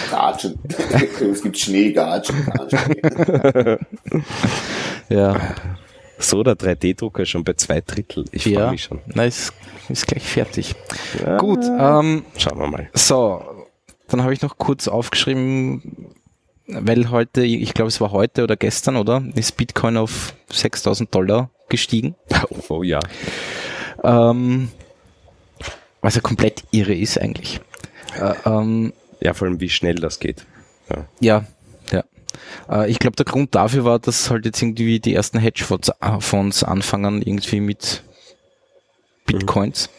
Gatschen. 0.10 0.58
es 1.32 1.44
gibt 1.44 1.58
Schnee, 1.58 1.92
Gatschen, 1.92 2.46
Gatschen. 2.46 3.78
Ja, 5.10 5.36
So 6.18 6.44
der 6.44 6.56
3D-Drucker 6.56 7.26
schon 7.26 7.44
bei 7.44 7.54
zwei 7.54 7.82
Drittel. 7.82 8.26
Ich 8.32 8.44
freue 8.44 8.54
ja. 8.54 8.72
mich 8.72 8.84
schon. 8.84 9.00
Na, 9.14 9.24
ist, 9.26 9.54
ist 9.90 10.06
gleich 10.08 10.24
fertig. 10.24 10.76
Ja. 11.24 11.38
Gut, 11.38 11.64
ähm, 11.64 12.24
Schauen 12.38 12.60
wir 12.60 12.68
mal. 12.68 12.90
so, 12.94 13.42
dann 14.10 14.24
habe 14.24 14.34
ich 14.34 14.42
noch 14.42 14.58
kurz 14.58 14.88
aufgeschrieben, 14.88 16.14
weil 16.68 17.10
heute, 17.10 17.44
ich 17.44 17.74
glaube 17.74 17.90
es 17.90 18.02
war 18.02 18.12
heute 18.12 18.44
oder 18.44 18.56
gestern, 18.56 18.96
oder? 18.96 19.24
Ist 19.36 19.58
Bitcoin 19.58 19.98
auf 19.98 20.34
6000 20.52 21.14
Dollar 21.14 21.50
gestiegen. 21.70 22.16
Oh, 22.70 22.84
ja. 22.84 23.00
Ähm, 24.04 24.70
was 26.02 26.16
ja 26.16 26.22
komplett 26.22 26.64
irre 26.72 26.94
ist 26.94 27.20
eigentlich. 27.20 27.60
Äh, 28.16 28.34
ähm, 28.46 28.94
Ja, 29.22 29.34
vor 29.34 29.48
allem 29.48 29.60
wie 29.60 29.70
schnell 29.70 29.96
das 29.96 30.20
geht. 30.20 30.46
Ja. 30.90 31.06
ja, 31.20 31.46
ja. 31.92 32.04
Äh, 32.70 32.90
ich 32.90 33.00
glaube, 33.00 33.16
der 33.16 33.26
Grund 33.26 33.56
dafür 33.56 33.86
war, 33.86 34.00
dass 34.00 34.30
halt 34.30 34.46
jetzt 34.46 34.62
irgendwie 34.62 35.00
die 35.00 35.14
ersten 35.14 35.40
Hedgefonds 35.40 35.90
äh, 35.90 36.66
anfangen 36.66 37.22
irgendwie 37.22 37.60
mit 37.60 38.04
Bitcoins. 39.26 39.90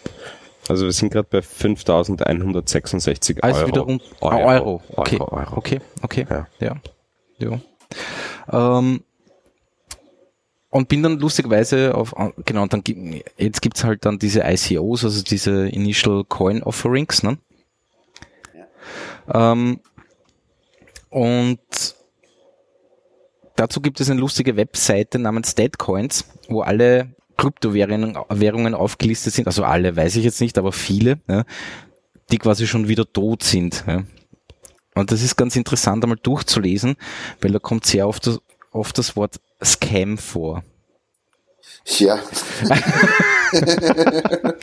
Also 0.70 0.84
wir 0.84 0.92
sind 0.92 1.10
gerade 1.12 1.26
bei 1.28 1.38
5.166 1.40 3.40
Also 3.40 3.58
Euro. 3.60 3.68
wieder 3.68 3.80
rund 3.80 4.02
Euro. 4.20 4.36
Ah, 4.36 4.44
Euro. 4.54 4.80
Okay. 4.94 5.18
Euro, 5.20 5.36
Euro. 5.36 5.56
okay, 5.56 5.80
okay, 6.02 6.26
Ja. 6.30 6.46
ja, 6.60 6.76
ja. 7.38 7.58
Ähm, 8.78 9.02
und 10.70 10.88
bin 10.88 11.02
dann 11.02 11.18
lustigerweise 11.18 11.94
auf, 11.96 12.14
genau, 12.44 12.62
und 12.62 12.72
dann 12.72 12.84
gibt, 12.84 13.28
jetzt 13.36 13.60
gibt's 13.60 13.82
halt 13.82 14.04
dann 14.04 14.20
diese 14.20 14.42
ICOs, 14.44 15.04
also 15.04 15.24
diese 15.24 15.66
Initial 15.68 16.22
Coin 16.24 16.62
Offerings, 16.62 17.24
ne? 17.24 17.38
Ähm, 19.34 19.80
und 21.08 21.58
dazu 23.56 23.80
gibt 23.80 24.00
es 24.00 24.08
eine 24.08 24.20
lustige 24.20 24.54
Webseite 24.56 25.18
namens 25.18 25.56
Deadcoins, 25.56 26.26
wo 26.48 26.60
alle 26.62 27.08
Kryptowährungen 27.40 28.18
Währungen 28.28 28.74
aufgelistet 28.74 29.32
sind, 29.32 29.46
also 29.46 29.64
alle 29.64 29.96
weiß 29.96 30.16
ich 30.16 30.24
jetzt 30.24 30.40
nicht, 30.40 30.58
aber 30.58 30.72
viele, 30.72 31.20
ja, 31.26 31.44
die 32.30 32.38
quasi 32.38 32.66
schon 32.66 32.88
wieder 32.88 33.10
tot 33.10 33.42
sind. 33.42 33.82
Ja. 33.86 34.04
Und 34.94 35.10
das 35.10 35.22
ist 35.22 35.36
ganz 35.36 35.56
interessant 35.56 36.04
einmal 36.04 36.18
durchzulesen, 36.22 36.96
weil 37.40 37.52
da 37.52 37.58
kommt 37.58 37.86
sehr 37.86 38.06
oft 38.06 38.26
das, 38.26 38.40
oft 38.72 38.98
das 38.98 39.16
Wort 39.16 39.40
Scam 39.64 40.18
vor. 40.18 40.62
Ja, 41.98 42.18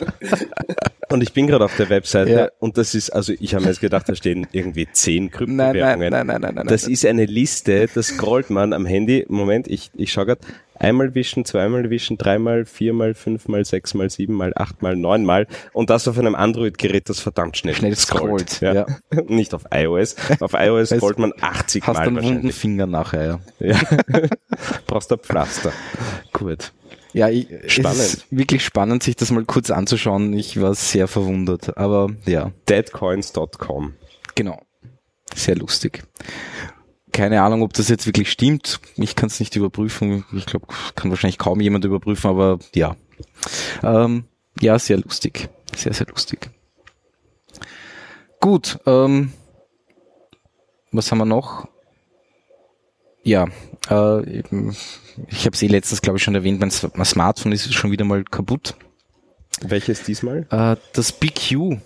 Und 1.10 1.22
ich 1.22 1.32
bin 1.32 1.46
gerade 1.46 1.64
auf 1.64 1.74
der 1.76 1.88
Webseite 1.88 2.30
Ja. 2.30 2.48
und 2.58 2.76
das 2.76 2.94
ist, 2.94 3.08
also 3.10 3.32
ich 3.40 3.54
habe 3.54 3.64
mir 3.64 3.70
jetzt 3.70 3.80
gedacht, 3.80 4.06
da 4.10 4.14
stehen 4.14 4.46
irgendwie 4.52 4.86
zehn 4.92 5.24
Nein, 5.24 5.30
Kryptowährungen. 5.30 6.10
nein, 6.10 6.10
nein, 6.10 6.26
nein, 6.26 6.40
nein, 6.42 6.54
nein. 6.56 6.66
Das 6.66 6.86
ist 6.86 7.06
eine 7.06 7.24
Liste, 7.24 7.88
das 7.94 8.08
scrollt 8.08 8.50
man 8.50 8.74
am 8.74 8.84
Handy. 8.84 9.24
Moment, 9.28 9.68
ich, 9.68 9.90
ich 9.96 10.12
schaue 10.12 10.26
gerade. 10.26 10.40
Einmal 10.80 11.14
wischen, 11.14 11.44
zweimal 11.46 11.90
wischen, 11.90 12.18
dreimal, 12.18 12.64
viermal, 12.64 13.14
fünfmal, 13.14 13.64
sechsmal, 13.64 14.10
siebenmal, 14.10 14.52
achtmal, 14.54 14.94
neunmal 14.96 15.48
und 15.72 15.90
das 15.90 16.06
auf 16.06 16.16
einem 16.18 16.36
Android-Gerät, 16.36 17.08
das 17.08 17.18
verdammt 17.18 17.56
schnell, 17.56 17.74
Schnell 17.74 17.96
scrollt, 17.96 18.60
ja. 18.60 18.86
Nicht 19.28 19.54
auf 19.54 19.64
iOS. 19.72 20.14
Auf 20.38 20.52
iOS 20.52 20.90
scrollt 20.96 21.18
man 21.18 21.32
80 21.40 21.84
Hast 21.84 21.94
Mal 21.96 22.06
einen 22.06 22.16
wunden 22.16 22.26
wahrscheinlich. 22.28 22.54
Finger 22.54 22.86
nachher, 22.86 23.40
ja. 23.60 23.66
Ja. 23.66 23.80
Brauchst 24.86 25.10
ein 25.12 25.18
Pflaster. 25.18 25.72
Gut. 26.32 26.72
Ja, 27.12 27.28
ich, 27.28 27.48
Spannend. 27.66 28.00
Es 28.00 28.14
ist 28.14 28.26
wirklich 28.30 28.64
spannend, 28.64 29.02
sich 29.02 29.16
das 29.16 29.30
mal 29.30 29.44
kurz 29.44 29.70
anzuschauen. 29.70 30.32
Ich 30.34 30.60
war 30.60 30.74
sehr 30.74 31.08
verwundert, 31.08 31.76
aber 31.76 32.10
ja, 32.26 32.52
Deadcoins.com. 32.68 33.94
genau. 34.34 34.60
Sehr 35.34 35.56
lustig. 35.56 36.04
Keine 37.12 37.42
Ahnung, 37.42 37.62
ob 37.62 37.72
das 37.74 37.88
jetzt 37.88 38.06
wirklich 38.06 38.30
stimmt. 38.30 38.80
Ich 38.96 39.14
kann 39.14 39.28
es 39.28 39.40
nicht 39.40 39.56
überprüfen. 39.56 40.24
Ich 40.32 40.46
glaube, 40.46 40.66
kann 40.94 41.10
wahrscheinlich 41.10 41.38
kaum 41.38 41.60
jemand 41.60 41.84
überprüfen, 41.84 42.30
aber 42.30 42.58
ja. 42.74 42.96
Ähm, 43.82 44.24
ja, 44.60 44.78
sehr 44.78 44.98
lustig. 44.98 45.48
Sehr, 45.76 45.92
sehr 45.92 46.06
lustig. 46.06 46.50
Gut, 48.40 48.78
ähm, 48.86 49.32
was 50.92 51.10
haben 51.10 51.18
wir 51.18 51.24
noch? 51.24 51.68
Ja, 53.22 53.46
äh, 53.90 54.38
eben, 54.38 54.76
ich 55.28 55.44
habe 55.46 55.54
es 55.54 55.62
eh 55.62 55.66
letztens, 55.66 56.02
glaube 56.02 56.18
ich, 56.18 56.22
schon 56.24 56.34
erwähnt, 56.34 56.60
mein, 56.60 56.70
Smartphone 57.04 57.52
ist 57.52 57.72
schon 57.74 57.90
wieder 57.90 58.04
mal 58.04 58.24
kaputt. 58.24 58.74
Welches 59.62 60.02
diesmal? 60.04 60.46
Äh, 60.50 60.76
das 60.92 61.12
BQ, 61.12 61.78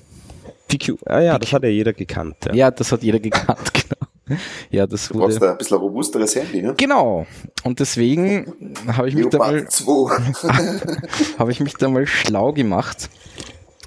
PQ. 0.69 0.95
Ah 1.07 1.21
ja, 1.21 1.39
das 1.39 1.53
hat 1.53 1.63
ja 1.63 1.69
jeder 1.71 1.93
gekannt. 1.93 2.37
Ja. 2.47 2.55
ja, 2.55 2.71
das 2.71 2.93
hat 2.93 3.03
jeder 3.03 3.19
gekannt, 3.19 3.73
genau. 4.27 4.41
ja, 4.71 4.87
das 4.87 5.09
Du 5.09 5.19
brauchst 5.19 5.37
wurde. 5.37 5.47
da 5.47 5.53
ein 5.53 5.59
bisschen 5.59 5.79
robusteres 5.79 6.35
Handy, 6.37 6.63
ne? 6.63 6.75
Genau. 6.77 7.27
Und 7.65 7.81
deswegen 7.81 8.77
habe 8.87 9.09
ich 9.09 9.15
mich 9.15 9.29
da 9.29 9.39
mal, 9.39 9.55
Leopard 9.55 9.73
2. 9.73 11.39
habe 11.39 11.51
ich 11.53 11.61
mich 11.61 11.75
da 11.75 11.89
mal 11.89 12.07
schlau 12.07 12.53
gemacht. 12.53 13.09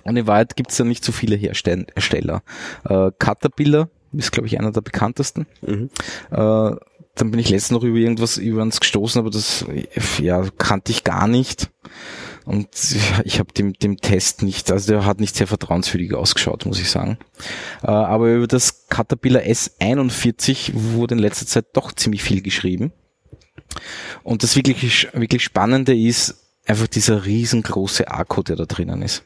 Und 0.03 0.17
in 0.17 0.27
Wahrheit 0.27 0.55
gibt 0.55 0.71
es 0.71 0.77
ja 0.77 0.85
nicht 0.85 1.03
so 1.03 1.11
viele 1.11 1.35
Herstell- 1.35 1.87
Hersteller. 1.93 2.43
Äh, 2.87 3.09
Caterpillar 3.17 3.89
ist, 4.13 4.31
glaube 4.31 4.47
ich, 4.47 4.59
einer 4.59 4.71
der 4.71 4.81
bekanntesten. 4.81 5.47
Mhm. 5.61 5.89
Äh, 6.31 6.71
dann 7.15 7.31
bin 7.31 7.39
ich 7.39 7.49
letztens 7.49 7.71
noch 7.71 7.83
über 7.83 7.97
irgendwas 7.97 8.37
über 8.37 8.61
uns 8.61 8.79
gestoßen, 8.79 9.19
aber 9.19 9.29
das 9.29 9.65
ja, 10.19 10.45
kannte 10.57 10.91
ich 10.91 11.03
gar 11.03 11.27
nicht. 11.27 11.69
Und 12.45 12.69
ich 13.23 13.39
habe 13.39 13.51
dem, 13.53 13.73
dem 13.73 13.97
Test 13.97 14.43
nicht, 14.43 14.71
also 14.71 14.93
der 14.93 15.05
hat 15.05 15.19
nicht 15.19 15.35
sehr 15.35 15.47
vertrauenswürdig 15.47 16.13
ausgeschaut, 16.13 16.65
muss 16.65 16.79
ich 16.79 16.89
sagen. 16.89 17.17
Äh, 17.81 17.87
aber 17.87 18.33
über 18.35 18.47
das 18.47 18.87
Caterpillar 18.87 19.41
S41 19.41 20.71
wurde 20.73 21.15
in 21.15 21.19
letzter 21.19 21.47
Zeit 21.47 21.65
doch 21.73 21.91
ziemlich 21.91 22.21
viel 22.21 22.41
geschrieben. 22.41 22.93
Und 24.23 24.43
das 24.43 24.55
wirklich, 24.55 25.07
wirklich 25.13 25.43
Spannende 25.43 25.97
ist 25.97 26.35
einfach 26.65 26.87
dieser 26.87 27.25
riesengroße 27.25 28.09
Akku, 28.09 28.43
der 28.43 28.55
da 28.55 28.65
drinnen 28.65 29.01
ist. 29.01 29.23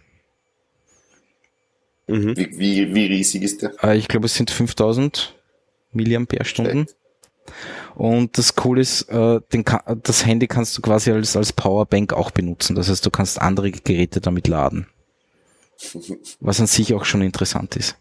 Mhm. 2.08 2.36
Wie, 2.38 2.58
wie, 2.58 2.96
wie 2.96 3.06
riesig 3.06 3.44
ist 3.44 3.62
der? 3.62 3.74
Äh, 3.84 3.98
ich 3.98 4.08
glaube, 4.08 4.26
es 4.26 4.36
sind 4.36 4.50
5000 4.50 5.36
Milliampere-Stunden. 5.92 6.88
Und 7.96 8.38
das 8.38 8.56
Coole 8.56 8.82
ist, 8.82 9.10
äh, 9.10 9.42
den, 9.52 9.66
das 10.04 10.26
Handy 10.26 10.48
kannst 10.48 10.78
du 10.78 10.82
quasi 10.82 11.12
als, 11.12 11.36
als 11.36 11.54
Powerbank 11.54 12.14
auch 12.14 12.32
benutzen. 12.32 12.76
Das 12.76 12.90
heißt, 12.90 13.06
du 13.06 13.10
kannst 13.10 13.42
andere 13.42 13.72
Geräte 13.72 14.22
damit 14.22 14.48
laden. 14.48 14.88
Was 16.40 16.60
an 16.60 16.68
sich 16.68 16.94
auch 16.94 17.06
schon 17.06 17.22
interessant 17.22 17.76
ist. 17.76 17.98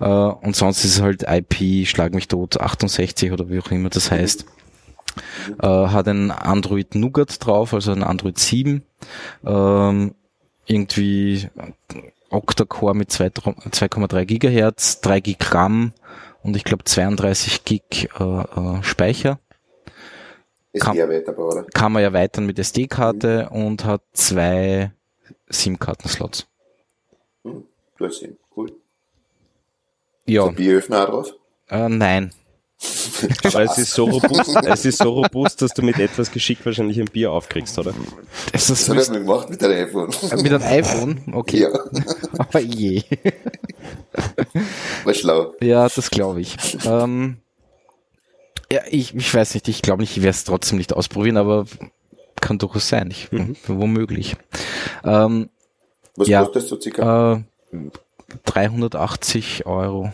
Äh, 0.00 0.04
und 0.04 0.56
sonst 0.56 0.84
ist 0.84 0.96
es 0.96 1.02
halt 1.02 1.24
IP, 1.28 1.86
Schlag 1.86 2.14
mich 2.14 2.28
tot, 2.28 2.60
68 2.60 3.32
oder 3.32 3.48
wie 3.48 3.60
auch 3.60 3.70
immer 3.70 3.88
das 3.90 4.10
heißt. 4.10 4.46
Äh, 5.62 5.66
hat 5.66 6.08
ein 6.08 6.30
Android 6.30 6.94
Nougat 6.94 7.44
drauf, 7.44 7.72
also 7.72 7.92
ein 7.92 8.02
Android 8.02 8.38
7. 8.38 8.82
Ähm, 9.44 10.14
irgendwie 10.66 11.48
Octa-Core 12.30 12.94
mit 12.94 13.12
zwei- 13.12 13.28
2,3 13.28 14.24
Gigahertz, 14.24 15.00
3 15.00 15.20
Gig 15.20 15.38
RAM 15.52 15.92
und 16.44 16.56
ich 16.56 16.62
glaube 16.64 16.84
32 16.84 17.64
Gig 17.64 18.08
äh, 18.20 18.22
äh, 18.22 18.82
Speicher. 18.82 19.40
Ist 20.72 20.84
Kann-? 20.84 20.96
Kann 21.72 21.92
man 21.92 22.02
erweitern 22.02 22.46
mit 22.46 22.58
SD-Karte 22.58 23.48
und 23.50 23.84
hat 23.84 24.02
zwei 24.12 24.92
SIM-Karten-Slots. 25.48 26.46
Hm, 27.44 27.64
du 27.96 28.04
hast 28.04 28.22
ihn. 28.22 28.36
Cool. 28.54 28.72
Ja, 30.26 30.46
Bieröffner 30.48 31.02
auch 31.02 31.10
drauf? 31.10 31.32
äh, 31.70 31.88
nein. 31.88 32.30
Aber 33.44 33.62
es 33.62 33.78
ist 33.78 33.92
so 33.92 34.04
robust, 34.04 34.56
es 34.66 34.84
ist 34.84 34.98
so 34.98 35.10
robust, 35.12 35.62
dass 35.62 35.72
du 35.72 35.82
mit 35.82 35.98
etwas 35.98 36.30
Geschick 36.30 36.64
wahrscheinlich 36.66 36.98
ein 36.98 37.06
Bier 37.06 37.30
aufkriegst, 37.32 37.78
oder? 37.78 37.94
Das 38.52 38.66
Das 38.66 38.88
er 38.88 38.94
mir 38.94 39.20
gemacht 39.20 39.48
mit 39.48 39.62
deinem 39.62 39.86
iPhone. 39.88 40.08
mit 40.42 40.52
einem 40.52 40.62
iPhone? 40.62 41.22
Okay. 41.32 41.60
Ja, 41.62 41.68
Aber 42.38 42.60
je. 42.60 43.02
war 45.04 45.14
schlau. 45.14 45.54
Ja, 45.60 45.88
das 45.88 46.10
glaube 46.10 46.40
ich. 46.40 46.56
Ähm, 46.84 47.38
ja, 48.72 48.80
ich, 48.90 49.14
ich 49.14 49.32
weiß 49.34 49.54
nicht, 49.54 49.68
ich 49.68 49.82
glaube 49.82 50.02
nicht, 50.02 50.16
ich 50.16 50.22
werde 50.22 50.30
es 50.36 50.44
trotzdem 50.44 50.78
nicht 50.78 50.92
ausprobieren, 50.92 51.36
aber 51.36 51.66
kann 52.40 52.58
durchaus 52.58 52.88
sein, 52.88 53.10
ich, 53.10 53.28
womöglich. 53.66 54.36
Ähm, 55.04 55.48
Was 56.16 56.28
Ja. 56.28 56.40
kostet 56.40 56.56
das 56.62 56.68
so 56.68 56.80
circa? 56.80 57.44
äh, 57.72 57.76
380 58.44 59.66
Euro, 59.66 60.12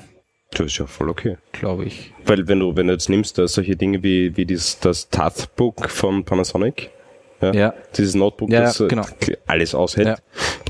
Das 0.53 0.67
ist 0.67 0.79
ja 0.79 0.87
voll 0.87 1.09
okay. 1.09 1.37
glaube 1.53 1.85
ich. 1.85 2.13
Weil 2.25 2.49
wenn 2.49 2.59
du, 2.61 2.75
wenn 2.77 2.89
du 2.89 2.93
jetzt 2.95 3.09
nimmst, 3.09 3.39
da 3.39 3.47
solche 3.47 3.77
Dinge 3.77 4.03
wie, 4.03 4.37
wie 4.37 4.45
dieses, 4.47 4.81
das 4.81 5.09
Tathbook 5.09 5.89
von 5.89 6.25
Panasonic, 6.25 6.91
ja, 7.41 7.53
Ja. 7.53 7.75
dieses 7.97 8.15
Notebook, 8.15 8.51
Ja, 8.51 8.63
das 8.63 8.81
äh, 8.81 8.89
genau. 8.89 9.05
alles 9.47 9.75
aushält, 9.75 10.21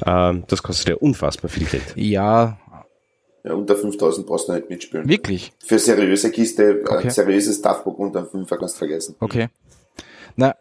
ähm, 0.04 0.44
das 0.48 0.62
kostet 0.62 0.88
ja 0.90 0.94
unfassbar 0.96 1.50
viel 1.50 1.66
Geld. 1.66 1.94
Ja, 1.96 2.58
Ja, 3.42 3.54
unter 3.54 3.74
5000 3.74 4.26
brauchst 4.26 4.48
du 4.48 4.52
nicht 4.52 4.68
mitspielen. 4.68 5.08
wirklich. 5.08 5.52
Für 5.64 5.78
seriöse 5.78 6.30
Kiste, 6.30 6.82
Okay. 6.86 7.04
ein 7.04 7.10
seriöses 7.10 7.62
Dachbook 7.62 7.98
unter 7.98 8.26
5 8.26 8.50
kannst 8.50 8.74
du 8.74 8.78
vergessen. 8.80 9.14
Okay. 9.18 9.48
Na, 10.36 10.54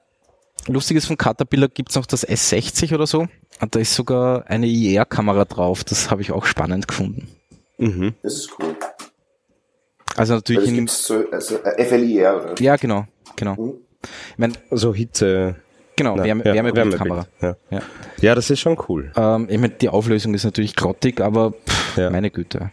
lustiges 0.67 1.05
von 1.05 1.17
Caterpillar 1.17 1.67
gibt's 1.67 1.95
noch 1.95 2.05
das 2.05 2.25
S60 2.25 2.95
oder 2.95 3.05
so. 3.05 3.27
Und 3.61 3.75
da 3.75 3.79
ist 3.79 3.93
sogar 3.93 4.47
eine 4.47 4.67
IR-Kamera 4.67 5.43
drauf. 5.43 5.83
Das 5.83 6.09
habe 6.09 6.21
ich 6.21 6.31
auch 6.31 6.45
spannend 6.45 6.87
gefunden. 6.87 7.27
Mhm. 7.77 8.13
Das 8.23 8.33
ist 8.35 8.49
cool. 8.59 8.68
Also 10.19 10.35
natürlich 10.35 10.69
es 10.71 10.77
in, 10.77 10.87
so, 10.87 11.23
also 11.31 11.55
äh, 11.63 11.83
FLIR, 11.85 12.51
oder? 12.51 12.61
ja, 12.61 12.75
genau, 12.75 13.05
genau. 13.35 13.55
Mhm. 13.55 13.73
Ich 14.03 14.37
mein, 14.37 14.57
Also 14.69 14.93
Hitze, 14.93 15.55
genau, 15.95 16.15
na, 16.15 16.23
Wärme, 16.23 16.45
ja, 16.45 16.53
Wärmebildkamera. 16.53 17.27
Ja. 17.41 17.55
Ja. 17.69 17.79
ja, 18.21 18.35
das 18.35 18.49
ist 18.49 18.59
schon 18.59 18.77
cool. 18.87 19.11
Ähm, 19.15 19.47
ich 19.49 19.57
meine, 19.57 19.73
die 19.73 19.89
Auflösung 19.89 20.33
ist 20.33 20.43
natürlich 20.45 20.75
grottig, 20.75 21.19
aber 21.21 21.51
pff, 21.51 21.97
Ja. 21.97 22.09
meine 22.09 22.29
Güte. 22.31 22.71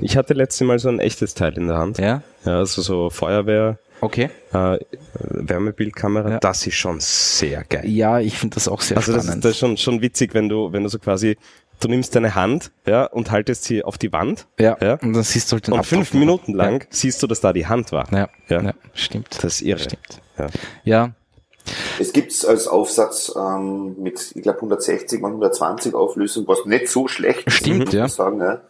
Ich 0.00 0.16
hatte 0.16 0.32
letztes 0.34 0.66
Mal 0.66 0.78
so 0.78 0.88
ein 0.88 1.00
echtes 1.00 1.34
Teil 1.34 1.54
in 1.58 1.66
der 1.68 1.76
Hand. 1.78 1.98
Ja, 1.98 2.22
Ja, 2.44 2.58
also 2.58 2.82
so 2.82 3.10
Feuerwehr, 3.10 3.78
okay. 4.00 4.30
äh, 4.52 4.78
Wärmebildkamera, 5.42 6.30
Ja. 6.32 6.38
das 6.38 6.66
ist 6.66 6.74
schon 6.76 6.98
sehr 7.00 7.64
geil. 7.64 7.86
Ja, 7.86 8.20
ich 8.20 8.38
finde 8.38 8.54
das 8.54 8.68
auch 8.68 8.80
sehr 8.80 8.96
Also 8.96 9.12
das 9.12 9.24
spannend. 9.24 9.38
ist, 9.38 9.44
das 9.44 9.52
ist 9.52 9.58
schon, 9.58 9.76
schon 9.76 10.00
witzig, 10.02 10.34
wenn 10.34 10.48
du, 10.48 10.72
wenn 10.72 10.82
du 10.82 10.88
so 10.88 10.98
quasi, 10.98 11.36
du 11.80 11.88
nimmst 11.88 12.14
deine 12.16 12.34
Hand, 12.34 12.70
ja, 12.86 13.04
und 13.04 13.30
haltest 13.30 13.64
sie 13.64 13.84
auf 13.84 13.98
die 13.98 14.12
Wand, 14.12 14.46
ja. 14.58 14.76
ja, 14.80 14.94
und 14.94 15.12
dann 15.12 15.22
siehst 15.22 15.50
du 15.50 15.54
halt 15.54 15.66
den 15.66 15.74
und 15.74 15.80
Abdruck 15.80 16.06
fünf. 16.06 16.14
Minuten 16.14 16.54
lang 16.54 16.86
siehst 16.90 17.22
du, 17.22 17.26
dass 17.26 17.40
da 17.40 17.52
die 17.52 17.66
Hand 17.66 17.92
war. 17.92 18.10
Ja, 18.12 18.28
ja, 18.48 18.56
Ja. 18.58 18.62
ja, 18.62 18.72
stimmt. 18.94 19.28
Das 19.42 19.54
ist 19.54 19.62
irre. 19.62 19.80
Stimmt. 19.80 20.20
Ja. 20.38 20.46
Ja, 20.84 21.10
Es 21.98 22.12
gibt's 22.12 22.44
als 22.44 22.66
Aufsatz 22.68 23.32
ähm, 23.36 23.96
mit, 23.98 24.32
ich 24.34 24.42
glaube, 24.42 24.58
160 24.58 25.20
mal 25.20 25.28
120 25.28 25.94
Auflösung, 25.94 26.46
was 26.48 26.64
nicht 26.64 26.88
so 26.88 27.08
schlecht 27.08 27.46
ist, 27.46 27.54
Stimmt, 27.54 27.78
muss 27.86 27.92
man 27.92 28.00
ja. 28.02 28.08
sagen. 28.08 28.40
Ja. 28.40 28.60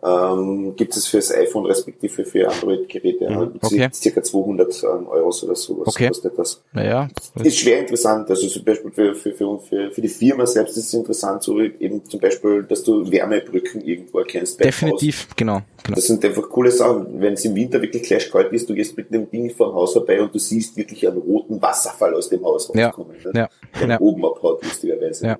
Ähm, 0.00 0.76
gibt 0.76 0.96
es 0.96 1.08
fürs 1.08 1.34
iPhone 1.34 1.66
respektive 1.66 2.24
für 2.24 2.48
Android-Geräte. 2.48 3.24
Ja. 3.24 3.30
Mhm. 3.30 3.54
Okay. 3.60 3.88
Circa 3.92 4.22
200 4.22 4.84
ähm, 4.84 5.08
Euros 5.08 5.42
oder 5.42 5.56
sowas 5.56 5.88
Okay. 5.88 6.06
kostet 6.06 6.38
das. 6.38 6.62
naja. 6.72 7.08
Ist 7.42 7.58
schwer 7.58 7.80
interessant. 7.80 8.30
Also 8.30 8.46
zum 8.46 8.64
Beispiel 8.64 8.92
für, 8.92 9.14
für, 9.16 9.32
für, 9.34 9.90
für, 9.90 10.00
die 10.00 10.08
Firma 10.08 10.46
selbst 10.46 10.76
ist 10.76 10.86
es 10.86 10.94
interessant, 10.94 11.42
so 11.42 11.60
eben 11.60 12.04
zum 12.04 12.20
Beispiel, 12.20 12.62
dass 12.62 12.84
du 12.84 13.10
Wärmebrücken 13.10 13.80
irgendwo 13.80 14.20
erkennst. 14.20 14.60
Haus. 14.60 14.64
Definitiv, 14.66 15.28
genau, 15.34 15.62
genau. 15.82 15.96
Das 15.96 16.06
sind 16.06 16.24
einfach 16.24 16.48
coole 16.48 16.70
Sachen. 16.70 17.20
Wenn 17.20 17.32
es 17.32 17.44
im 17.44 17.56
Winter 17.56 17.82
wirklich 17.82 18.04
gleich 18.04 18.30
kalt 18.30 18.52
ist, 18.52 18.70
du 18.70 18.74
gehst 18.74 18.96
mit 18.96 19.12
dem 19.12 19.28
Ding 19.28 19.50
vor 19.50 19.70
dem 19.70 19.74
Haus 19.74 19.94
vorbei 19.94 20.22
und 20.22 20.32
du 20.32 20.38
siehst 20.38 20.76
wirklich 20.76 21.08
einen 21.08 21.18
roten 21.18 21.60
Wasserfall 21.60 22.14
aus 22.14 22.28
dem 22.28 22.44
Haus 22.44 22.70
Ja, 22.72 22.86
rauskommen. 22.86 23.16
ne? 23.24 23.32
ja, 23.34 23.48
Der 23.80 23.88
ja. 23.88 24.00
oben 24.00 24.24
abhaut, 24.24 24.62
lustigerweise. 24.62 25.26
Ja. 25.26 25.38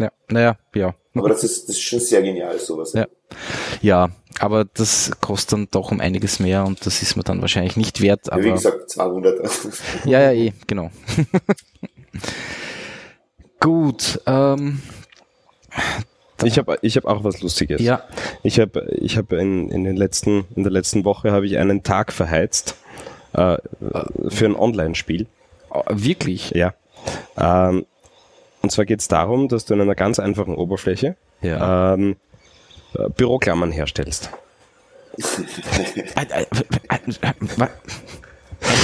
Ja, 0.00 0.12
naja, 0.28 0.56
ja. 0.74 0.94
Aber 1.18 1.28
das 1.28 1.44
ist, 1.44 1.68
das 1.68 1.76
ist 1.76 1.82
schon 1.82 2.00
sehr 2.00 2.22
genial, 2.22 2.58
sowas. 2.58 2.92
Ja. 2.92 3.06
ja, 3.82 4.08
aber 4.40 4.64
das 4.64 5.10
kostet 5.20 5.52
dann 5.52 5.68
doch 5.70 5.90
um 5.90 6.00
einiges 6.00 6.38
mehr 6.40 6.64
und 6.64 6.84
das 6.86 7.02
ist 7.02 7.16
mir 7.16 7.24
dann 7.24 7.40
wahrscheinlich 7.40 7.76
nicht 7.76 8.00
wert. 8.00 8.26
Ja, 8.28 8.36
Wie 8.38 8.46
Aber 8.46 8.52
gesagt, 8.52 8.90
200. 8.90 9.40
ja, 10.04 10.20
ja, 10.20 10.32
eh, 10.32 10.52
genau. 10.66 10.90
Gut, 13.60 14.20
ähm, 14.26 14.80
Ich 16.44 16.58
habe 16.58 16.78
ich 16.82 16.96
hab 16.96 17.04
auch 17.06 17.24
was 17.24 17.40
Lustiges. 17.40 17.80
ja, 17.80 18.02
Ich 18.44 18.60
habe 18.60 18.86
ich 19.00 19.16
hab 19.16 19.32
in, 19.32 19.70
in, 19.70 19.82
den 19.84 19.96
letzten, 19.96 20.44
in 20.54 20.62
der 20.62 20.70
letzten 20.72 21.04
Woche 21.04 21.32
habe 21.32 21.46
ich 21.46 21.58
einen 21.58 21.82
Tag 21.82 22.12
verheizt 22.12 22.76
äh, 23.32 23.56
für 24.28 24.44
ein 24.46 24.54
Online-Spiel. 24.54 25.26
äh, 25.72 25.80
wirklich. 25.88 26.50
Ja. 26.50 26.74
Ähm, 27.36 27.86
und 28.62 28.70
zwar 28.72 28.84
geht 28.84 29.00
es 29.00 29.08
darum, 29.08 29.48
dass 29.48 29.64
du 29.64 29.74
in 29.74 29.80
einer 29.80 29.94
ganz 29.94 30.18
einfachen 30.18 30.54
Oberfläche 30.54 31.16
Ja. 31.42 31.94
ähm, 31.94 32.16
äh, 32.94 33.08
Büroklammern 33.10 33.70
herstellst. 33.72 34.30
Ein, 36.14 36.30
ein, 36.32 36.46
ein, 36.88 37.00
ein, 37.58 37.62
ein 37.62 37.68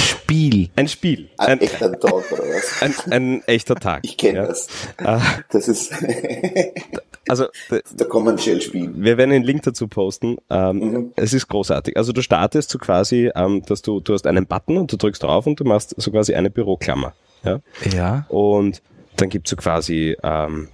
Spiel. 0.01 0.69
Ein 0.75 0.87
Spiel. 0.87 1.29
Ein 1.37 1.47
Ein, 1.47 1.61
echter 1.61 1.91
Tag, 1.99 2.13
oder 2.31 2.43
was? 2.43 2.81
ein, 2.81 2.93
ein 3.11 3.43
echter 3.47 3.75
Tag. 3.75 4.01
Ich 4.03 4.17
kenne 4.17 4.39
Ja. 4.39 4.47
das. 4.47 4.67
Äh, 4.97 5.19
Das 5.49 5.67
ist, 5.67 5.93
also 7.27 7.45
d- 7.71 7.81
da 7.95 8.05
kann 8.05 8.23
man 8.23 8.37
Shell 8.37 8.61
spielen. 8.61 8.93
wir 9.03 9.17
werden 9.17 9.31
den 9.31 9.43
Link 9.43 9.63
dazu 9.63 9.87
posten. 9.87 10.37
Ähm, 10.49 10.75
Mhm. 10.79 11.13
Es 11.15 11.33
ist 11.33 11.47
großartig. 11.47 11.97
Also 11.97 12.11
du 12.13 12.21
startest 12.21 12.69
so 12.69 12.79
quasi, 12.79 13.31
ähm, 13.35 13.63
dass 13.65 13.81
du, 13.81 13.99
du 13.99 14.13
hast 14.13 14.27
einen 14.27 14.45
Button 14.45 14.77
und 14.77 14.91
du 14.91 14.97
drückst 14.97 15.23
drauf 15.23 15.47
und 15.47 15.59
du 15.59 15.63
machst 15.65 15.93
so 15.97 16.11
quasi 16.11 16.33
eine 16.35 16.49
Büroklammer. 16.49 17.13
Ja? 17.43 17.59
Ja. 17.93 18.25
Und 18.29 18.81
dann 19.17 19.29
gibt's 19.29 19.49
so 19.49 19.55
quasi, 19.55 20.15
ähm, 20.23 20.69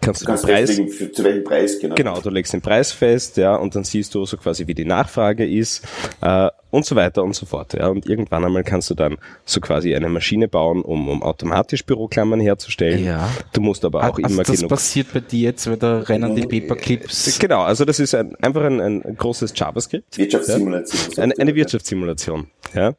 kannst 0.00 0.22
du 0.22 0.26
den 0.26 0.28
Ganz 0.28 0.42
Preis, 0.42 0.80
für, 0.96 1.12
zu 1.12 1.24
welchem 1.24 1.44
Preis, 1.44 1.78
genau. 1.78 1.94
Genau, 1.94 2.20
du 2.20 2.30
legst 2.30 2.52
den 2.52 2.60
Preis 2.60 2.92
fest, 2.92 3.36
ja, 3.36 3.56
und 3.56 3.74
dann 3.74 3.84
siehst 3.84 4.14
du 4.14 4.24
so 4.24 4.36
quasi, 4.36 4.66
wie 4.66 4.74
die 4.74 4.84
Nachfrage 4.84 5.46
ist. 5.46 5.86
Äh, 6.20 6.48
und 6.70 6.84
so 6.84 6.96
weiter 6.96 7.22
und 7.22 7.34
so 7.34 7.46
fort. 7.46 7.74
Ja. 7.74 7.88
Und 7.88 8.06
irgendwann 8.06 8.44
einmal 8.44 8.62
kannst 8.62 8.90
du 8.90 8.94
dann 8.94 9.16
so 9.44 9.60
quasi 9.60 9.94
eine 9.94 10.08
Maschine 10.08 10.48
bauen, 10.48 10.82
um, 10.82 11.08
um 11.08 11.22
automatisch 11.22 11.84
Büroklammern 11.84 12.40
herzustellen. 12.40 13.04
Ja. 13.04 13.28
Du 13.52 13.60
musst 13.60 13.84
aber 13.84 14.00
auch 14.00 14.18
also 14.18 14.34
immer 14.34 14.42
das 14.42 14.56
genug. 14.56 14.70
passiert 14.70 15.12
bei 15.12 15.20
dir 15.20 15.44
jetzt, 15.44 15.68
weil 15.68 15.76
da 15.76 16.00
rennen 16.00 16.36
die 16.36 16.46
Paperclips. 16.46 17.38
Genau, 17.38 17.62
also 17.62 17.84
das 17.84 18.00
ist 18.00 18.14
ein, 18.14 18.36
einfach 18.36 18.64
ein, 18.64 18.80
ein 18.80 19.16
großes 19.16 19.52
JavaScript. 19.56 20.18
Wirtschaftssimulation. 20.18 21.14
Ja. 21.16 21.22
Eine, 21.22 21.34
eine 21.38 21.54
Wirtschaftssimulation. 21.54 22.48
Ja. 22.74 22.94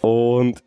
Und 0.00 0.62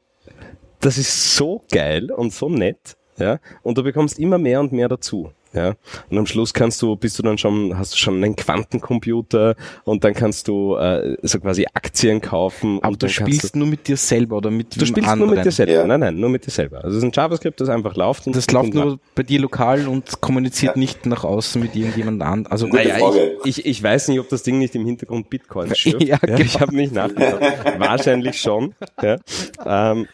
das 0.82 0.98
ist 0.98 1.36
so 1.36 1.64
geil 1.72 2.12
und 2.12 2.34
so 2.34 2.50
nett. 2.50 2.98
Ja. 3.18 3.40
Und 3.64 3.78
du 3.78 3.84
bekommst 3.84 4.20
immer 4.20 4.38
mehr 4.38 4.60
und 4.60 4.72
mehr 4.72 4.88
dazu. 4.88 5.32
Ja. 5.54 5.74
Und 6.10 6.18
am 6.18 6.26
Schluss 6.26 6.54
kannst 6.54 6.82
du, 6.82 6.96
bist 6.96 7.20
du 7.20 7.24
dann 7.24 7.38
schon, 7.38 7.78
hast 7.78 7.94
du 7.94 7.98
schon 7.98 8.24
einen 8.24 8.36
Quantencomputer 8.36 9.56
und 9.84 10.04
dann 10.04 10.14
kannst 10.14 10.48
du 10.48 10.76
äh, 10.78 11.18
so 11.22 11.40
quasi 11.40 11.66
Aktien 11.74 12.22
kaufen. 12.22 12.80
Aber 12.82 12.90
und 12.94 13.04
du 13.04 13.10
spielst 13.10 13.56
nur 13.56 13.68
mit 13.68 13.88
dir 13.88 13.98
selber 13.98 14.38
oder 14.38 14.50
mit 14.52 14.80
Du 14.80 14.86
spielst 14.86 15.10
anderen. 15.10 15.30
nur 15.30 15.38
mit 15.38 15.46
dir 15.46 15.52
selber. 15.52 15.72
Ja. 15.74 15.86
Nein, 15.88 16.00
nein, 16.00 16.20
nur 16.20 16.30
mit 16.30 16.46
dir 16.46 16.52
selber. 16.52 16.78
Also 16.84 16.90
es 16.98 16.98
ist 16.98 17.04
ein 17.04 17.12
JavaScript, 17.14 17.60
das 17.60 17.70
einfach 17.70 17.96
läuft. 17.96 18.28
Und 18.28 18.36
Das 18.36 18.48
und 18.48 18.54
läuft 18.54 18.74
macht. 18.74 18.86
nur 18.86 19.00
bei 19.16 19.24
dir 19.24 19.40
lokal 19.42 19.88
und 19.88 20.22
kommuniziert 20.22 20.76
Ja. 20.76 20.80
nicht 20.80 21.06
nach 21.06 21.24
außen 21.24 21.62
mit 21.62 21.76
irgendjemand 21.76 22.22
anderem. 22.22 22.52
Also 22.52 22.68
Naja, 22.68 22.96
Frage. 22.98 23.38
ich, 23.44 23.60
ich, 23.60 23.66
ich 23.66 23.84
weiß 23.84 24.08
nicht, 24.08 24.20
ob 24.20 24.30
das 24.30 24.44
Ding 24.44 24.58
nicht 24.60 24.74
im 24.76 24.86
Hintergrund 24.86 25.30
Bitcoins 25.30 25.78
schürft. 25.78 26.04
Ja, 26.04 26.18
genau. 26.18 26.40
Ich 26.40 26.60
habe 26.60 26.76
nicht 26.76 26.94
nachgedacht. 26.94 27.42
Wahrscheinlich 27.80 28.40
schon. 28.40 28.74
Ja. 29.02 29.18
Ähm, 29.66 30.08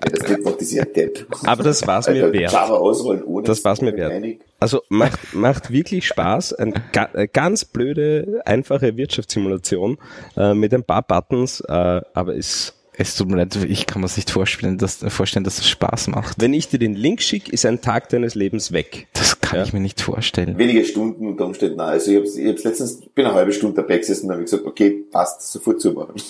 Das 0.00 0.28
wird 0.28 0.44
noch 0.44 0.56
dieser 0.58 0.84
Depp. 0.84 1.26
aber 1.44 1.62
das 1.62 1.86
war's 1.86 2.06
mir 2.08 2.24
Alter, 2.24 2.32
wert. 2.32 2.52
Java 2.52 2.74
ausrollen 2.74 3.22
ohne 3.24 3.46
Das 3.46 3.64
war's 3.64 3.80
mir 3.80 3.94
wert. 3.96 4.12
Einig. 4.12 4.40
Also 4.64 4.80
macht, 4.88 5.34
macht 5.34 5.70
wirklich 5.70 6.06
Spaß. 6.06 6.54
Eine 6.54 6.72
ga, 6.92 7.10
äh, 7.12 7.28
ganz 7.30 7.66
blöde, 7.66 8.40
einfache 8.46 8.96
Wirtschaftssimulation 8.96 9.98
äh, 10.38 10.54
mit 10.54 10.72
ein 10.72 10.82
paar 10.84 11.02
Buttons, 11.02 11.60
äh, 11.60 12.00
aber 12.14 12.32
ist 12.32 12.72
es 12.96 13.14
tut 13.14 13.28
mir 13.28 13.36
leid, 13.36 13.56
ich 13.68 13.84
kann 13.86 14.00
mir 14.00 14.06
das 14.06 14.16
nicht 14.16 14.30
vorstellen, 14.30 14.78
dass, 14.78 15.04
vorstellen, 15.08 15.44
dass 15.44 15.56
das 15.56 15.68
Spaß 15.68 16.06
macht. 16.08 16.40
wenn 16.40 16.54
ich 16.54 16.68
dir 16.68 16.78
den 16.78 16.94
Link 16.94 17.20
schicke, 17.20 17.50
ist 17.52 17.66
ein 17.66 17.82
Tag 17.82 18.08
deines 18.08 18.34
Lebens 18.36 18.72
weg. 18.72 19.06
Das 19.12 19.38
kann 19.40 19.58
Ja. 19.58 19.64
ich 19.66 19.72
mir 19.74 19.80
nicht 19.80 20.00
vorstellen. 20.00 20.56
Wenige 20.56 20.82
Stunden 20.86 21.26
unter 21.26 21.44
Umständen. 21.44 21.76
Nein. 21.76 21.88
Also 21.88 22.10
ich 22.12 22.16
habe 22.16 22.26
ich 22.26 22.48
hab's 22.48 22.64
letztens, 22.64 23.00
bin 23.14 23.26
eine 23.26 23.34
halbe 23.34 23.52
Stunde 23.52 23.76
dabei 23.82 23.98
gesessen 23.98 24.26
und 24.28 24.32
habe 24.32 24.44
gesagt, 24.44 24.64
okay, 24.64 25.04
passt, 25.10 25.42
sofort 25.52 25.78
zumachen. 25.80 26.14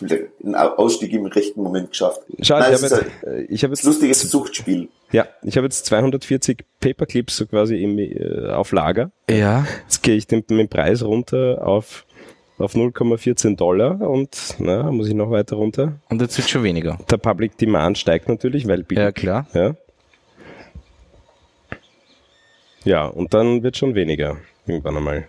Ein 0.00 0.54
Ausstieg 0.54 1.12
im 1.12 1.26
rechten 1.26 1.62
Moment 1.62 1.90
geschafft. 1.90 2.20
Schau, 2.40 2.58
Nein, 2.58 2.72
ich 2.72 2.82
habe 2.82 2.94
jetzt, 2.94 3.24
ein 3.26 3.32
äh, 3.32 3.42
ich 3.42 3.64
hab 3.64 3.70
jetzt 3.70 3.82
lustiges 3.84 4.20
Suchtspiel. 4.30 4.88
Ja, 5.12 5.26
ich 5.42 5.56
habe 5.56 5.66
jetzt 5.66 5.84
240 5.86 6.64
Paperclips 6.80 7.36
so 7.36 7.46
quasi 7.46 7.82
im, 7.82 7.98
äh, 7.98 8.50
auf 8.50 8.72
Lager. 8.72 9.10
Ja, 9.28 9.66
Jetzt 9.82 10.02
gehe 10.02 10.14
ich 10.16 10.26
den, 10.26 10.46
den 10.46 10.68
Preis 10.68 11.02
runter 11.02 11.66
auf, 11.66 12.06
auf 12.58 12.74
0,14 12.74 13.56
Dollar 13.56 14.00
und 14.00 14.54
na, 14.58 14.90
muss 14.92 15.08
ich 15.08 15.14
noch 15.14 15.30
weiter 15.30 15.56
runter. 15.56 15.96
und 16.08 16.22
jetzt 16.22 16.38
wird 16.38 16.48
schon 16.48 16.62
weniger. 16.62 16.98
Der 17.10 17.16
Public 17.18 17.58
Demand 17.58 17.98
steigt 17.98 18.28
natürlich, 18.28 18.68
weil 18.68 18.84
billig. 18.84 19.02
Ja, 19.02 19.12
klar. 19.12 19.46
Ja. 19.52 19.74
ja, 22.84 23.06
und 23.06 23.34
dann 23.34 23.62
wird 23.62 23.76
schon 23.76 23.94
weniger 23.94 24.36
irgendwann 24.66 24.96
einmal. 24.96 25.28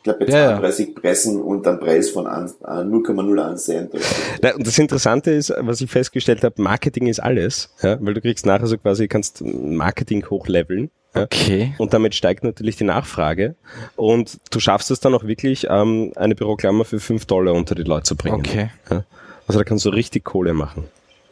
Ich 0.00 0.04
glaube, 0.04 0.24
bei 0.24 0.32
Ja, 0.32 0.38
ja. 0.38 0.60
32 0.60 0.94
Pressen 0.94 1.42
und 1.42 1.66
einen 1.66 1.78
Preis 1.78 2.08
von 2.08 2.26
1 2.26 2.52
äh, 2.62 2.64
0,01 2.64 3.56
Cent. 3.56 3.92
Oder 3.92 4.02
so. 4.02 4.14
Na, 4.40 4.54
und 4.54 4.66
das 4.66 4.78
Interessante 4.78 5.30
ist, 5.30 5.52
was 5.58 5.82
ich 5.82 5.90
festgestellt 5.90 6.42
habe, 6.42 6.60
Marketing 6.62 7.06
ist 7.06 7.20
alles, 7.20 7.74
ja, 7.82 7.98
weil 8.00 8.14
du 8.14 8.22
kriegst 8.22 8.46
nachher 8.46 8.66
so 8.66 8.78
quasi, 8.78 9.08
kannst 9.08 9.42
Marketing 9.44 10.24
hochleveln. 10.30 10.90
Ja. 11.14 11.24
Okay. 11.24 11.74
Und 11.76 11.92
damit 11.92 12.14
steigt 12.14 12.44
natürlich 12.44 12.76
die 12.76 12.84
Nachfrage. 12.84 13.56
Und 13.96 14.38
du 14.50 14.58
schaffst 14.58 14.90
es 14.90 15.00
dann 15.00 15.12
auch 15.12 15.24
wirklich, 15.24 15.66
ähm, 15.68 16.12
eine 16.16 16.34
Büroklammer 16.34 16.86
für 16.86 16.98
5 16.98 17.26
Dollar 17.26 17.52
unter 17.52 17.74
die 17.74 17.82
Leute 17.82 18.04
zu 18.04 18.16
bringen. 18.16 18.36
Okay. 18.36 18.70
Ja. 18.90 19.04
Also 19.46 19.58
da 19.58 19.64
kannst 19.64 19.84
du 19.84 19.90
richtig 19.90 20.24
Kohle 20.24 20.54
machen. 20.54 20.84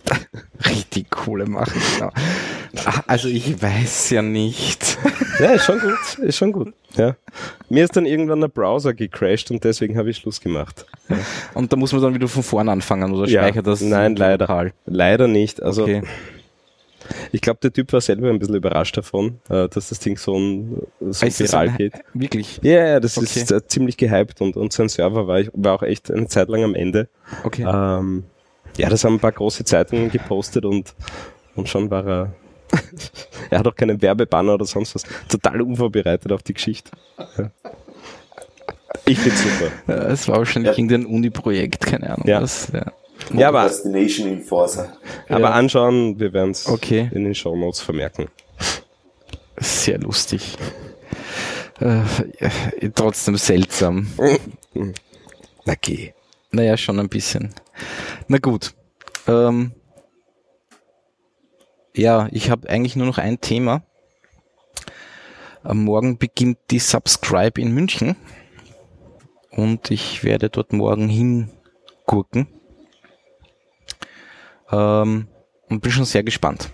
Richtig 0.66 1.11
Kohle 1.11 1.47
machen, 1.47 1.81
genau. 1.95 2.11
Ah, 2.85 3.03
Also 3.07 3.29
ich 3.29 3.61
weiß 3.62 4.11
ja 4.11 4.23
nicht. 4.23 4.99
Ja, 5.41 5.53
ist 5.53 5.64
schon 5.64 5.79
gut, 5.81 6.19
ist 6.23 6.37
schon 6.37 6.53
gut. 6.53 6.75
Ja. 6.97 7.16
Mir 7.69 7.85
ist 7.85 7.97
dann 7.97 8.07
irgendwann 8.07 8.41
der 8.41 8.49
Browser 8.49 8.93
gecrashed 8.95 9.51
und 9.51 9.62
deswegen 9.64 9.97
habe 9.97 10.11
ich 10.11 10.16
Schluss 10.19 10.41
gemacht. 10.41 10.85
Und 11.55 11.73
da 11.73 11.77
muss 11.77 11.93
man 11.93 12.03
dann 12.03 12.14
wieder 12.14 12.29
von 12.29 12.43
vorn 12.43 12.69
anfangen 12.69 13.12
oder 13.14 13.29
speichert 13.29 13.66
das 13.66 13.81
Nein, 13.81 14.16
leider. 14.16 14.47
lokal? 14.47 14.73
Leider 14.87 15.29
nicht. 15.29 15.62
Also 15.62 15.83
Okay. 15.85 16.03
ich 17.33 17.41
glaube, 17.41 17.61
der 17.62 17.73
Typ 17.73 17.93
war 17.93 18.01
selber 18.01 18.29
ein 18.31 18.39
bisschen 18.39 18.57
überrascht 18.57 18.97
davon, 18.97 19.39
äh, 19.49 19.69
dass 19.69 19.89
das 19.91 19.99
Ding 20.01 20.16
so, 20.19 20.37
ein, 20.39 20.83
so 21.01 21.25
das 21.27 21.39
viral 21.41 21.69
ein- 21.71 21.77
geht. 21.77 21.93
Wirklich? 22.14 22.59
Ja, 22.62 22.87
ja, 22.87 23.01
das 23.01 23.16
Okay. 23.16 23.27
ist 23.41 23.51
äh, 23.53 23.66
ziemlich 23.66 23.97
gehypt 23.97 24.41
und, 24.41 24.57
und 24.57 24.73
sein 24.73 24.89
Server 24.89 25.27
war, 25.27 25.41
ich, 25.41 25.51
war 25.55 25.75
auch 25.75 25.83
echt 25.83 26.11
eine 26.11 26.27
Zeit 26.27 26.49
lang 26.49 26.64
am 26.64 26.75
Ende. 26.75 27.09
Okay. 27.45 27.62
Ähm, 27.62 28.25
ja, 28.77 28.89
das 28.89 29.05
haben 29.05 29.14
ein 29.14 29.21
paar 29.21 29.33
große 29.33 29.64
Zeitungen 29.64 30.11
gepostet 30.11 30.64
und, 30.64 30.95
und 31.55 31.69
schon 31.69 31.91
war 31.91 32.07
er. 32.07 32.33
er 33.51 33.59
hat 33.61 33.66
auch 33.66 33.75
keinen 33.75 34.01
Werbebanner 34.01 34.55
oder 34.55 34.64
sonst 34.64 34.95
was. 34.95 35.03
Total 35.29 35.61
unvorbereitet 35.62 36.31
auf 36.33 36.43
die 36.43 36.55
Geschichte. 36.55 36.91
Ja. 37.37 37.51
Ich 39.07 39.19
find's 39.19 39.43
super. 39.43 39.71
Ja, 39.87 39.95
Es 40.11 40.29
war 40.29 40.39
wahrscheinlich 40.39 40.73
Ja. 40.73 40.79
irgendein 40.79 41.07
Uni-Projekt, 41.07 41.87
keine 41.87 42.11
Ahnung 42.11 42.27
Ja. 42.27 42.43
was. 42.43 42.69
Ja. 42.73 42.93
Ja, 43.35 43.49
aber, 43.49 43.64
Destination 43.64 44.29
Enforcer. 44.29 44.93
aber 45.29 45.41
Ja. 45.41 45.51
anschauen, 45.51 46.19
wir 46.21 46.33
werden 46.33 46.51
es 46.53 46.66
Okay. 46.69 47.11
in 47.12 47.25
den 47.25 47.35
Show 47.35 47.57
Notes 47.57 47.81
vermerken. 47.81 48.29
Sehr 49.57 49.99
lustig. 49.99 50.57
Äh, 51.81 51.97
ja, 52.41 52.89
trotzdem 52.95 53.37
seltsam. 53.37 54.07
Na 55.64 55.75
geh. 55.81 56.12
Naja, 56.51 56.77
schon 56.77 56.99
ein 57.01 57.09
bisschen. 57.09 57.55
Na 58.29 58.39
gut. 58.39 58.73
Ähm, 59.27 59.73
ja, 61.99 62.28
ich 62.30 62.51
habe 62.51 62.68
eigentlich 62.68 62.96
nur 62.96 63.07
noch 63.07 63.18
ein 63.18 63.40
Thema. 63.40 63.82
Morgen 65.64 66.16
beginnt 66.16 66.59
die 66.70 66.78
Subscribe 66.78 67.61
in 67.61 67.72
München. 67.72 68.16
Und 69.51 69.90
ich 69.90 70.22
werde 70.22 70.49
dort 70.49 70.72
morgen 70.72 71.09
hingurken. 71.09 72.46
Ähm, 74.70 75.26
und 75.68 75.80
bin 75.82 75.90
schon 75.90 76.05
sehr 76.05 76.22
gespannt. 76.22 76.70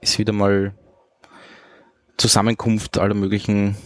Ist 0.00 0.18
wieder 0.18 0.32
mal 0.32 0.74
Zusammenkunft 2.18 2.98
aller 2.98 3.14
möglichen, 3.14 3.76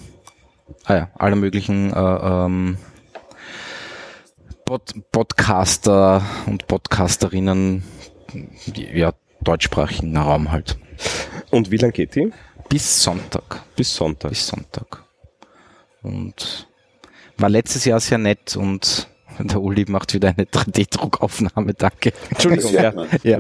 ah 0.85 0.95
ja, 0.95 1.11
aller 1.15 1.37
möglichen 1.37 1.93
äh, 1.93 1.97
ähm, 1.97 2.79
Pod 4.65 4.93
Podcaster 5.13 6.23
und 6.47 6.67
Podcasterinnen, 6.67 7.83
ja, 8.75 9.13
deutschsprachigen 9.43 10.17
Raum 10.17 10.51
halt. 10.51 10.79
Und 11.51 11.71
wie 11.71 11.77
lang 11.77 11.93
geht 11.93 12.15
die? 12.15 12.33
Bis 12.69 13.03
Sonntag. 13.03 13.63
Bis 13.77 13.95
Sonntag. 13.95 14.31
Bis 14.31 14.47
Sonntag. 14.47 15.05
Und 16.03 16.69
war 17.37 17.49
letztes 17.49 17.85
Jahr 17.85 18.01
sehr 18.01 18.19
nett 18.19 18.57
und 18.57 19.09
der 19.39 19.61
Uli 19.61 19.85
macht 19.89 20.13
wieder 20.13 20.29
eine 20.29 20.45
3D-Druckaufnahme, 20.45 21.75
danke. 21.75 22.13
Entschuldigung, 22.31 22.73
ja. 22.75 22.93
ja. 23.23 23.39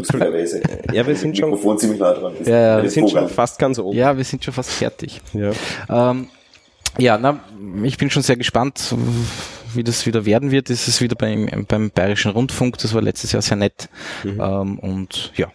Ja, 0.92 1.07
wir 1.07 1.16
sind 1.16 1.36
schon, 1.36 1.51
Mikrofon 1.51 1.78
ziemlich 1.78 2.01
nah 2.01 2.14
dran. 2.14 2.34
Ja, 2.44 2.76
ja, 2.78 2.82
wir 2.82 2.90
sind 2.90 3.11
schon 3.11 3.28
fast 3.28 3.59
ganz 3.59 3.78
oben. 3.78 3.96
Ja, 3.96 4.16
wir 4.16 4.24
sind 4.24 4.42
schon 4.44 4.55
fast 4.55 4.70
fertig. 4.70 5.20
Ja. 5.32 5.53
Ähm, 5.88 6.28
ja, 6.98 7.18
na, 7.18 7.40
ich 7.84 7.98
bin 7.98 8.11
schon 8.11 8.22
sehr 8.22 8.36
gespannt, 8.36 8.94
wie 9.74 9.84
das 9.84 10.07
wieder 10.07 10.24
werden 10.24 10.51
wird. 10.51 10.70
Es 10.70 10.88
ist 10.88 11.01
wieder 11.01 11.16
beim, 11.16 11.66
beim 11.68 11.90
Bayerischen 11.90 12.32
Rundfunk, 12.32 12.78
das 12.78 12.94
war 12.94 13.03
letztes 13.03 13.32
Jahr 13.32 13.42
sehr 13.42 13.57
nett. 13.57 13.88
Ähm, 14.24 14.78
und 14.78 15.32
ja, 15.36 15.53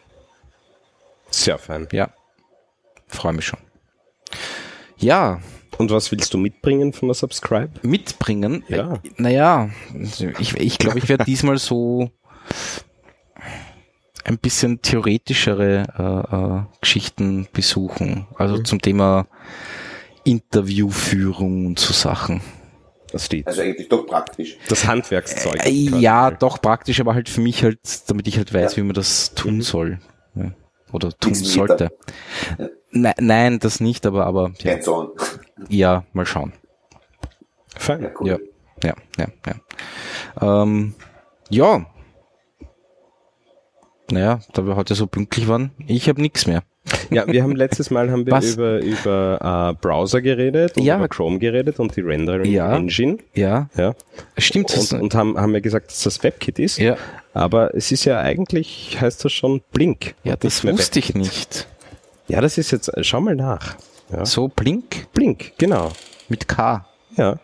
Sehr 1.35 1.57
fein. 1.57 1.87
ja, 1.91 2.09
freue 3.07 3.33
mich 3.33 3.45
schon. 3.45 3.59
Ja, 4.97 5.41
Und 5.77 5.91
was 5.91 6.11
willst 6.11 6.33
du 6.33 6.37
mitbringen 6.37 6.93
von 6.93 7.09
der 7.09 7.15
Subscribe? 7.15 7.71
mitbringen. 7.81 8.63
Ja. 8.69 8.93
Äh, 8.95 8.99
Naja, 9.17 9.69
ich, 10.39 10.55
ich 10.55 10.77
glaube, 10.77 10.99
ich 10.99 11.09
werde 11.09 11.25
diesmal 11.25 11.57
so 11.57 12.09
ein 14.23 14.37
bisschen 14.39 14.81
theoretischere 14.81 15.83
äh, 15.99 16.35
äh, 16.35 16.63
Geschichten 16.81 17.47
besuchen. 17.53 18.25
Also 18.37 18.57
zum 18.59 18.81
Thema 18.81 19.27
Interviewführung 20.23 21.67
und 21.67 21.79
so 21.79 21.93
Sachen. 21.93 22.41
Das 23.11 23.25
steht. 23.27 23.45
Also 23.47 23.61
eigentlich 23.61 23.87
doch 23.87 24.05
praktisch. 24.07 24.57
Das 24.67 24.87
Handwerkszeug. 24.87 25.63
Äh, 25.65 25.69
ja, 25.69 26.31
doch 26.31 26.59
praktisch, 26.61 26.99
aber 26.99 27.13
halt 27.13 27.29
für 27.29 27.41
mich 27.41 27.63
halt, 27.63 27.79
damit 28.07 28.27
ich 28.27 28.37
halt 28.37 28.53
weiß, 28.53 28.71
Ja. 28.71 28.77
wie 28.77 28.81
man 28.85 28.95
das 28.95 29.33
tun 29.35 29.61
soll. 29.61 29.99
Ja. 30.33 30.51
Oder 30.95 31.09
tun 31.09 31.33
Nichts 31.33 31.51
sollte. 31.51 31.91
Ja. 32.57 32.69
Nein, 32.91 33.13
nein, 33.19 33.59
das 33.59 33.81
nicht, 33.81 34.05
aber, 34.05 34.25
aber 34.25 34.53
ja, 34.59 34.79
ja, 35.67 36.05
mal 36.13 36.25
schauen. 36.25 36.53
Fein. 37.75 38.01
Ja, 38.01 38.11
cool. 38.17 38.27
Ja, 38.29 38.37
ja, 38.81 38.95
ja, 39.17 39.27
ja. 40.39 40.63
Ähm, 40.63 40.95
ja. 41.49 41.85
Naja, 44.09 44.39
da 44.53 44.65
wir 44.65 44.77
heute 44.77 44.95
so 44.95 45.05
pünktlich 45.07 45.49
waren, 45.49 45.71
ich 45.85 46.07
habe 46.07 46.21
nichts 46.21 46.47
mehr. 46.47 46.63
Ja, 47.09 47.25
wir 47.27 47.41
haben 47.43 47.55
letztes 47.55 47.89
Mal 47.89 48.11
haben 48.11 48.25
wir 48.25 48.33
Was? 48.33 48.53
über, 48.53 48.79
über 48.79 49.71
äh, 49.71 49.81
Browser 49.81 50.21
geredet 50.21 50.77
und 50.77 50.83
Ja. 50.83 50.97
über 50.97 51.07
Chrome 51.07 51.39
geredet 51.39 51.79
und 51.79 51.95
die 51.95 52.01
Rendering 52.01 52.51
Ja. 52.51 52.75
Engine. 52.75 53.17
Ja, 53.33 53.69
Ja. 53.75 53.95
stimmt. 54.37 54.71
das 54.75 54.93
Und, 54.93 55.01
und 55.01 55.15
haben, 55.15 55.37
haben 55.37 55.53
ja 55.53 55.59
gesagt, 55.61 55.89
dass 55.91 56.03
das 56.03 56.21
WebKit 56.23 56.59
ist. 56.59 56.77
ja, 56.77 56.95
Aber 57.33 57.73
es 57.75 57.91
ist 57.91 58.05
ja 58.05 58.19
eigentlich, 58.19 58.97
heißt 59.01 59.25
das 59.25 59.33
schon 59.33 59.61
Blink. 59.71 60.15
ja, 60.23 60.33
und 60.33 60.43
das 60.43 60.63
wusste 60.63 60.99
ich 60.99 61.09
WebKit. 61.09 61.21
nicht. 61.23 61.67
Ja, 62.27 62.41
das 62.41 62.57
ist 62.57 62.71
jetzt, 62.71 62.91
schau 63.01 63.21
mal 63.21 63.35
nach. 63.35 63.75
Ja. 64.11 64.25
So 64.25 64.47
Blink 64.47 65.11
Blink, 65.13 65.53
genau. 65.57 65.91
mit 66.29 66.47
K. 66.47 66.85
Ja, 67.17 67.39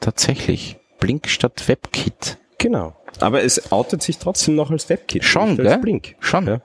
Tatsächlich. 0.00 0.76
Blink 0.98 1.28
statt 1.28 1.64
WebKit. 1.68 2.38
genau. 2.58 2.96
Aber 3.20 3.42
es 3.42 3.70
outet 3.72 4.02
sich 4.02 4.18
trotzdem 4.18 4.54
noch 4.54 4.70
als 4.70 4.88
WebKit. 4.88 5.24
Schon, 5.24 5.50
nicht 5.50 5.60
als 5.60 5.68
gell? 5.68 5.78
Blink. 5.78 6.14
Schon. 6.20 6.46
Ja. 6.46 6.60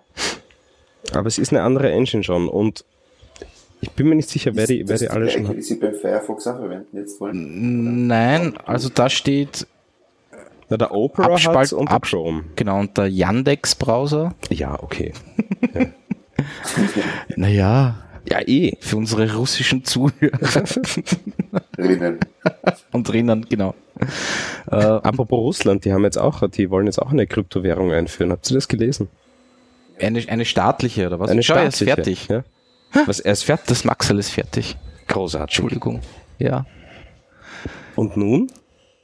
Aber 1.14 1.28
es 1.28 1.38
ist 1.38 1.52
eine 1.52 1.62
andere 1.64 1.92
Engine 1.92 2.24
schon 2.24 2.48
und 2.50 2.84
ich 3.82 3.92
bin 3.92 4.08
mir 4.10 4.16
nicht 4.16 4.30
sicher, 4.30 4.52
wer 4.56 4.66
die, 4.68 4.88
wer 4.88 4.98
die 4.98 5.10
alle 5.10 5.30
schon 5.30 5.48
hat. 5.48 5.56
die 5.56 5.62
sie 5.62 5.76
beim 5.76 5.94
Firefox 5.94 6.48
auch 6.48 6.58
verwenden 6.58 6.98
jetzt 6.98 7.20
wollen. 7.22 8.08
Nein, 8.08 8.54
also 8.66 8.90
da 8.90 9.10
steht, 9.10 9.68
Na, 10.70 10.78
der 10.78 10.92
Opera 10.94 11.26
Abspalt- 11.28 11.74
und 11.74 11.90
der 11.90 11.96
Abs- 11.98 12.10
Chrome. 12.10 12.46
genau, 12.56 12.80
und 12.80 12.98
der 12.98 13.08
Yandex-Browser. 13.08 14.34
Ja, 14.50 14.82
okay. 14.82 15.14
Naja, 17.36 17.96
Ja, 18.28 18.40
eh. 18.48 18.76
für 18.80 18.98
unsere 18.98 19.36
russischen 19.36 19.84
Zuhörer 19.86 20.40
Drinnen. 21.78 22.20
und 22.92 23.08
drinnen, 23.08 23.46
genau. 23.48 23.76
Äh, 24.72 24.76
Apropos 24.76 25.40
Russland, 25.40 25.86
die 25.86 25.94
haben 25.94 26.04
jetzt 26.04 26.18
auch, 26.18 26.48
die 26.50 26.70
wollen 26.72 26.88
jetzt 26.88 27.00
auch 27.02 27.12
eine 27.12 27.28
Kryptowährung 27.28 27.92
einführen. 27.92 28.32
Habt 28.32 28.50
ihr 28.50 28.56
das 28.56 28.68
gelesen? 28.68 29.10
Eine, 30.00 30.24
eine 30.28 30.46
staatliche 30.46 31.08
oder 31.08 31.20
was? 31.20 31.30
Eine 31.30 31.44
Schau, 31.44 31.56
er 31.56 31.68
ist 31.68 31.78
staatliche, 31.82 32.26
fertig. 32.26 32.28
Ja. 32.30 32.44
Was, 33.06 33.20
er 33.20 33.34
ist 33.34 33.44
fertig? 33.44 33.68
Das 33.68 33.84
Maxel 33.84 34.20
ist 34.20 34.30
fertig. 34.30 34.76
Großartig. 35.08 35.58
Entschuldigung. 35.58 36.02
Ja. 36.40 36.66
Und 37.96 38.18
nun? 38.18 38.52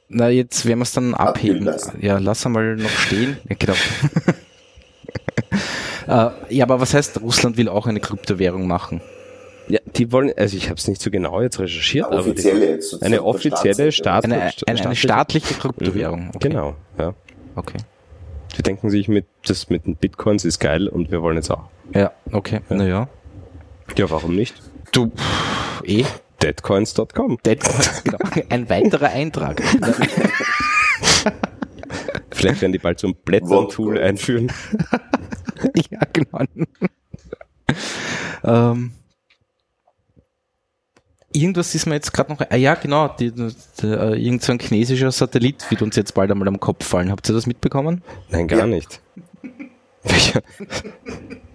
Na, 0.08 0.28
jetzt 0.28 0.66
werden 0.66 0.80
wir 0.80 0.84
es 0.84 0.92
dann 0.92 1.14
abheben. 1.14 1.64
lassen. 1.64 1.98
Ja, 2.00 2.18
lass 2.18 2.44
einmal 2.44 2.76
noch 2.76 2.90
stehen. 2.90 3.38
Ja, 3.48 3.56
genau. 3.58 3.74
äh, 6.06 6.54
ja, 6.54 6.64
aber 6.64 6.80
was 6.80 6.94
heißt, 6.94 7.20
Russland 7.22 7.56
will 7.56 7.68
auch 7.68 7.86
eine 7.86 8.00
Kryptowährung 8.00 8.66
machen? 8.66 9.00
Ja, 9.68 9.78
die 9.96 10.10
wollen, 10.12 10.32
also 10.36 10.56
ich 10.56 10.68
habe 10.68 10.76
es 10.78 10.88
nicht 10.88 11.00
so 11.00 11.10
genau 11.10 11.40
jetzt 11.40 11.58
recherchiert, 11.60 12.06
aber 12.06 12.22
die, 12.34 12.42
jetzt. 12.42 13.02
eine 13.02 13.22
offizielle 13.22 13.92
Staatsseite. 13.92 13.92
Staat, 13.92 14.24
Eine, 14.24 14.34
eine, 14.34 14.42
eine 14.66 14.78
staatliche- 14.78 14.96
staatliche 14.96 15.54
Kryptowährung. 15.54 16.30
Okay. 16.34 16.48
Genau, 16.48 16.74
ja. 16.98 17.14
Okay. 17.54 17.78
Die 18.56 18.62
denken 18.62 18.90
sich 18.90 19.08
mit, 19.08 19.26
das 19.46 19.70
mit 19.70 19.86
den 19.86 19.96
Bitcoins 19.96 20.44
ist 20.44 20.58
geil 20.58 20.88
und 20.88 21.10
wir 21.10 21.22
wollen 21.22 21.36
jetzt 21.36 21.50
auch. 21.50 21.68
Ja, 21.94 22.12
okay. 22.32 22.60
Naja. 22.68 23.08
Ja, 23.96 24.10
warum 24.10 24.36
nicht? 24.36 24.54
Du, 24.92 25.08
pff, 25.08 25.82
eh. 25.84 26.04
Deadcoins.com. 26.42 27.38
Deadcoins, 27.44 28.02
genau. 28.04 28.18
Ein 28.48 28.68
weiterer 28.68 29.10
Eintrag. 29.10 29.62
Vielleicht 32.30 32.60
werden 32.60 32.72
die 32.72 32.78
bald 32.78 32.98
so 32.98 33.08
ein 33.08 33.14
Blättern-Tool 33.24 33.98
einführen. 33.98 34.50
ja, 35.90 36.00
genau. 36.12 36.40
ähm, 38.44 38.92
irgendwas 41.32 41.74
ist 41.74 41.86
mir 41.86 41.94
jetzt 41.94 42.12
gerade 42.12 42.32
noch. 42.32 42.40
Ah 42.48 42.56
ja, 42.56 42.74
genau. 42.74 43.08
Die, 43.08 43.30
die, 43.32 43.86
äh, 43.86 44.14
irgend 44.16 44.42
so 44.42 44.52
ein 44.52 44.58
chinesischer 44.60 45.10
Satellit 45.10 45.68
wird 45.70 45.82
uns 45.82 45.96
jetzt 45.96 46.14
bald 46.14 46.30
einmal 46.30 46.48
am 46.48 46.60
Kopf 46.60 46.84
fallen. 46.84 47.10
Habt 47.10 47.28
ihr 47.28 47.34
das 47.34 47.46
mitbekommen? 47.46 48.02
Nein, 48.30 48.48
gar 48.48 48.60
Ja. 48.60 48.66
nicht. 48.66 49.00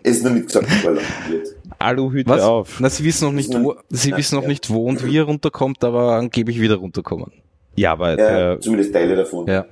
Ist 0.03 0.23
noch 0.23 0.32
nicht 0.32 0.47
gesagt, 0.47 0.67
er 0.84 0.91
landen 0.91 1.03
wird. 1.30 1.47
Aluhüte 1.80 2.30
Was? 2.30 2.41
auf. 2.41 2.80
Na, 2.80 2.89
sie 2.89 3.03
wissen 3.03 3.25
noch 3.25 3.34
nicht, 3.34 3.53
wo, 3.53 3.75
sie 3.89 4.11
Nein, 4.11 4.19
wissen 4.19 4.36
noch 4.36 4.43
ja. 4.43 4.47
nicht, 4.49 4.69
wo 4.69 4.86
und 4.88 5.05
wie 5.05 5.17
er 5.17 5.23
runterkommt, 5.23 5.84
aber 5.84 6.13
angeblich 6.13 6.59
wieder 6.61 6.75
runterkommen. 6.75 7.32
Ja, 7.75 7.91
aber 7.91 8.11
Ja, 8.11 8.15
der 8.15 8.61
zumindest 8.61 8.93
Teile 8.93 9.15
davon. 9.15 9.47
Ja. 9.47 9.65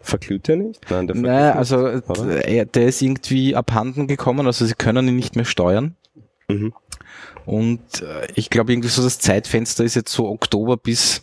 verglüht 0.00 0.46
ja 0.48 0.56
nicht? 0.56 0.80
Nein, 0.90 1.06
der 1.08 1.16
Naja, 1.16 1.52
also 1.56 1.78
Oder? 1.78 2.46
äh, 2.46 2.56
er, 2.58 2.64
der 2.66 2.86
ist 2.86 3.02
irgendwie 3.02 3.56
abhanden 3.56 4.06
gekommen, 4.06 4.46
also 4.46 4.64
sie 4.64 4.74
können 4.74 5.08
ihn 5.08 5.16
nicht 5.16 5.34
mehr 5.36 5.44
steuern. 5.44 5.96
Mhm. 6.48 6.72
Und 7.46 8.02
äh, 8.02 8.26
ich 8.34 8.50
glaube 8.50 8.72
irgendwie 8.72 8.88
so 8.88 9.02
das 9.02 9.18
Zeitfenster 9.18 9.84
ist 9.84 9.94
jetzt 9.96 10.12
so 10.12 10.28
Oktober 10.28 10.76
bis 10.76 11.22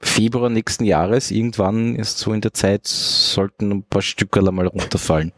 Februar 0.00 0.50
nächsten 0.50 0.84
Jahres. 0.84 1.30
Irgendwann 1.30 1.96
ist 1.96 2.18
so 2.18 2.32
in 2.32 2.40
der 2.42 2.52
Zeit 2.52 2.86
sollten 2.86 3.70
ein 3.70 3.82
paar 3.82 4.02
Stückerl 4.02 4.50
mal 4.52 4.66
runterfallen. 4.66 5.32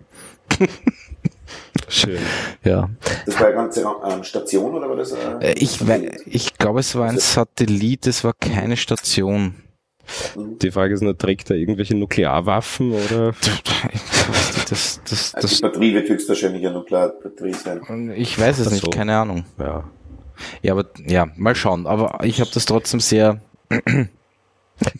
Schön. 1.88 2.18
Ja. 2.64 2.90
Das 3.26 3.38
war 3.38 3.46
eine 3.46 3.54
ganze 3.54 3.82
ähm, 3.82 4.24
Station 4.24 4.74
oder 4.74 4.88
war 4.88 4.96
das? 4.96 5.12
ein- 5.12 5.40
Äh, 5.40 5.52
Ich, 5.58 5.78
ich 6.26 6.58
glaube, 6.58 6.80
es 6.80 6.96
war 6.96 7.08
ein 7.08 7.18
Satellit, 7.18 8.08
es 8.08 8.24
war 8.24 8.32
keine 8.32 8.76
Station. 8.76 9.54
Die 10.60 10.70
Frage 10.72 10.94
ist 10.94 11.02
nur, 11.02 11.16
trägt 11.16 11.50
er 11.50 11.56
irgendwelche 11.56 11.94
Nuklearwaffen 11.96 12.92
oder? 12.92 13.32
Das, 14.68 15.00
das, 15.08 15.32
Also 15.34 15.46
die 15.46 15.52
das, 15.54 15.60
Batterie 15.60 15.94
wird 15.94 16.08
höchstwahrscheinlich 16.08 16.66
eine 16.66 16.74
Nuklearbatterie 16.74 17.52
sein. 17.52 18.10
ich 18.16 18.36
weiß 18.36 18.58
es 18.58 18.66
Ach 18.66 18.72
nicht, 18.72 18.84
so. 18.84 18.90
keine 18.90 19.16
Ahnung. 19.16 19.44
Ja. 19.60 19.84
Ja, 20.62 20.72
aber 20.72 20.86
ja, 21.06 21.28
mal 21.36 21.54
schauen. 21.54 21.86
Aber 21.86 22.24
ich 22.24 22.40
habe 22.40 22.50
das 22.52 22.64
trotzdem 22.64 23.00
sehr, 23.00 23.40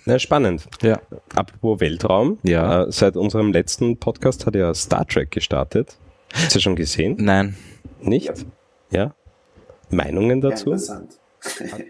Na, 0.07 0.19
spannend. 0.19 0.67
ja, 0.83 1.01
Apropos 1.35 1.81
Weltraum. 1.81 2.39
Ja. 2.43 2.85
Äh, 2.85 2.93
seit 2.93 3.17
unserem 3.17 3.53
letzten 3.53 3.99
Podcast 3.99 4.47
hat 4.47 4.55
ja 4.55 4.73
Star 4.75 5.07
Trek 5.07 5.31
gestartet. 5.31 5.97
Hast 6.33 6.55
du 6.55 6.61
schon 6.61 6.77
gesehen? 6.77 7.17
nein. 7.19 7.57
Nicht? 8.01 8.33
Ja. 8.91 9.15
Meinungen 9.91 10.43
Ja, 10.43 10.51
dazu? 10.51 10.67
interessant. 10.73 11.19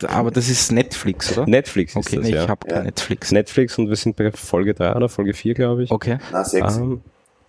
Aber 0.09 0.31
das 0.31 0.49
ist 0.49 0.71
Netflix, 0.73 1.33
oder? 1.37 1.47
Netflix 1.47 1.93
ist 1.93 2.07
Okay, 2.07 2.17
das, 2.17 2.25
nee, 2.27 2.35
ja. 2.35 2.45
ich 2.45 2.49
habe 2.49 2.67
kein 2.67 2.79
Ja. 2.79 2.83
Netflix. 2.85 3.33
Netflix 3.33 3.79
und 3.79 3.89
wir 3.89 3.97
sind 3.97 4.17
bei 4.17 4.31
Folge 4.33 4.75
3 4.75 4.95
oder 4.95 5.09
Folge 5.09 5.33
4, 5.35 5.55
glaube 5.55 5.85
ich. 5.85 5.91
Okay. 5.91 6.19
Na, 6.33 6.45
sechs. 6.45 6.77
Ähm, 6.77 7.01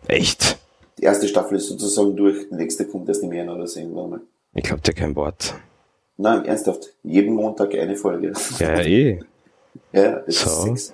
echt? 0.07 0.57
Die 0.99 1.03
erste 1.03 1.27
Staffel 1.27 1.57
ist 1.57 1.67
sozusagen 1.67 2.15
durch, 2.15 2.47
die 2.49 2.55
nächste 2.55 2.85
kommt 2.87 3.07
erst 3.09 3.23
im 3.23 3.31
Januar 3.33 3.57
oder 3.57 3.67
so 3.67 3.79
irgendwann 3.79 4.09
mal. 4.09 4.19
Ich 4.53 4.63
glaube 4.63 4.81
dir 4.81 4.93
kein 4.93 5.15
Wort. 5.15 5.53
Nein, 6.17 6.45
ernsthaft. 6.45 6.93
Jeden 7.03 7.33
Montag 7.35 7.73
eine 7.75 7.95
Folge. 7.95 8.33
Ja, 8.59 8.79
ja, 8.79 8.83
eh. 8.83 9.19
Ja, 9.93 10.19
das 10.25 10.39
So. 10.41 10.49
sechs. 10.65 10.93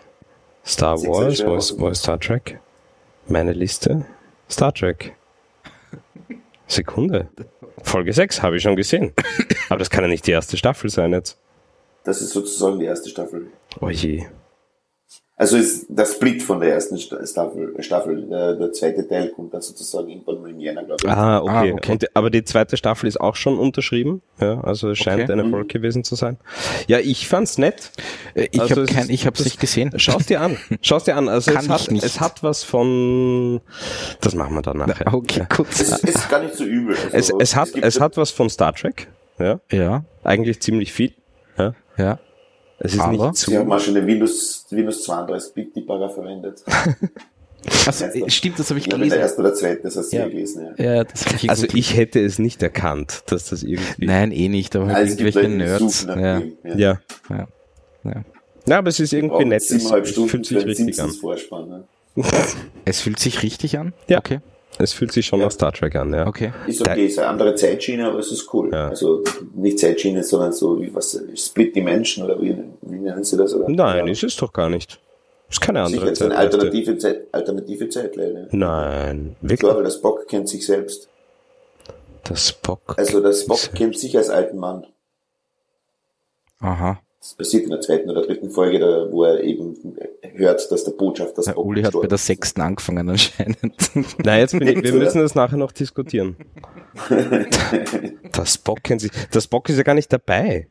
Star 0.65 0.97
Sechs 0.97 1.09
Wars, 1.11 1.45
wo 1.45 1.55
ist, 1.55 1.79
wo 1.79 1.87
ist 1.89 1.99
Star 2.03 2.19
Trek? 2.19 2.59
Meine 3.27 3.53
Liste? 3.53 4.05
Star 4.49 4.73
Trek. 4.73 5.15
Sekunde. 6.67 7.27
Folge 7.81 8.13
6 8.13 8.41
habe 8.41 8.57
ich 8.57 8.63
schon 8.63 8.75
gesehen. 8.75 9.13
Aber 9.69 9.79
das 9.79 9.89
kann 9.89 10.03
ja 10.03 10.07
nicht 10.09 10.25
die 10.27 10.31
erste 10.31 10.57
Staffel 10.57 10.89
sein 10.89 11.11
jetzt. 11.11 11.37
Das 12.03 12.21
ist 12.21 12.31
sozusagen 12.31 12.79
die 12.79 12.85
erste 12.85 13.09
Staffel. 13.09 13.47
Oh 13.81 13.89
je. 13.89 14.25
Also 15.43 15.57
ist 15.57 15.87
der 15.89 16.05
Split 16.05 16.41
von 16.41 16.61
der 16.61 16.73
ersten 16.73 16.97
Sta- 16.97 17.27
Staffel. 17.27 17.75
Staffel. 17.83 18.27
Der, 18.29 18.55
der 18.55 18.71
zweite 18.71 19.05
Teil 19.05 19.27
kommt 19.31 19.53
dann 19.53 19.61
sozusagen 19.61 20.07
irgendwann 20.07 20.41
mal 20.41 20.49
im 20.51 20.59
Jänner, 20.61 20.85
glaube 20.85 21.01
ich. 21.03 21.09
Ah, 21.11 21.39
okay. 21.41 21.51
Ah, 21.51 21.73
okay. 21.73 21.91
Und, 21.91 22.15
aber 22.15 22.29
die 22.29 22.45
zweite 22.45 22.77
Staffel 22.77 23.07
ist 23.07 23.19
auch 23.19 23.35
schon 23.35 23.59
unterschrieben. 23.59 24.21
Ja, 24.39 24.61
also 24.61 24.91
es 24.91 24.99
scheint 24.99 25.23
Okay. 25.23 25.33
ein 25.33 25.39
Erfolg 25.39 25.67
gewesen 25.67 26.05
zu 26.05 26.15
sein. 26.15 26.37
Ja, 26.87 26.99
ich 26.99 27.27
fand's 27.27 27.57
nett. 27.57 27.91
Äh, 28.35 28.47
Ich 28.51 28.61
Also 28.61 28.71
habe 28.75 28.81
es 28.83 28.89
kein, 28.95 29.09
ich 29.09 29.25
habe 29.25 29.33
es 29.33 29.39
das- 29.39 29.45
nicht 29.47 29.59
gesehen. 29.59 29.91
Schau's 29.99 30.27
dir 30.27 30.39
an. 30.39 30.55
Schau's 30.81 31.03
dir 31.03 31.17
an. 31.17 31.27
Also 31.27 31.51
Kann 31.51 31.65
es 31.65 31.69
hat, 31.69 31.91
nicht. 31.91 32.05
es 32.05 32.21
hat 32.21 32.41
was 32.41 32.63
von, 32.63 33.59
das 34.21 34.35
machen 34.35 34.55
wir 34.55 34.61
dann 34.61 34.77
nachher. 34.77 35.13
Okay, 35.13 35.41
Ja. 35.49 35.55
gut. 35.57 35.67
Es 35.71 35.81
ist, 35.81 36.03
es 36.05 36.15
ist 36.15 36.29
gar 36.29 36.41
nicht 36.41 36.55
so 36.55 36.63
übel. 36.63 36.95
Also, 37.11 37.37
Es, 37.37 37.49
es 37.51 37.55
hat, 37.57 37.69
es 37.75 37.99
hat 37.99 38.15
was 38.15 38.31
von 38.31 38.49
Star 38.49 38.73
Trek. 38.73 39.09
Ja, 39.39 39.59
Ja, 39.69 40.05
eigentlich 40.23 40.61
ziemlich 40.61 40.93
viel. 40.93 41.11
Ja. 41.57 41.73
ja. 41.97 42.17
Es 42.79 42.93
ist 42.93 42.99
Aber- 42.99 43.11
nicht 43.11 43.37
Sie 43.37 43.57
haben 43.57 43.67
zu. 43.67 43.73
auch 43.75 43.79
schon 43.79 43.95
eine 43.97 44.05
Windows, 44.05 44.65
Windows 44.69 45.07
32-Bit-Debugger 45.07 46.09
verwendet. 46.09 46.63
Also, 47.85 48.05
stimmt, 48.27 48.59
das 48.59 48.69
habe 48.71 48.79
ich 48.81 48.87
Ja, 48.87 48.97
mit 48.97 49.03
der 49.03 49.19
gelesen. 49.19 49.21
ersten 49.21 49.39
oder 49.41 49.53
zweiten, 49.53 49.83
das 49.83 49.95
hast 49.95 50.11
du 50.11 50.17
Ja. 50.17 50.23
ja 50.23 50.27
gelesen, 50.29 50.67
ja. 50.77 50.83
Ja, 50.95 51.03
das 51.05 51.25
ich 51.33 51.49
Also 51.49 51.63
irgendwie- 51.63 51.79
ich 51.79 51.95
hätte 51.95 52.19
es 52.19 52.37
nicht 52.37 52.61
erkannt, 52.61 53.23
dass 53.27 53.49
das 53.51 53.63
irgendwie. 53.63 54.05
Nein, 54.05 54.33
eh 54.33 54.49
nicht, 54.49 54.75
aber 54.75 54.87
halt 54.87 54.97
Also 54.97 55.17
irgendwelche 55.17 55.47
Nerds. 55.49 56.03
Ja, 56.03 56.39
dem, 56.39 56.57
ja. 56.65 56.75
Ja. 56.75 56.99
ja, 57.29 57.47
ja. 58.03 58.23
Ja, 58.65 58.77
aber 58.77 58.89
es 58.89 58.99
ist 58.99 59.13
irgendwie 59.13 59.45
nett. 59.45 59.61
Es 59.61 59.69
fühlt 60.27 60.45
sich 60.45 60.65
richtig 60.65 61.01
an. 61.01 61.11
Ne? 61.69 61.83
Es 62.83 62.99
fühlt 62.99 63.19
sich 63.19 63.43
richtig 63.43 63.77
an? 63.79 63.93
Ja. 64.09 64.19
Okay, 64.19 64.39
Es 64.79 64.93
fühlt 64.93 65.11
sich 65.11 65.25
schon 65.25 65.39
nach 65.39 65.51
Star 65.51 65.71
Trek 65.71 65.95
an, 65.95 66.13
ja. 66.13 66.25
okay. 66.25 66.51
Ist 66.67 66.81
okay, 66.81 67.05
ist 67.05 67.19
eine 67.19 67.27
andere 67.27 67.55
Zeitschiene, 67.55 68.07
aber 68.07 68.19
es 68.19 68.31
ist 68.31 68.51
cool. 68.53 68.71
Ja. 68.71 68.89
Also 68.89 69.23
nicht 69.53 69.79
Zeitschiene, 69.79 70.23
sondern 70.23 70.51
so 70.51 70.81
wie 70.81 70.93
was 70.93 71.19
Split 71.35 71.75
Dimension 71.75 72.25
oder 72.25 72.41
wie, 72.41 72.57
wie 72.81 72.99
nennen 72.99 73.23
sie 73.23 73.37
das? 73.37 73.53
Oder? 73.53 73.69
Nein, 73.69 74.07
ja. 74.07 74.11
ist 74.11 74.23
es 74.23 74.35
doch 74.35 74.51
gar 74.51 74.69
nicht. 74.69 74.99
Ist 75.49 75.61
keine 75.61 75.85
Sicher, 75.85 75.97
andere 75.97 76.11
ist 76.11 76.21
eine 76.21 76.31
Zeit. 76.31 76.39
alternative, 76.39 76.97
Zeit, 76.97 77.27
alternative 77.31 77.89
Zeitleine. 77.89 78.47
Nein, 78.51 79.35
wirklich. 79.41 79.71
weil 79.71 79.83
der 79.83 79.91
Spock 79.91 80.27
kennt 80.27 80.49
sich 80.49 80.65
selbst. 80.65 81.09
Der 82.27 82.35
Spock. 82.35 82.95
Also 82.97 83.19
der 83.19 83.33
Spock 83.33 83.59
kennt 83.75 83.97
sich 83.97 84.17
als 84.17 84.29
alten 84.29 84.57
Mann. 84.57 84.87
Aha. 86.59 86.99
Das 87.23 87.35
passiert 87.35 87.63
in 87.63 87.69
der 87.69 87.79
zweiten 87.79 88.09
oder 88.09 88.21
dritten 88.23 88.49
Folge, 88.51 88.79
da, 88.79 89.07
wo 89.09 89.23
er 89.23 89.41
eben 89.41 89.97
hört, 90.33 90.69
dass 90.69 90.83
der 90.83 90.91
Botschafter 90.91 91.41
Der 91.41 91.51
Spock 91.51 91.65
Uli 91.65 91.81
hat 91.81 91.93
bei 91.93 92.01
der 92.01 92.15
ist. 92.15 92.25
sechsten 92.25 92.59
angefangen 92.59 93.07
anscheinend. 93.07 93.57
Nein, 94.25 94.39
jetzt 94.41 94.51
bin 94.51 94.67
ich, 94.67 94.83
wir 94.83 94.93
müssen 94.93 95.21
das 95.21 95.33
nachher 95.33 95.55
noch 95.55 95.71
diskutieren. 95.71 96.35
Der 97.09 98.45
Spock 98.45 98.83
kennt 98.83 98.99
sich. 98.99 99.11
Der 99.33 99.39
Spock 99.39 99.69
ist 99.69 99.77
ja 99.77 99.83
gar 99.83 99.93
nicht 99.95 100.11
dabei. 100.11 100.67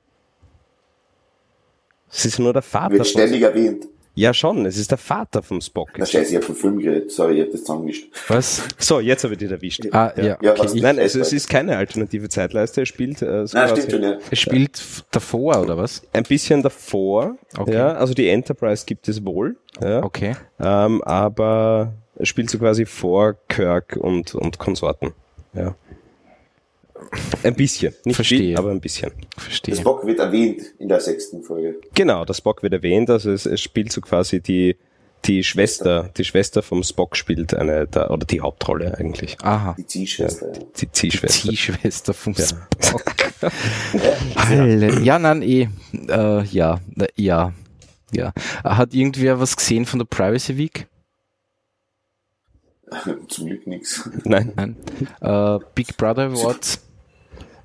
Es 2.11 2.27
ist 2.27 2.39
nur 2.39 2.53
der 2.53 2.61
Vater. 2.61 2.97
Wird 2.97 3.07
ständig 3.07 3.41
erwähnt. 3.41 3.89
Ja, 4.15 4.35
schon. 4.35 4.67
Es 4.67 4.77
ist 4.77 4.91
der 4.91 4.99
Vater 4.99 5.43
vom 5.43 5.61
Spock. 5.63 5.89
Na 5.97 6.05
scheiße, 6.05 6.31
ich 6.33 6.37
hab 6.37 6.45
vom 6.45 6.55
Film 6.55 6.79
geredet. 6.79 7.11
Sorry, 7.11 7.37
ich 7.39 7.47
hab 7.47 7.51
das 7.53 7.61
zusammengemischt. 7.63 8.11
Was? 8.29 8.63
So, 8.79 9.01
jetzt 9.01 9.25
habe 9.25 9.33
ich 9.35 9.39
dich 9.39 9.51
erwischt. 9.51 9.87
Ah, 9.93 10.13
ja. 10.17 10.37
Ja, 10.43 10.53
okay. 10.53 10.71
ich, 10.75 10.83
Nein, 10.83 10.99
also 10.99 11.19
es 11.21 11.33
ist 11.33 11.49
keine 11.49 11.77
alternative 11.79 12.29
Zeitleiste. 12.29 12.83
Er 12.83 12.87
spielt 12.87 13.23
äh, 13.23 13.47
so 13.47 13.57
Nein, 13.57 13.69
quasi 13.69 13.83
stimmt 13.83 14.05
schon, 14.05 14.13
ja. 14.13 14.19
es 14.31 14.39
spielt 14.39 14.83
davor, 15.13 15.63
oder 15.63 15.79
was? 15.79 16.03
ein 16.13 16.25
bisschen 16.25 16.63
davor. 16.63 17.37
Okay. 17.57 17.73
Ja, 17.75 17.93
also 17.95 18.13
die 18.13 18.29
Enterprise 18.29 18.85
gibt 18.85 19.09
es 19.09 19.25
wohl. 19.25 19.57
Ja, 19.81 20.03
Okay. 20.05 20.37
ähm, 20.61 21.01
aber 21.05 21.95
er 22.17 22.27
spielt 22.27 22.51
so 22.51 22.59
quasi 22.59 22.85
vor 22.85 23.37
Kirk 23.49 23.97
und, 23.99 24.35
und 24.35 24.59
Konsorten. 24.59 25.13
Ja. 25.55 25.75
Ein 27.43 27.55
bisschen. 27.55 27.95
Nicht 28.05 28.17
Verstehe. 28.17 28.39
viel, 28.39 28.57
aber 28.57 28.71
ein 28.71 28.81
bisschen. 28.81 29.13
Das 29.35 29.45
Verstehe. 29.45 29.77
Bock 29.83 30.07
wird 30.07 30.19
erwähnt 30.21 30.63
in 30.79 30.89
der 30.89 31.01
sechsten 31.01 31.43
Folge. 31.43 31.77
Genau, 31.95 32.25
der 32.25 32.35
Spock 32.35 32.63
wird 32.63 32.73
erwähnt, 32.73 33.11
also 33.11 33.31
es, 33.33 33.47
es 33.47 33.61
spielt 33.61 33.93
so 33.93 34.01
quasi 34.01 34.41
die, 34.41 34.77
die 35.25 35.45
Schwester, 35.45 36.11
die 36.17 36.25
Schwester 36.25 36.63
vom 36.63 36.83
Spock 36.83 37.17
spielt 37.17 37.55
eine, 37.55 37.87
der, 37.87 38.11
oder 38.11 38.27
die 38.27 38.41
Hauptrolle 38.41 38.97
eigentlich. 38.99 39.37
Aha. 39.43 39.75
Die 39.79 39.87
Ziehschwester. 39.87 40.53
Ja. 40.53 40.61
Die 40.81 40.93
Ziehschwester. 40.93 41.49
Ziehschwester 41.49 42.15
vom 42.15 42.33
Ja. 42.35 42.45
Spock. 42.45 43.05
Halle. 44.37 45.01
Ja, 45.01 45.19
nein, 45.19 45.43
eh. 45.43 45.69
Äh, 46.09 46.45
ja, 46.45 46.81
ja, 47.17 47.53
ja. 48.13 48.33
Hat 48.65 48.95
irgendwer 48.95 49.39
was 49.41 49.57
gesehen 49.57 49.87
von 49.87 49.99
der 50.01 50.07
Privacy 50.07 50.57
Week? 50.57 50.87
Zum 53.29 53.47
Glück 53.47 53.67
nix. 53.67 54.09
Nein. 54.25 54.53
Nein. 54.55 54.77
Äh, 55.21 55.59
Big 55.75 55.97
Brother 55.97 56.25
Awards. 56.25 56.81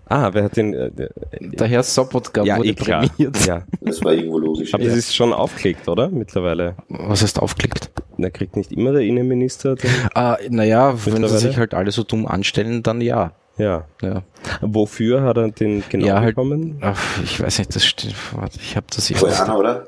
Ah, 0.09 0.29
wer 0.33 0.43
hat 0.45 0.55
den, 0.57 0.73
äh, 0.73 0.91
der- 0.91 1.09
Der 1.41 1.67
Herr 1.67 1.83
Sobotka 1.83 2.43
ja, 2.43 2.57
wurde 2.57 2.69
eh 2.69 2.73
klar. 2.73 3.07
prämiert. 3.07 3.45
Ja. 3.45 3.63
Das 3.81 4.03
war 4.03 4.13
irgendwo 4.13 4.39
logisch. 4.39 4.73
Aber 4.73 4.83
ja. 4.83 4.89
das 4.89 4.97
ist 4.97 5.15
schon 5.15 5.33
aufgelegt, 5.33 5.87
oder? 5.87 6.09
Mittlerweile. 6.09 6.75
Was 6.89 7.21
heißt 7.23 7.39
aufklickt? 7.39 7.91
Der 8.17 8.31
kriegt 8.31 8.55
nicht 8.55 8.71
immer 8.71 8.91
der 8.93 9.01
Innenminister 9.01 9.75
den, 9.75 9.89
Ah, 10.15 10.37
naja, 10.49 10.93
wenn 11.05 11.27
sie 11.27 11.37
sich 11.37 11.57
halt 11.57 11.73
alle 11.73 11.91
so 11.91 12.03
dumm 12.03 12.25
anstellen, 12.25 12.81
dann 12.83 13.01
ja. 13.01 13.33
ja. 13.57 13.85
ja. 14.01 14.23
Wofür 14.61 15.21
hat 15.23 15.37
er 15.37 15.51
den 15.51 15.83
genau 15.89 16.07
Ja, 16.07 16.21
halt- 16.21 16.35
bekommen? 16.35 16.77
Ach, 16.81 16.99
ich 17.23 17.39
weiß 17.41 17.59
nicht, 17.59 17.75
das 17.75 17.85
stimmt. 17.85 18.15
Warte, 18.33 18.59
ich 18.61 18.75
habe 18.75 18.87
das 18.95 19.11
Koreaner, 19.13 19.57
oder? 19.59 19.87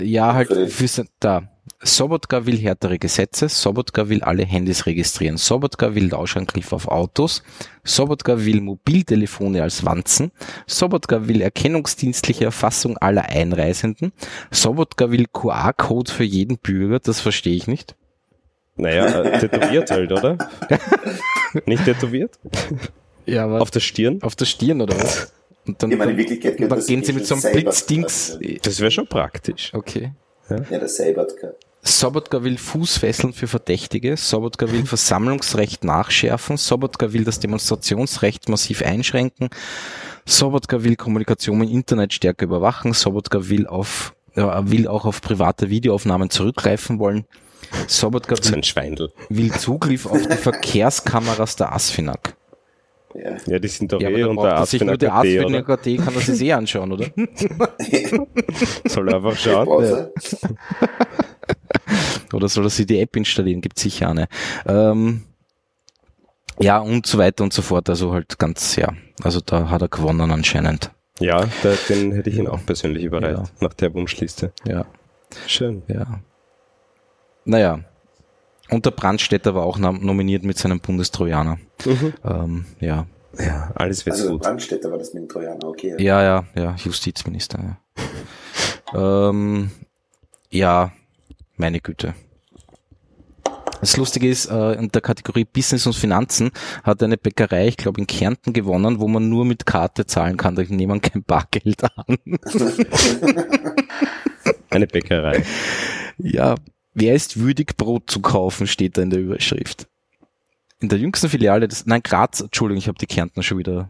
Ja, 0.00 0.34
halt, 0.34 0.48
Für 0.48 0.88
für, 0.88 1.04
da. 1.20 1.42
Sobotka 1.82 2.46
will 2.46 2.58
härtere 2.58 2.98
Gesetze, 2.98 3.48
Sobotka 3.48 4.08
will 4.08 4.22
alle 4.22 4.44
Handys 4.44 4.86
registrieren, 4.86 5.36
Sobotka 5.36 5.94
will 5.94 6.08
Lauschangriff 6.08 6.72
auf 6.72 6.88
Autos, 6.88 7.42
Sobotka 7.84 8.44
will 8.44 8.62
Mobiltelefone 8.62 9.62
als 9.62 9.84
Wanzen, 9.84 10.32
Sobotka 10.66 11.28
will 11.28 11.42
erkennungsdienstliche 11.42 12.44
Erfassung 12.46 12.96
aller 12.98 13.26
Einreisenden, 13.28 14.12
Sobotka 14.50 15.10
will 15.10 15.26
QR-Code 15.32 16.10
für 16.10 16.24
jeden 16.24 16.58
Bürger, 16.58 16.98
das 16.98 17.20
verstehe 17.20 17.54
ich 17.54 17.66
nicht. 17.66 17.94
Naja, 18.76 19.22
äh, 19.22 19.38
tätowiert 19.38 19.90
halt, 19.90 20.12
oder? 20.12 20.38
nicht 21.66 21.84
tätowiert? 21.84 22.38
Ja, 23.26 23.44
aber 23.44 23.60
Auf 23.60 23.70
der 23.70 23.80
Stirn? 23.80 24.22
auf 24.22 24.34
der 24.36 24.44
Stirn 24.46 24.80
oder 24.80 24.96
was? 24.96 25.32
Und 25.66 25.82
dann, 25.82 25.90
könnte 25.90 26.38
dann 26.58 26.68
das 26.68 26.86
gehen 26.86 27.02
sie 27.02 27.12
mit 27.12 27.26
so 27.26 27.34
einem 27.34 27.42
Blitzdings. 27.52 28.38
Das 28.62 28.80
wäre 28.80 28.90
schon 28.90 29.08
praktisch. 29.08 29.74
Okay. 29.74 30.12
Ja, 30.48 30.78
der 30.78 30.88
Seibertka. 30.88 31.52
Sobotka 31.82 32.42
will 32.42 32.58
Fußfesseln 32.58 33.32
für 33.32 33.46
Verdächtige, 33.46 34.16
Sobotka 34.16 34.70
will 34.72 34.86
Versammlungsrecht 34.86 35.84
nachschärfen, 35.84 36.56
Sobotka 36.56 37.12
will 37.12 37.24
das 37.24 37.38
Demonstrationsrecht 37.38 38.48
massiv 38.48 38.82
einschränken, 38.82 39.50
Sobotka 40.24 40.82
will 40.82 40.96
Kommunikation 40.96 41.62
im 41.62 41.70
Internet 41.70 42.12
stärker 42.12 42.46
überwachen, 42.46 42.92
Sobotka 42.92 43.48
will 43.48 43.66
auf 43.66 44.14
äh, 44.36 44.42
will 44.42 44.88
auch 44.88 45.04
auf 45.04 45.20
private 45.20 45.70
Videoaufnahmen 45.70 46.30
zurückgreifen 46.30 46.98
wollen. 46.98 47.24
Sobotka 47.88 48.36
So 48.36 48.52
will, 48.52 49.10
will 49.28 49.52
Zugriff 49.52 50.06
auf 50.06 50.26
die 50.26 50.36
Verkehrskameras 50.36 51.56
der 51.56 51.72
ASFINAG. 51.72 52.35
Ja. 53.22 53.36
Ja, 53.46 53.58
die 53.58 53.68
sind 53.68 53.92
doch 53.92 54.00
Ja, 54.00 54.10
eh 54.10 54.20
da 54.20 54.26
unter 54.28 54.48
er 54.48 54.66
sich 54.66 54.82
nur 54.84 54.96
der 54.96 55.10
oder? 55.10 55.18
ASFINAG.at, 55.20 55.84
kann 55.84 56.14
er 56.14 56.20
sich 56.20 56.40
eh 56.42 56.52
anschauen, 56.52 56.92
oder? 56.92 57.06
Soll 58.86 59.08
er 59.08 59.16
einfach 59.16 59.36
schauen. 59.36 59.66
Pause. 59.66 60.12
Oder 62.32 62.48
soll 62.48 62.64
er 62.64 62.70
sich 62.70 62.86
die 62.86 62.98
App 63.00 63.14
installieren? 63.16 63.60
Gibt 63.60 63.78
sicher 63.78 64.10
eine. 64.10 64.26
Ähm, 64.66 65.22
ja, 66.58 66.78
und 66.78 67.06
so 67.06 67.18
weiter 67.18 67.44
und 67.44 67.52
so 67.52 67.62
fort. 67.62 67.88
Also 67.88 68.12
halt 68.12 68.38
ganz, 68.38 68.76
ja. 68.76 68.92
Also 69.22 69.40
da 69.40 69.70
hat 69.70 69.82
er 69.82 69.88
gewonnen 69.88 70.30
anscheinend. 70.30 70.90
Ja, 71.20 71.46
da, 71.62 71.72
den 71.88 72.12
hätte 72.12 72.28
ich 72.30 72.36
ihn 72.36 72.48
auch 72.48 72.64
persönlich 72.66 73.04
überreicht, 73.04 73.38
Ja. 73.38 73.44
nach 73.60 73.74
der 73.74 73.94
Wunschliste. 73.94 74.52
Ja, 74.66 74.84
Schön. 75.46 75.82
ja. 75.88 76.20
Naja. 77.44 77.80
Und 78.70 78.84
der 78.84 78.90
Brandstätter 78.90 79.54
war 79.54 79.62
auch 79.64 79.78
nom- 79.78 80.04
nominiert 80.04 80.42
mit 80.44 80.58
seinem 80.58 80.80
Bundestrojaner. 80.80 81.58
Ähm, 82.24 82.66
ja. 82.80 83.06
Ja, 83.38 83.70
alles 83.74 84.04
wird 84.06 84.16
Also 84.16 84.30
gut. 84.32 84.42
Brandstätter 84.42 84.90
war 84.90 84.98
das 84.98 85.12
mit 85.14 85.22
dem 85.24 85.28
Trojaner, 85.28 85.64
okay. 85.68 85.94
Ja, 86.02 86.22
ja, 86.22 86.44
ja, 86.54 86.74
Justizminister. 86.82 87.78
Ja, 88.94 89.28
ähm, 89.30 89.70
ja 90.50 90.90
meine 91.56 91.80
Güte. 91.80 92.14
Das 93.80 93.96
Lustige 93.98 94.28
ist, 94.28 94.46
äh, 94.50 94.72
in 94.72 94.88
der 94.90 95.02
Kategorie 95.02 95.44
Business 95.44 95.86
und 95.86 95.94
Finanzen 95.94 96.50
hat 96.82 97.02
eine 97.02 97.18
Bäckerei, 97.18 97.68
ich 97.68 97.76
glaube 97.76 98.00
in 98.00 98.06
Kärnten 98.06 98.54
gewonnen, 98.54 99.00
wo 99.00 99.06
man 99.06 99.28
nur 99.28 99.44
mit 99.44 99.66
Karte 99.66 100.06
zahlen 100.06 100.38
kann, 100.38 100.56
da 100.56 100.62
nehmen 100.66 101.00
kein 101.02 101.22
Bargeld 101.22 101.84
an. 101.84 102.16
Eine 104.70 104.86
Bäckerei. 104.86 105.44
Ja, 106.18 106.54
wer 106.96 107.14
ist 107.14 107.38
würdig, 107.38 107.76
Brot 107.76 108.10
zu 108.10 108.20
kaufen, 108.20 108.66
steht 108.66 108.96
da 108.96 109.02
in 109.02 109.10
der 109.10 109.20
Überschrift. 109.20 109.86
In 110.80 110.88
der 110.88 110.98
jüngsten 110.98 111.28
Filiale 111.28 111.68
des, 111.68 111.86
nein, 111.86 112.02
Graz, 112.02 112.40
Entschuldigung, 112.40 112.78
ich 112.78 112.88
habe 112.88 112.98
die 112.98 113.06
Kärntner 113.06 113.42
schon 113.42 113.58
wieder, 113.58 113.88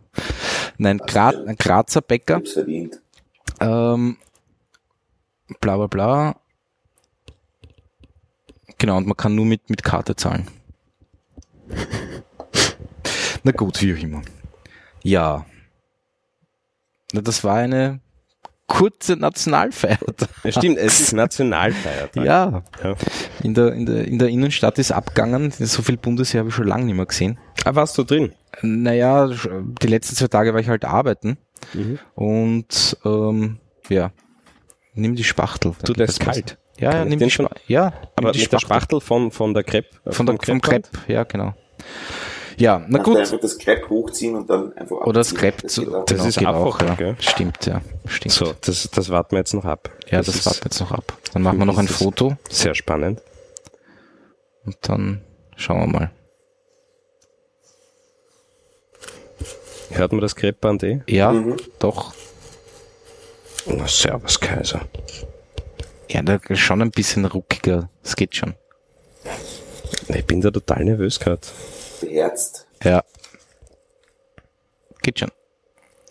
nein, 0.76 0.98
Gra, 0.98 1.30
ein 1.30 1.56
Grazer 1.56 2.02
Bäcker. 2.02 2.42
Ähm, 3.60 4.16
bla 5.60 5.76
bla 5.76 5.86
bla. 5.86 6.36
Genau, 8.78 8.98
und 8.98 9.06
man 9.06 9.16
kann 9.16 9.34
nur 9.34 9.46
mit, 9.46 9.70
mit 9.70 9.82
Karte 9.82 10.14
zahlen. 10.16 10.48
Na 13.42 13.52
gut, 13.52 13.80
wie 13.80 13.94
auch 13.94 14.02
immer. 14.02 14.22
Ja. 15.02 15.46
Na, 17.12 17.20
das 17.20 17.42
war 17.44 17.56
eine 17.56 18.00
kurze 18.66 19.16
Nationalfeiertag. 19.16 20.28
Ja, 20.44 20.52
stimmt, 20.52 20.78
es 20.78 21.00
ist 21.00 21.12
Nationalfeiertag. 21.12 22.16
Ja. 22.24 22.62
Ja. 22.82 22.94
In 23.42 23.54
der, 23.54 23.72
in, 23.72 23.86
der, 23.86 24.04
in 24.06 24.18
der 24.18 24.28
Innenstadt 24.28 24.78
ist 24.78 24.92
abgegangen. 24.92 25.50
So 25.52 25.82
viel 25.82 25.96
Bundesheer 25.96 26.40
habe 26.40 26.48
ich 26.50 26.54
schon 26.54 26.66
lange 26.66 26.84
nicht 26.84 26.94
mehr 26.96 27.06
gesehen. 27.06 27.38
Ah, 27.64 27.74
warst 27.74 27.96
du 27.98 28.04
drin? 28.04 28.32
Naja, 28.62 29.28
die 29.28 29.86
letzten 29.86 30.16
zwei 30.16 30.28
Tage 30.28 30.52
war 30.54 30.60
ich 30.60 30.68
halt 30.68 30.84
arbeiten. 30.84 31.38
Mhm. 31.74 31.98
Und 32.14 32.96
ähm, 33.04 33.58
ja, 33.88 34.10
nimm 34.94 35.14
die 35.14 35.24
Spachtel. 35.24 35.72
Du, 35.84 35.92
ist 35.94 36.20
kalt. 36.20 36.58
Ja, 36.78 36.92
ja, 36.92 37.04
nimm 37.04 37.18
die 37.18 37.30
schon- 37.30 37.46
Spachtel. 37.46 37.62
Ja, 37.68 37.92
Aber 38.16 38.32
nimm 38.32 38.40
die 38.40 38.46
der 38.48 38.58
Spachtel 38.58 39.00
von, 39.00 39.30
von 39.30 39.54
der 39.54 39.62
Crepe. 39.64 39.88
äh, 40.04 40.12
Von 40.12 40.26
der, 40.26 40.36
vom? 40.44 40.60
Crepe, 40.60 40.88
ja, 41.06 41.24
genau. 41.24 41.54
Ja, 42.58 42.82
na 42.88 43.02
gut. 43.02 43.16
einfach 43.18 43.38
das 43.40 43.58
Crepe 43.58 43.88
hochziehen 43.90 44.34
und 44.34 44.48
dann 44.48 44.72
einfach 44.76 44.96
Oder 45.02 45.20
das 45.20 45.28
abziehen. 45.32 45.40
Crepe, 45.40 45.62
Das 45.62 45.72
zu, 45.74 45.80
geht 45.84 45.94
auch. 45.94 46.04
genau, 46.06 46.24
ist 46.26 46.38
geht 46.38 46.48
auch, 46.48 46.74
einfach, 46.80 46.88
ja. 46.88 46.94
gell? 46.94 47.16
Stimmt, 47.20 47.66
ja, 47.66 47.82
stimmt. 48.06 48.32
So, 48.34 48.54
das, 48.62 48.88
das 48.90 49.08
warten 49.10 49.32
wir 49.32 49.38
jetzt 49.38 49.52
noch 49.54 49.64
ab. 49.64 49.90
ja, 50.10 50.18
das, 50.18 50.28
ist 50.34 50.46
warten 50.46 50.60
wir 50.60 50.64
jetzt 50.64 50.80
noch 50.80 50.92
ab. 50.92 51.12
Dann 51.32 51.42
machen 51.42 51.58
wir 51.58 51.66
noch 51.66 51.76
ein 51.78 51.86
Das 51.86 51.96
Foto 51.96 52.36
Sehr 52.48 52.74
spannend. 52.74 53.20
und 54.64 54.76
dann 54.82 55.20
schauen 55.56 55.80
wir 55.80 55.86
mal. 55.86 56.10
Hört 59.90 60.12
man 60.12 60.20
das 60.20 60.34
Crepe-Band 60.34 60.82
eh? 60.82 61.00
Ja, 61.08 61.32
Mhm. 61.32 61.56
doch. 61.78 62.12
Na, 63.66 63.86
servus, 63.86 64.38
Kaiser. 64.40 64.80
Ja, 66.08 66.22
da 66.22 66.38
ist 66.48 66.60
schon 66.60 66.82
ein 66.82 66.90
bisschen 66.90 67.24
ruckiger. 67.24 67.88
Das 68.02 68.16
geht 68.16 68.34
schon. 68.36 68.54
Ich 70.08 70.24
bin 70.24 70.40
da 70.40 70.50
total 70.50 70.84
nervös 70.84 71.18
gerade. 71.18 71.40
Beherzt. 72.00 72.66
Ja. 72.82 73.02
Geht 75.02 75.18
schon. 75.20 75.30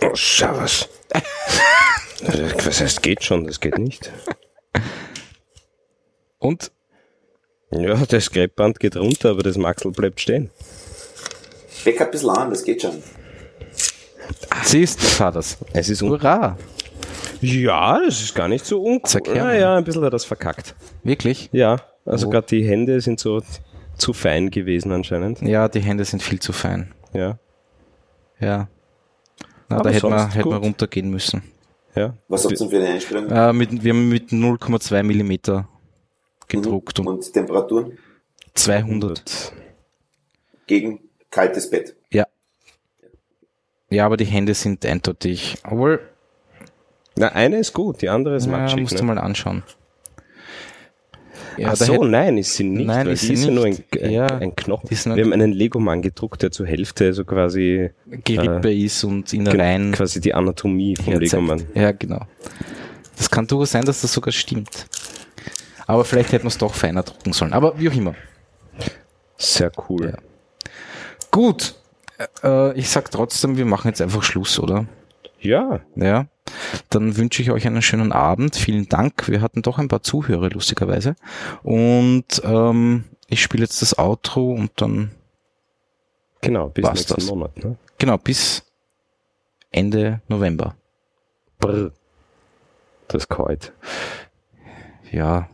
Oh, 0.02 0.16
servus. 0.16 0.90
Was 2.66 2.82
heißt 2.82 3.02
geht 3.04 3.24
schon? 3.24 3.46
Das 3.46 3.60
geht 3.60 3.78
nicht. 3.78 4.12
Und? 6.40 6.72
Ja, 7.72 7.96
das 8.06 8.30
Crepe-Band 8.32 8.80
geht 8.80 8.96
runter, 8.96 9.32
aber 9.32 9.44
das 9.44 9.58
Maxel 9.58 9.92
bleibt 9.92 10.22
stehen. 10.22 10.50
Steck 11.82 12.00
ein 12.02 12.12
bisschen 12.12 12.30
an, 12.30 12.50
das 12.50 12.64
geht 12.64 12.82
schon. 12.82 13.02
Siehst 14.64 15.20
du, 15.20 15.32
das. 15.32 15.58
Es 15.74 15.90
ist 15.90 16.02
Hurra. 16.02 16.58
Ja, 17.42 18.00
das 18.04 18.22
ist 18.22 18.34
gar 18.34 18.48
nicht 18.48 18.66
so 18.66 18.82
uncool. 18.82 19.22
Naja, 19.36 19.76
ein 19.76 19.84
bisschen 19.84 20.04
hat 20.04 20.14
das 20.14 20.26
verkackt. 20.26 20.74
Wirklich? 21.04 21.50
Ja, 21.52 21.82
also 22.06 22.28
Oh. 22.28 22.30
gerade 22.30 22.48
die 22.48 22.66
Hände 22.66 23.02
sind 23.02 23.20
so 23.20 23.42
zu 23.98 24.14
fein 24.14 24.52
gewesen 24.52 24.91
anscheinend. 24.91 25.41
Ja, 25.41 25.68
die 25.68 25.80
Hände 25.82 26.06
sind 26.06 26.22
viel 26.24 26.39
zu 26.39 26.54
fein. 26.54 26.93
Ja. 27.14 27.38
Ja. 28.39 28.68
Na, 29.70 29.78
Aber 29.78 29.89
da 29.89 29.96
hätten 29.96 30.10
wir, 30.10 30.20
sonst 30.20 30.36
hätten 30.36 30.50
wir 30.50 30.56
gut. 30.58 30.66
runtergehen 30.66 31.10
müssen. 31.10 31.41
Ja. 31.96 32.14
Was 32.28 32.43
habt 32.43 32.54
ihr 32.54 32.58
denn 32.60 32.70
für 32.70 32.78
eine 32.78 32.88
Einstellung? 32.89 33.30
Äh, 33.32 33.54
mit, 33.54 33.84
wir 33.84 33.93
haben 33.93 34.10
mit 34.10 34.30
0,2 34.32 35.02
Millimeter 35.04 35.68
gedruckt 36.48 37.00
Mhm. 37.00 37.08
und 37.08 37.16
Und 37.16 37.34
Temperaturen 37.34 37.98
200. 38.54 39.54
gegen 40.68 41.00
kaltes 41.32 41.70
Bett. 41.70 41.96
Ja. 42.12 42.26
Ja, 43.89 44.06
aber 44.06 44.18
die 44.18 44.26
Hände 44.26 44.54
sind 44.54 44.86
eindeutig. 44.86 45.58
Obwohl, 45.64 46.02
Na, 47.16 47.30
eine 47.30 47.58
ist 47.60 47.74
gut, 47.74 48.02
die 48.02 48.10
andere 48.10 48.36
ist 48.36 48.46
ja, 48.46 48.52
matschig. 48.52 48.82
musst 48.82 48.93
ne? 48.96 49.00
du 49.00 49.06
mal 49.06 49.18
anschauen. 49.18 49.64
Ja, 51.58 51.70
Ach 51.72 51.76
so, 51.76 52.03
nein, 52.03 52.38
ist 52.38 52.53
sie 52.56 52.64
nicht. 52.64 52.86
Nein, 52.88 53.08
ist 53.08 53.22
sie 53.22 53.34
ist 53.34 53.45
ja 53.45 53.51
nur 53.51 53.66
ein, 53.66 53.78
ein, 54.01 54.12
Ja, 54.12 54.26
ein 54.28 54.56
Knochen. 54.56 54.89
Wir 54.89 55.24
haben 55.24 55.34
einen 55.34 55.51
Lego-Mann 55.53 56.01
gedruckt, 56.01 56.41
der 56.43 56.51
zur 56.51 56.66
Hälfte 56.68 57.14
so 57.14 57.24
quasi 57.24 57.91
Gerippe 58.24 58.74
ist 58.74 59.03
und 59.03 59.32
Innereien. 59.34 59.91
quasi 59.91 60.20
die 60.20 60.34
Anatomie 60.34 60.95
vom 60.95 61.06
herzeigt. 61.06 61.32
Lego-Mann. 61.34 61.66
Ja, 61.74 61.91
genau. 61.91 62.26
Das 63.18 63.30
kann 63.30 63.47
durchaus 63.47 63.72
sein, 63.72 63.86
dass 63.86 64.01
das 64.01 64.12
sogar 64.12 64.32
stimmt. 64.34 64.88
Aber 65.88 66.03
vielleicht 66.03 66.32
hätten 66.32 66.43
wir 66.45 66.49
es 66.49 66.58
doch 66.58 66.74
feiner 66.74 67.03
drucken 67.03 67.32
sollen. 67.32 67.53
Aber 67.53 67.80
wie 67.80 67.89
auch 67.89 67.93
immer. 67.93 68.16
Sehr 69.38 69.72
cool. 69.89 70.10
Ja. 70.14 70.18
Gut. 71.32 71.76
Äh, 72.43 72.78
ich 72.78 72.89
sag 72.89 73.12
trotzdem, 73.12 73.58
wir 73.58 73.66
machen 73.66 73.88
jetzt 73.89 74.01
einfach 74.01 74.24
Schluss, 74.24 74.60
oder? 74.60 74.86
Ja, 75.39 75.82
Ja. 75.95 76.28
Dann 76.89 77.18
wünsche 77.18 77.41
ich 77.41 77.52
euch 77.52 77.66
einen 77.68 77.82
schönen 77.82 78.12
Abend. 78.12 78.56
Vielen 78.56 78.88
Dank. 78.88 79.28
Wir 79.28 79.41
hatten 79.41 79.62
doch 79.62 79.78
ein 79.78 79.88
paar 79.88 80.04
Zuhörer, 80.04 80.50
lustigerweise. 80.50 81.16
Und 81.64 82.41
ähm, 82.43 83.06
ich 83.28 83.41
spiele 83.41 83.64
jetzt 83.64 83.82
das 83.82 83.98
Outro 83.98 84.52
und 84.52 84.72
dann, 84.76 85.12
genau, 86.41 86.70
bis 86.70 86.86
nächsten 86.86 87.16
das? 87.16 87.26
Monat. 87.26 87.58
Ne? 87.64 87.78
genau, 87.98 88.18
bis 88.18 88.64
Ende 89.72 90.22
November. 90.28 90.76
Brr. 91.60 91.91
Das 93.08 93.24
ist 93.24 93.30
kalt. 93.30 93.74
Ja. 95.12 95.50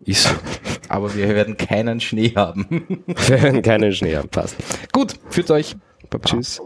Ist 0.00 0.24
so. 0.24 0.34
Aber 0.88 1.14
wir 1.14 1.28
werden 1.28 1.56
keinen 1.56 2.00
Schnee 2.00 2.34
haben. 2.36 3.04
Wir 3.06 3.42
werden 3.42 3.62
keinen 3.62 3.92
Schnee 3.92 4.16
haben. 4.16 4.28
Passt. 4.28 4.56
Gut, 4.92 5.14
führt 5.30 5.50
euch. 5.50 5.76
Baba. 6.10 6.24
Tschüss. 6.24 6.60